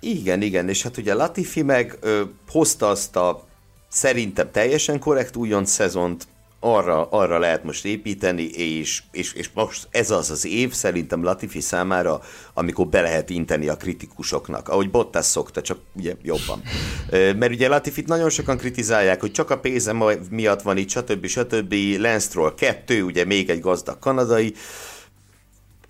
[0.00, 3.47] Igen, igen, és hát ugye Latifi meg ö, hozta azt a
[3.88, 6.26] szerintem teljesen korrekt újon szezont,
[6.60, 11.60] arra, arra lehet most építeni, és, és, és most ez az az év szerintem Latifi
[11.60, 12.20] számára,
[12.54, 16.62] amikor be lehet inteni a kritikusoknak, ahogy Bottas szokta, csak ugye jobban.
[17.10, 19.92] Mert ugye Latifit nagyon sokan kritizálják, hogy csak a pénze
[20.30, 21.26] miatt van itt, stb.
[21.26, 21.74] stb.
[21.98, 24.54] Lance kettő, ugye még egy gazdag kanadai.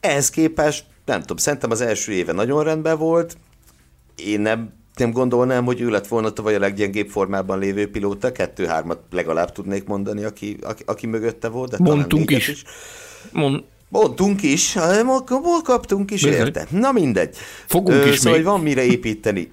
[0.01, 3.37] Ehhez képest, nem tudom, szerintem az első éve nagyon rendben volt,
[4.17, 8.99] én nem nem gondolnám, hogy ő lett volna tavaly a leggyengébb formában lévő pilóta, kettő-hármat
[9.11, 11.71] legalább tudnék mondani, aki, aki, aki mögötte volt.
[11.71, 12.49] De Mondtunk is.
[12.49, 12.65] is.
[13.33, 13.63] Mond...
[13.91, 14.75] Mondtunk is,
[15.27, 16.67] hol kaptunk is, érte.
[16.71, 17.37] Na mindegy.
[17.67, 18.47] Fogunk Ö, is Szóval még.
[18.47, 19.51] van mire építeni.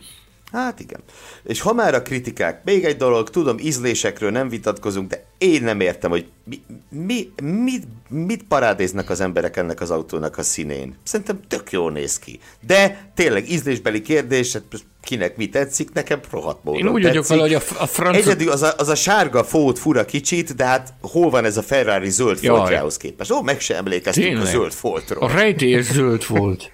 [0.51, 0.99] Hát igen.
[1.43, 5.79] És ha már a kritikák, még egy dolog, tudom, ízlésekről nem vitatkozunk, de én nem
[5.79, 10.95] értem, hogy mi, mi, mit, mit parádéznak az emberek ennek az autónak a színén.
[11.03, 12.39] Szerintem tök jól néz ki.
[12.67, 14.63] De tényleg ízlésbeli kérdés, hát
[15.03, 18.21] kinek mi tetszik, nekem rohadt módon Én úgy vagyok vele, hogy a, a francia...
[18.21, 21.61] Egyedül az a, az a sárga fót fura kicsit, de hát hol van ez a
[21.61, 23.31] Ferrari zöld foltjához képest?
[23.31, 24.45] Ó, meg sem emlékeztünk Tényleg.
[24.45, 25.23] a zöld foltról.
[25.23, 26.71] A rejtélyes zöld volt.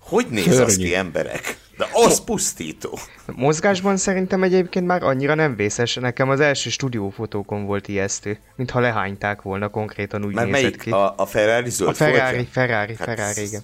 [0.00, 0.62] Hogy néz Szörnyű.
[0.62, 1.56] az ki emberek?
[1.78, 2.98] De az pusztító.
[3.26, 5.94] Mozgásban szerintem egyébként már annyira nem vészes.
[5.94, 10.90] Nekem az első stúdiófotókon volt ijesztő, mintha lehányták volna konkrétan úgy Már nézett ki.
[10.90, 12.52] A, a Ferrari zöld A Ferrari, foltja?
[12.52, 13.62] Ferrari, hát Ferrari, igen.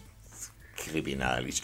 [0.77, 1.61] Kriminális.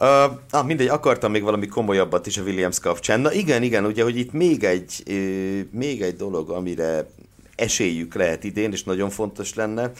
[0.00, 0.08] Uh,
[0.50, 3.20] ah, mindegy, akartam még valami komolyabbat is a Williams kapcsán.
[3.20, 7.06] Na igen, igen, ugye, hogy itt még egy, uh, még egy dolog, amire
[7.56, 9.90] esélyük lehet idén, és nagyon fontos lenne,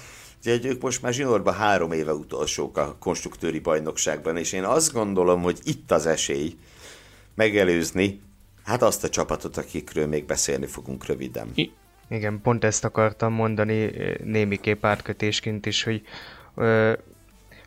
[0.47, 5.43] Ugye ők most már zsinórban három éve utolsók a konstruktőri bajnokságban, és én azt gondolom,
[5.43, 6.57] hogy itt az esély
[7.35, 8.21] megelőzni
[8.65, 11.51] hát azt a csapatot, akikről még beszélni fogunk röviden.
[11.55, 11.73] I-
[12.09, 13.91] igen, pont ezt akartam mondani
[14.25, 16.03] némiképp átkötésként is, hogy
[16.55, 16.93] ö,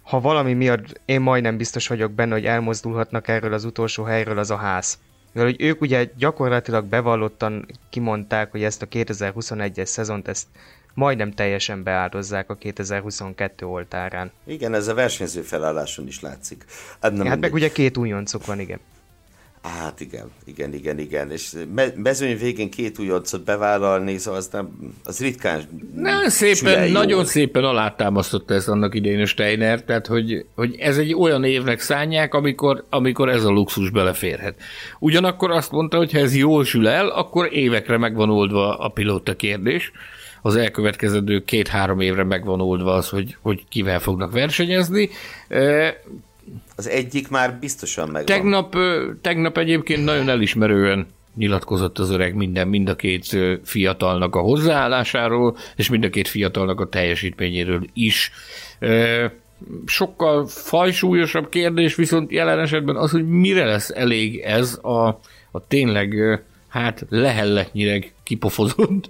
[0.02, 4.52] ha valami miatt én majdnem biztos vagyok benne, hogy elmozdulhatnak erről az utolsó helyről, az
[4.52, 5.00] a ház.
[5.32, 10.48] Mivel hogy ők ugye gyakorlatilag bevallottan kimondták, hogy ezt a 2021-es szezont ezt
[10.98, 14.32] majdnem teljesen beáldozzák a 2022 oltárán.
[14.46, 16.66] Igen, ez a versenyző felálláson is látszik.
[17.02, 18.80] Hát, nem hát meg ugye két újoncuk van, igen.
[19.62, 21.32] Hát igen, igen, igen, igen.
[21.32, 21.54] És
[21.96, 25.62] mezőny végén két újoncot bevállalni, szóval az, nem, az ritkán
[25.96, 31.14] Nem szépen, nagyon szépen alátámasztotta ezt annak idején a Steiner, tehát hogy, hogy ez egy
[31.14, 34.56] olyan évnek szánják, amikor, amikor ez a luxus beleférhet.
[35.00, 39.36] Ugyanakkor azt mondta, hogy ha ez jól sül el, akkor évekre megvan oldva a pilóta
[39.36, 39.92] kérdés
[40.48, 45.10] az elkövetkező két-három évre megvan oldva az, hogy, hogy kivel fognak versenyezni.
[46.76, 48.26] Az egyik már biztosan megvan.
[48.26, 48.76] Tegnap,
[49.22, 55.90] tegnap egyébként nagyon elismerően nyilatkozott az öreg minden, mind a két fiatalnak a hozzáállásáról, és
[55.90, 58.32] mind a két fiatalnak a teljesítményéről is.
[59.86, 65.08] sokkal fajsúlyosabb kérdés viszont jelen esetben az, hogy mire lesz elég ez a,
[65.52, 69.10] a tényleg hát lehelletnyileg kipofozott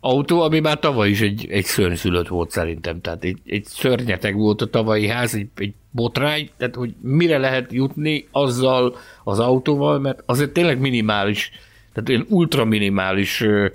[0.00, 3.00] autó, ami már tavaly is egy, egy szörnyszülött volt szerintem.
[3.00, 7.72] Tehát egy, egy szörnyeteg volt a tavalyi ház, egy, egy botrány, tehát hogy mire lehet
[7.72, 11.50] jutni azzal az autóval, mert azért tényleg minimális,
[11.92, 13.66] tehát olyan ultra minimális ö,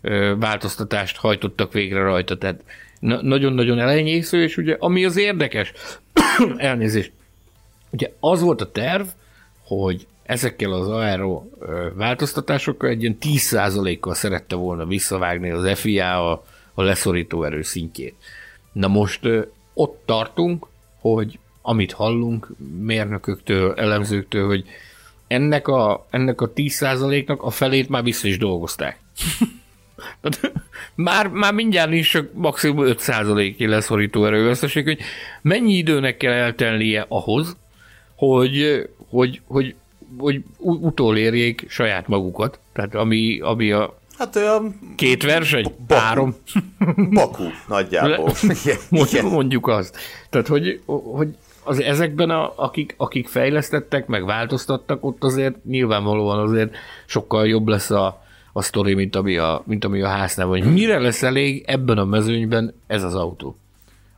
[0.00, 2.64] ö, változtatást hajtottak végre rajta, tehát
[3.00, 5.72] na, nagyon-nagyon elenyésző, és ugye ami az érdekes,
[6.56, 7.12] elnézést,
[7.90, 9.06] ugye az volt a terv,
[9.64, 11.42] hogy ezekkel az aero
[11.94, 16.44] változtatásokkal egy ilyen 10%-kal szerette volna visszavágni az FIA a,
[16.74, 18.14] a leszorító erő szintjét.
[18.72, 19.20] Na most
[19.74, 20.66] ott tartunk,
[21.00, 22.48] hogy amit hallunk
[22.80, 24.64] mérnököktől, elemzőktől, hogy
[25.26, 28.98] ennek a, ennek a 10%-nak a felét már vissza is dolgozták.
[30.94, 34.98] már, már mindjárt is csak maximum 5%-i leszorító erőveszteség, hogy
[35.42, 37.56] mennyi időnek kell eltelnie ahhoz,
[38.14, 39.74] hogy, hogy, hogy
[40.18, 42.60] hogy utolérjék saját magukat.
[42.72, 44.78] Tehát ami, ami a Hát olyan...
[44.96, 45.74] Két verseny?
[45.86, 46.00] Baku.
[46.00, 46.34] Három?
[47.10, 48.32] Baku, nagyjából.
[48.90, 49.96] Le, mondjuk azt.
[50.30, 51.28] Tehát, hogy, hogy
[51.64, 56.76] az ezekben, a, akik, akik fejlesztettek, meg változtattak, ott azért nyilvánvalóan azért
[57.06, 58.22] sokkal jobb lesz a,
[58.52, 60.58] a sztori, mint ami a, mint ami a háznál van.
[60.58, 63.56] Mire lesz elég ebben a mezőnyben ez az autó?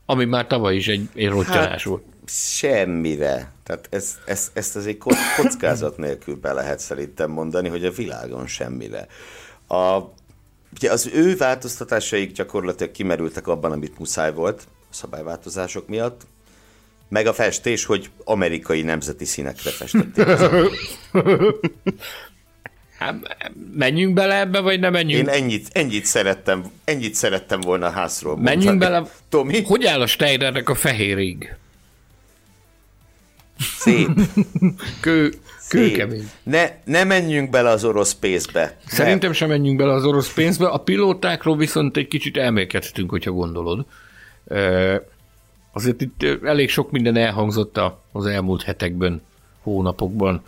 [0.06, 2.02] Ami már tavaly is egy, egy rottyalás hát, volt.
[2.32, 3.52] Semmire.
[3.62, 4.98] Tehát ez, ez, ezt azért
[5.36, 9.06] kockázat nélkül be lehet szerintem mondani, hogy a világon semmire.
[9.68, 9.98] A,
[10.74, 16.26] ugye az ő változtatásaik gyakorlatilag kimerültek abban, amit muszáj volt a szabályváltozások miatt,
[17.08, 20.26] meg a festés, hogy amerikai nemzeti színekre festették.
[22.98, 23.14] Hát,
[23.74, 25.28] menjünk bele ebbe, vagy nem menjünk?
[25.28, 28.92] Én ennyit, ennyit, szerettem, ennyit szerettem volna a házról Menjünk mondani.
[28.92, 29.10] bele.
[29.28, 29.62] Tomi?
[29.62, 31.54] Hogy áll a Steinernek a fehérig?
[33.60, 34.08] Szép.
[35.00, 35.32] Kő,
[35.68, 36.30] kőkemény.
[36.42, 38.76] Ne, ne menjünk bele az orosz pénzbe.
[38.86, 40.66] Szerintem sem menjünk bele az orosz pénzbe.
[40.66, 43.86] A pilótákról viszont egy kicsit elmélkedhetünk, hogyha gondolod.
[45.72, 47.80] Azért itt elég sok minden elhangzott
[48.12, 49.22] az elmúlt hetekben,
[49.62, 50.42] hónapokban.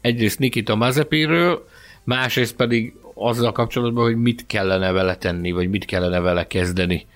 [0.00, 1.68] Egyrészt Nikita Mazepiről,
[2.04, 7.06] másrészt pedig azzal kapcsolatban, hogy mit kellene vele tenni, vagy mit kellene vele kezdeni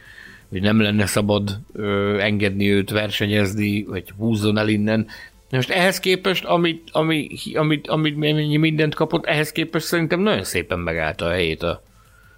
[0.51, 5.07] hogy nem lenne szabad ö, engedni őt versenyezni, vagy húzzon el innen.
[5.51, 8.17] Most ehhez képest, amit, ami, amit, amit
[8.59, 11.83] mindent kapott, ehhez képest szerintem nagyon szépen megállta a helyét a,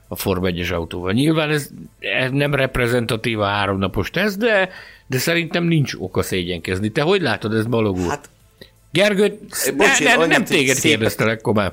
[0.09, 1.13] a Form 1 autóval.
[1.13, 4.69] Nyilván ez, ez nem reprezentatív a háromnapos teszt, de,
[5.07, 6.89] de szerintem nincs oka szégyenkezni.
[6.89, 8.09] Te hogy látod ezt balogul?
[8.09, 8.29] Hát
[8.91, 9.39] Gergő,
[9.77, 10.91] Bocs, ne, ne, nem téged szépen...
[10.91, 11.73] kérdeztelek, komám.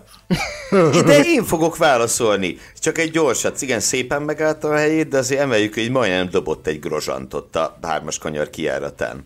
[1.06, 2.58] De én fogok válaszolni.
[2.80, 3.62] Csak egy gyorsat.
[3.62, 8.18] Igen, szépen megállta a helyét, de azért emeljük, hogy majdnem dobott egy grozsantot a hármas
[8.18, 9.26] kanyar kiáratán.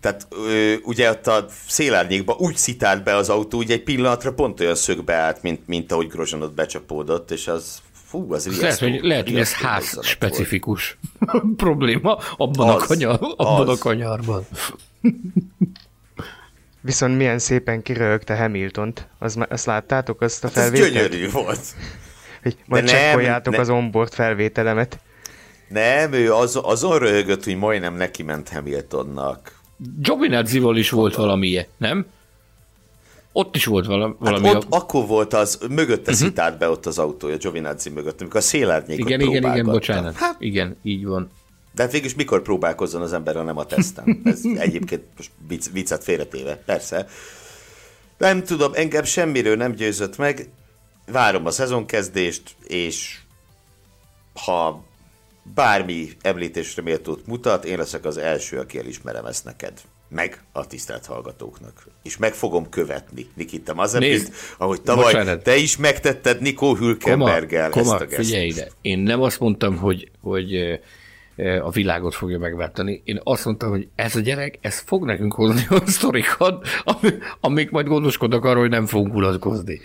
[0.00, 4.60] Tehát ö, ugye ott a szélárnyékba úgy szitált be az autó, hogy egy pillanatra pont
[4.60, 8.62] olyan szögbe állt, mint, mint ahogy grozsanot becsapódott, és az fú, az riasztó.
[8.62, 10.98] Lehet, hogy, lehet, hogy ez ház specifikus
[11.56, 13.78] probléma abban, az, a, kanyar, abban az.
[13.78, 14.46] a kanyarban.
[16.80, 19.08] Viszont milyen szépen kirögte Hamiltont.
[19.18, 20.94] Az, azt láttátok, azt a hát felvételt?
[20.94, 21.60] Ez gyönyörű volt.
[22.42, 24.98] Hogy majd De csekkoljátok nem, az onboard felvételemet.
[25.68, 29.58] Nem, ő az, azon röhögött, hogy majdnem neki ment Hamiltonnak.
[29.76, 32.06] Giovinazzival is volt valami, nem?
[33.32, 34.14] Ott is volt valami.
[34.20, 34.76] Hát valami ott a...
[34.76, 36.26] akkor volt az, mögötte uh-huh.
[36.26, 40.16] szitált be ott az autója, Giovinazzi mögött, amikor a szélárnyékot Igen, igen, igen, bocsánat.
[40.16, 41.30] Hát, igen, így van.
[41.74, 44.20] De hát végülis mikor próbálkozzon az ember, ha nem a teszten?
[44.24, 47.06] Ez egyébként most vicc, viccet félretéve, persze.
[48.18, 50.48] Nem tudom, engem semmiről nem győzött meg.
[51.06, 53.18] Várom a szezonkezdést, és
[54.44, 54.84] ha
[55.54, 59.80] bármi említésre méltót mutat, én leszek az első, aki elismerem ezt neked.
[60.08, 61.86] Meg a tisztelt hallgatóknak.
[62.02, 65.42] És meg fogom követni Nikita Mazepint, ahogy tavaly bocsánat.
[65.42, 68.28] te is megtetted Nikó Hülkenberggel ezt a gesztust.
[68.28, 70.80] figyelj ide, én nem azt mondtam, hogy, hogy
[71.62, 73.02] a világot fogja megváltani.
[73.04, 76.66] Én azt mondtam, hogy ez a gyerek, ez fog nekünk hozni a sztorikat,
[77.40, 79.80] amik majd gondoskodnak arról, hogy nem fogunk unatkozni.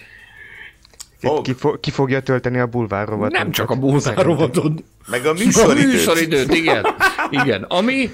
[1.18, 1.42] Fog.
[1.42, 3.38] Ki, fo- ki fogja tölteni a bulvárrovatot?
[3.38, 4.84] Nem csak a bulvárrovatot.
[5.08, 5.84] Meg a műsoridőt.
[5.84, 6.86] A műsoridőt, igen.
[7.30, 7.64] igen.
[7.64, 8.10] Ami,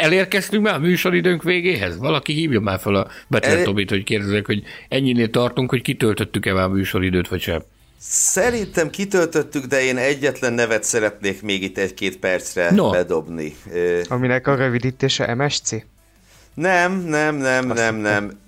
[0.00, 1.98] elérkeztünk már a műsoridőnk végéhez?
[1.98, 6.64] Valaki hívja már fel a Betlen Tobit, hogy kérdezzek, hogy ennyinél tartunk, hogy kitöltöttük-e már
[6.64, 7.62] a műsoridőt, vagy sem.
[8.02, 12.90] Szerintem kitöltöttük, de én egyetlen nevet szeretnék még itt egy-két percre no.
[12.90, 13.56] bedobni.
[14.08, 15.70] Aminek a rövidítése MSC?
[16.54, 18.40] Nem, nem, nem, Azt nem, nem.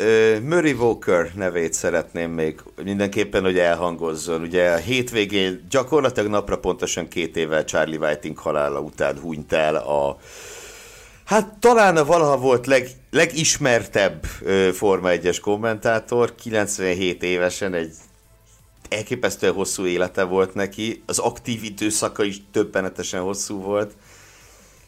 [0.42, 4.40] Murray Walker nevét szeretném még mindenképpen, hogy elhangozzon.
[4.40, 10.18] Ugye a hétvégén gyakorlatilag napra pontosan két évvel Charlie Whiting halála után hunyt el a
[11.24, 17.92] Hát talán a valaha volt leg, legismertebb ö, Forma 1-es kommentátor, 97 évesen egy
[18.92, 23.92] elképesztően hosszú élete volt neki, az aktív időszaka is többenetesen hosszú volt,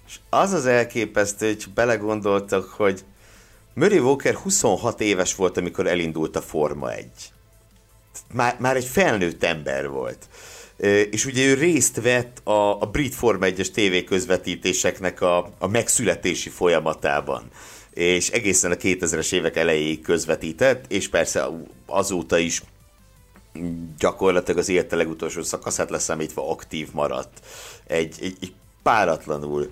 [0.07, 3.05] és az az elképesztő, hogy belegondoltak, hogy
[3.75, 7.07] Murray Walker 26 éves volt, amikor elindult a Forma 1.
[8.33, 10.29] Már, már egy felnőtt ember volt.
[11.11, 17.51] És ugye ő részt vett a, a brit Forma 1-es tévéközvetítéseknek a, a megszületési folyamatában
[17.95, 21.49] és egészen a 2000-es évek elejéig közvetített, és persze
[21.87, 22.63] azóta is
[23.99, 27.47] gyakorlatilag az élete legutolsó szakaszát leszámítva aktív maradt.
[27.87, 28.53] Egy, egy, egy
[28.83, 29.71] páratlanul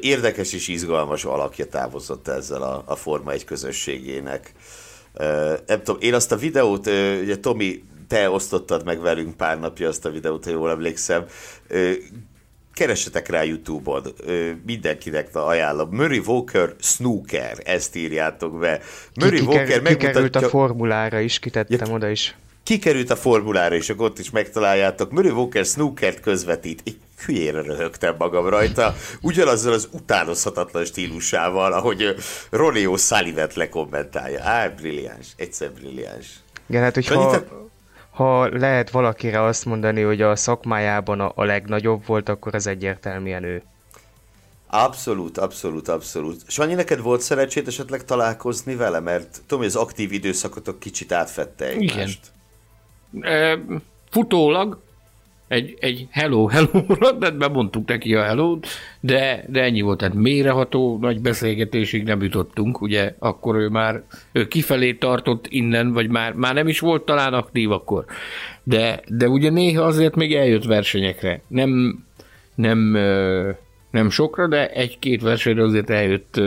[0.00, 4.52] érdekes és izgalmas alakja távozott ezzel a, a Forma egy közösségének.
[5.66, 6.86] Nem tudom, én azt a videót,
[7.22, 11.24] ugye Tomi, te osztottad meg velünk pár napja azt a videót, ha jól emlékszem.
[12.72, 14.02] Keressetek rá Youtube-on,
[14.66, 15.88] mindenkinek ajánlom.
[15.90, 18.80] Murray Walker Snooker, ezt írjátok be.
[19.14, 19.96] Murray Ki, Walker megmutatja...
[19.96, 22.36] Kikerült a formulára is, kitettem ja, oda is.
[22.66, 25.10] Kikerült a formulára, és akkor ott is megtaláljátok.
[25.10, 26.82] Murray Walker Snookert közvetít.
[26.84, 32.14] Egy hülyére röhögtem magam rajta, ugyanazzal az utánozhatatlan stílusával, ahogy
[32.50, 34.42] Ronnie O'Sullivan lekommentálja.
[34.42, 36.26] Á, brilliáns, egyszer brilliáns.
[36.66, 37.42] Igen, hát hogyha,
[38.10, 43.42] ha lehet valakire azt mondani, hogy a szakmájában a, a legnagyobb volt, akkor az egyértelműen
[43.42, 43.62] ő.
[44.66, 46.42] Abszolút, abszolút, abszolút.
[46.46, 51.64] Sanyi, neked volt szerencsét esetleg találkozni vele, mert tudom, hogy az aktív időszakotok kicsit átfette
[51.64, 51.94] egymást.
[51.96, 52.34] Igen.
[54.10, 54.78] Futólag
[55.48, 56.84] egy, egy hello, hello
[57.20, 58.58] rendben mondtuk neki a hello
[59.00, 64.02] de, de ennyi volt, tehát méreható nagy beszélgetésig nem jutottunk, ugye akkor ő már
[64.32, 68.04] ő kifelé tartott innen, vagy már, már nem is volt talán aktív akkor,
[68.62, 72.04] de, de ugye néha azért még eljött versenyekre, nem,
[72.54, 72.78] nem,
[73.90, 76.40] nem sokra, de egy-két versenyre azért eljött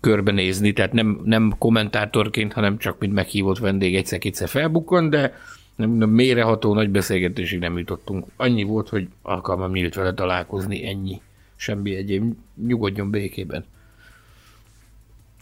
[0.00, 5.34] körbenézni, tehát nem, nem kommentátorként, hanem csak mint meghívott vendég egyszer-kétszer felbukkan, de,
[5.76, 8.26] nem, nem méreható nagy beszélgetésig nem jutottunk.
[8.36, 11.20] Annyi volt, hogy alkalmam nyílt vele találkozni, ennyi.
[11.56, 12.34] Semmi egyéb.
[12.66, 13.64] Nyugodjon békében.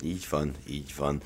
[0.04, 1.20] Így van, így van.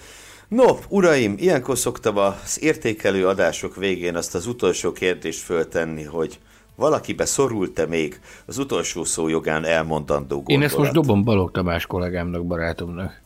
[0.49, 6.39] No, uraim, ilyenkor szoktam az értékelő adások végén azt az utolsó kérdést föltenni, hogy
[6.77, 10.61] valakibe szorult-e még az utolsó szó jogán elmondandó gondolat?
[10.61, 13.21] Én ezt most dobom Balog Tamás kollégámnak, barátomnak.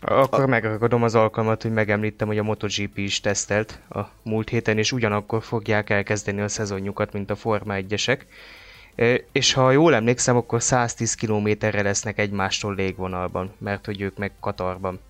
[0.00, 0.46] Akkor a...
[0.46, 5.42] megragadom az alkalmat, hogy megemlítem, hogy a MotoGP is tesztelt a múlt héten, és ugyanakkor
[5.42, 8.18] fogják elkezdeni a szezonjukat, mint a Forma 1-esek.
[9.32, 15.00] És ha jól emlékszem, akkor 110 kilométerre lesznek egymástól légvonalban, mert hogy ők meg Katarban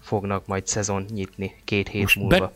[0.00, 2.52] fognak majd szezon nyitni két hét Most múlva.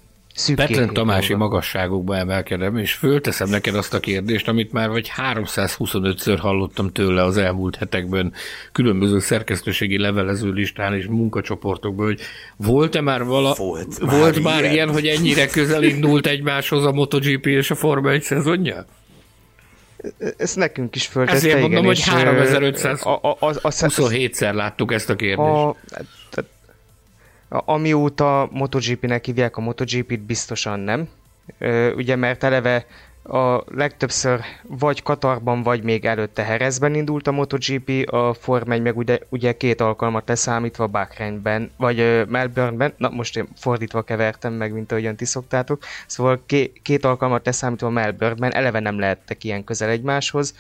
[0.55, 6.93] Petlen Tamási magasságokba emelkedem, és fölteszem neked azt a kérdést, amit már vagy 325-ször hallottam
[6.93, 8.33] tőle az elmúlt hetekben
[8.73, 12.21] különböző szerkesztőségi levelező listán és munkacsoportokban, hogy
[12.57, 14.73] volt-e már vala, volt, volt már, ilyen.
[14.73, 18.87] ilyen, hogy ennyire közel indult egymáshoz a MotoGP és a Forma 1 szezonja?
[20.37, 25.49] Ezt nekünk is föltette, Ezért igen, mondom, hogy 3527-szer láttuk ezt a kérdést.
[25.49, 25.77] A,
[27.59, 31.09] Amióta MotoGP-nek hívják a MotoGP-t, biztosan nem.
[31.97, 32.87] Ugye, mert eleve
[33.25, 38.97] a legtöbbször vagy Katarban, vagy még előtte Herezben indult a MotoGP, a Form 1 meg
[38.97, 44.93] ugye, ugye két alkalmat leszámítva Bahreinben, vagy Melbourneben, na most én fordítva kevertem meg, mint
[44.93, 50.55] ahogyan ti szoktátok, szóval ké, két alkalmat leszámítva Melbourneben eleve nem lehettek ilyen közel egymáshoz.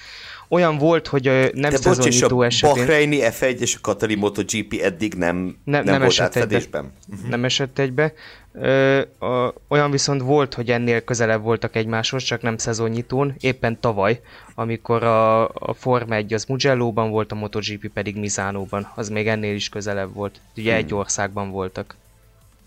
[0.49, 2.83] Olyan volt, hogy uh, nem De szezonnyitó bocs, esetén...
[2.83, 6.85] a Bahreini F1 és a Katari MotoGP eddig nem, ne, nem, nem volt átfedésben?
[6.85, 7.17] Egybe.
[7.17, 7.31] Uh-huh.
[7.31, 8.13] Nem esett egybe.
[8.53, 14.21] Ö, a, olyan viszont volt, hogy ennél közelebb voltak egymáshoz, csak nem szezonnyitón, éppen tavaly,
[14.55, 19.55] amikor a, a Forma 1 az Mugello-ban volt, a MotoGP pedig Mizánóban, az még ennél
[19.55, 20.41] is közelebb volt.
[20.57, 20.85] Ugye hmm.
[20.85, 21.97] egy országban voltak.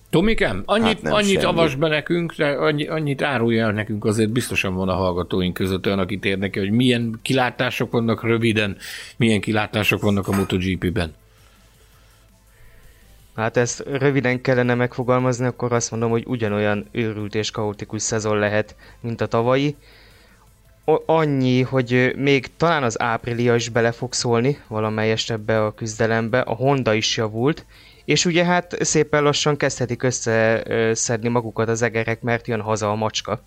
[0.10, 4.76] Tomikám, annyit, hát annyit avas be nekünk, de annyi, annyit árulja el nekünk, azért biztosan
[4.76, 8.78] van a hallgatóink között olyan, akit érdekel, hogy milyen kilátások vannak röviden,
[9.18, 11.14] milyen kilátások vannak a MotoGP-ben.
[13.36, 18.76] Hát ezt röviden kellene megfogalmazni, akkor azt mondom, hogy ugyanolyan őrült és kaotikus szezon lehet,
[19.00, 19.76] mint a tavalyi.
[21.06, 26.54] Annyi, hogy még talán az áprilia is bele fog szólni valamelyest ebbe a küzdelembe, a
[26.54, 27.66] Honda is javult,
[28.08, 33.42] és ugye hát szépen lassan kezdhetik összeszedni magukat az egerek, mert jön haza a macska.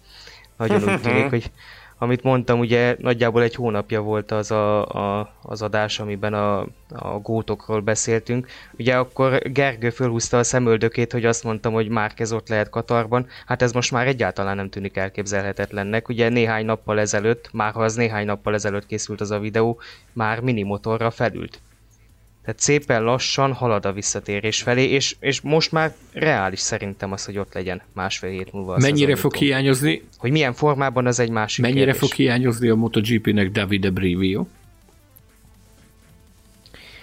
[0.57, 1.51] Nagyon úgy tűnik, hogy
[1.99, 7.19] amit mondtam, ugye nagyjából egy hónapja volt az a, a, az adás, amiben a, a
[7.23, 8.47] gótokról beszéltünk.
[8.78, 13.27] Ugye akkor Gergő fölhúzta a szemöldökét, hogy azt mondtam, hogy Márkez ott lehet Katarban.
[13.47, 16.09] Hát ez most már egyáltalán nem tűnik elképzelhetetlennek.
[16.09, 19.81] Ugye néhány nappal ezelőtt, már ha az néhány nappal ezelőtt készült az a videó,
[20.12, 21.61] már minimotorra felült.
[22.51, 27.39] Tehát szépen lassan halad a visszatérés felé, és, és most már reális szerintem az, hogy
[27.39, 28.78] ott legyen másfél hét múlva.
[28.78, 30.02] Mennyire fog hiányozni?
[30.16, 32.01] Hogy milyen formában, az egy másik Mennyire kérdés.
[32.01, 34.47] fog hiányozni a MotoGP-nek Davide Brivio?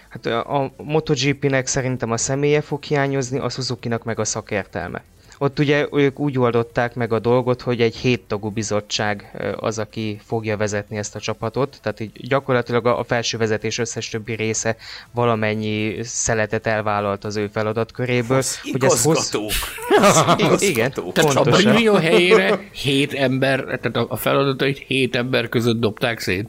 [0.09, 5.03] Hát a, a MotoGP-nek szerintem a személye fog hiányozni, a Suzuki-nak meg a szakértelme.
[5.37, 10.57] Ott ugye ők úgy oldották meg a dolgot, hogy egy héttagú bizottság az, aki fogja
[10.57, 14.75] vezetni ezt a csapatot, tehát így gyakorlatilag a felső vezetés összes többi része
[15.11, 18.37] valamennyi szeletet elvállalt az ő feladatköréből.
[18.37, 19.33] Az hogy ez hossz...
[20.59, 26.47] Igen, tehát a Brivio helyére hét ember, tehát a feladatait hét ember között dobták szét.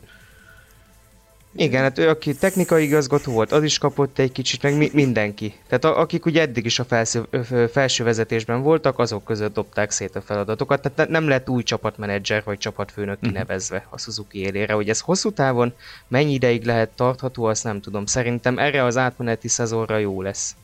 [1.52, 5.54] Igen, hát ő, aki technikai igazgató volt, az is kapott egy kicsit, meg mi, mindenki.
[5.66, 7.28] Tehát a, akik ugye eddig is a felsző,
[7.72, 10.80] felső vezetésben voltak, azok között dobták szét a feladatokat.
[10.82, 13.30] Tehát nem lett új csapatmenedzser vagy csapatfőnök uh-huh.
[13.30, 14.72] kinevezve a Suzuki élére.
[14.72, 15.72] Hogy ez hosszú távon
[16.08, 18.06] mennyi ideig lehet tartható, azt nem tudom.
[18.06, 20.56] Szerintem erre az átmeneti szezonra jó lesz.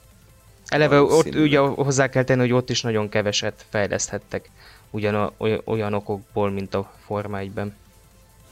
[0.67, 4.51] Eleve ott ugye hozzá kell tenni, hogy ott is nagyon keveset fejleszthettek
[4.91, 5.33] ugyan a,
[5.65, 7.75] olyan okokból, mint a Forma 1-ben.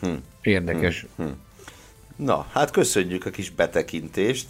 [0.00, 0.14] Hm.
[0.42, 1.06] Érdekes.
[1.16, 1.22] Hm.
[1.22, 1.30] Hm.
[2.16, 4.46] Na, hát köszönjük a kis betekintést.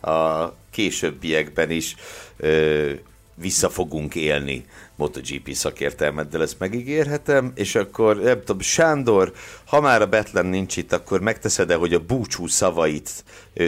[0.00, 1.94] A későbbiekben is
[2.36, 2.90] ö,
[3.34, 4.64] vissza fogunk élni
[4.96, 9.32] MotoGP szakértelmeddel, ezt megígérhetem, és akkor nem tudom, Sándor,
[9.66, 13.24] ha már a Betlen nincs itt, akkor megteszed-e, hogy a búcsú szavait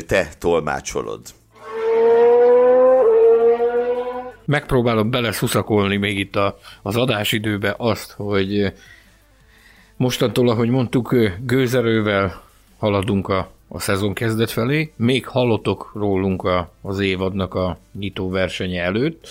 [0.07, 1.21] te tolmácsolod?
[4.45, 8.73] Megpróbálom beleszuszakolni még itt a, az adásidőbe azt, hogy
[9.97, 12.46] mostantól, ahogy mondtuk, gőzerővel
[12.87, 14.93] haladunk a, a szezon kezdet felé.
[14.97, 19.29] Még hallotok rólunk a, az évadnak a nyitó versenye előtt.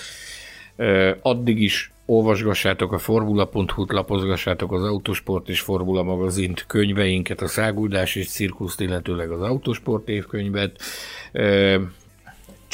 [1.21, 8.29] Addig is olvasgassátok a formula.hu-t, lapozgassátok az Autosport és Formula magazint, könyveinket, a Száguldás és
[8.29, 10.81] Cirkuszt, illetőleg az Autosport évkönyvet.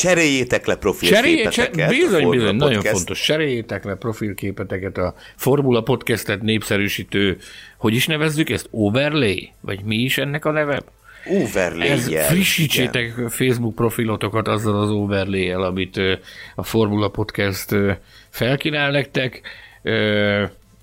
[0.02, 1.52] Cseréljétek le profilképeteket.
[1.52, 2.96] Cserélj, bizony, bizony, nagyon podcast.
[2.96, 3.22] fontos.
[3.22, 7.38] Cseréljétek le profilképeteket a Formula Podcastet népszerűsítő,
[7.78, 8.68] hogy is nevezzük ezt?
[8.72, 9.52] Overlay?
[9.60, 10.82] Vagy mi is ennek a neve?
[11.26, 13.30] overlay Ez Frissítsétek igen.
[13.30, 16.00] Facebook profilotokat azzal az overlay amit
[16.56, 17.76] a Formula Podcast
[18.30, 19.42] felkínál nektek,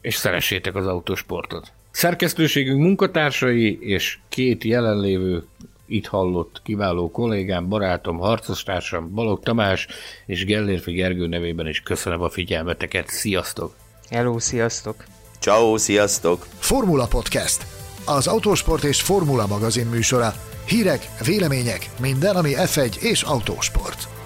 [0.00, 1.72] és szeressétek az autosportot.
[1.90, 5.44] Szerkesztőségünk munkatársai és két jelenlévő
[5.88, 9.86] itt hallott kiváló kollégám, barátom, harcostársam Balog Tamás
[10.26, 13.08] és Gellérfi Gergő nevében is köszönöm a figyelmeteket.
[13.08, 13.74] Sziasztok!
[14.10, 15.04] Hello, sziasztok!
[15.38, 16.46] Ciao, sziasztok!
[16.58, 17.66] Formula Podcast.
[18.04, 20.34] Az autósport és formula magazin műsora.
[20.66, 24.17] Hírek, vélemények, minden, ami F1 és autósport.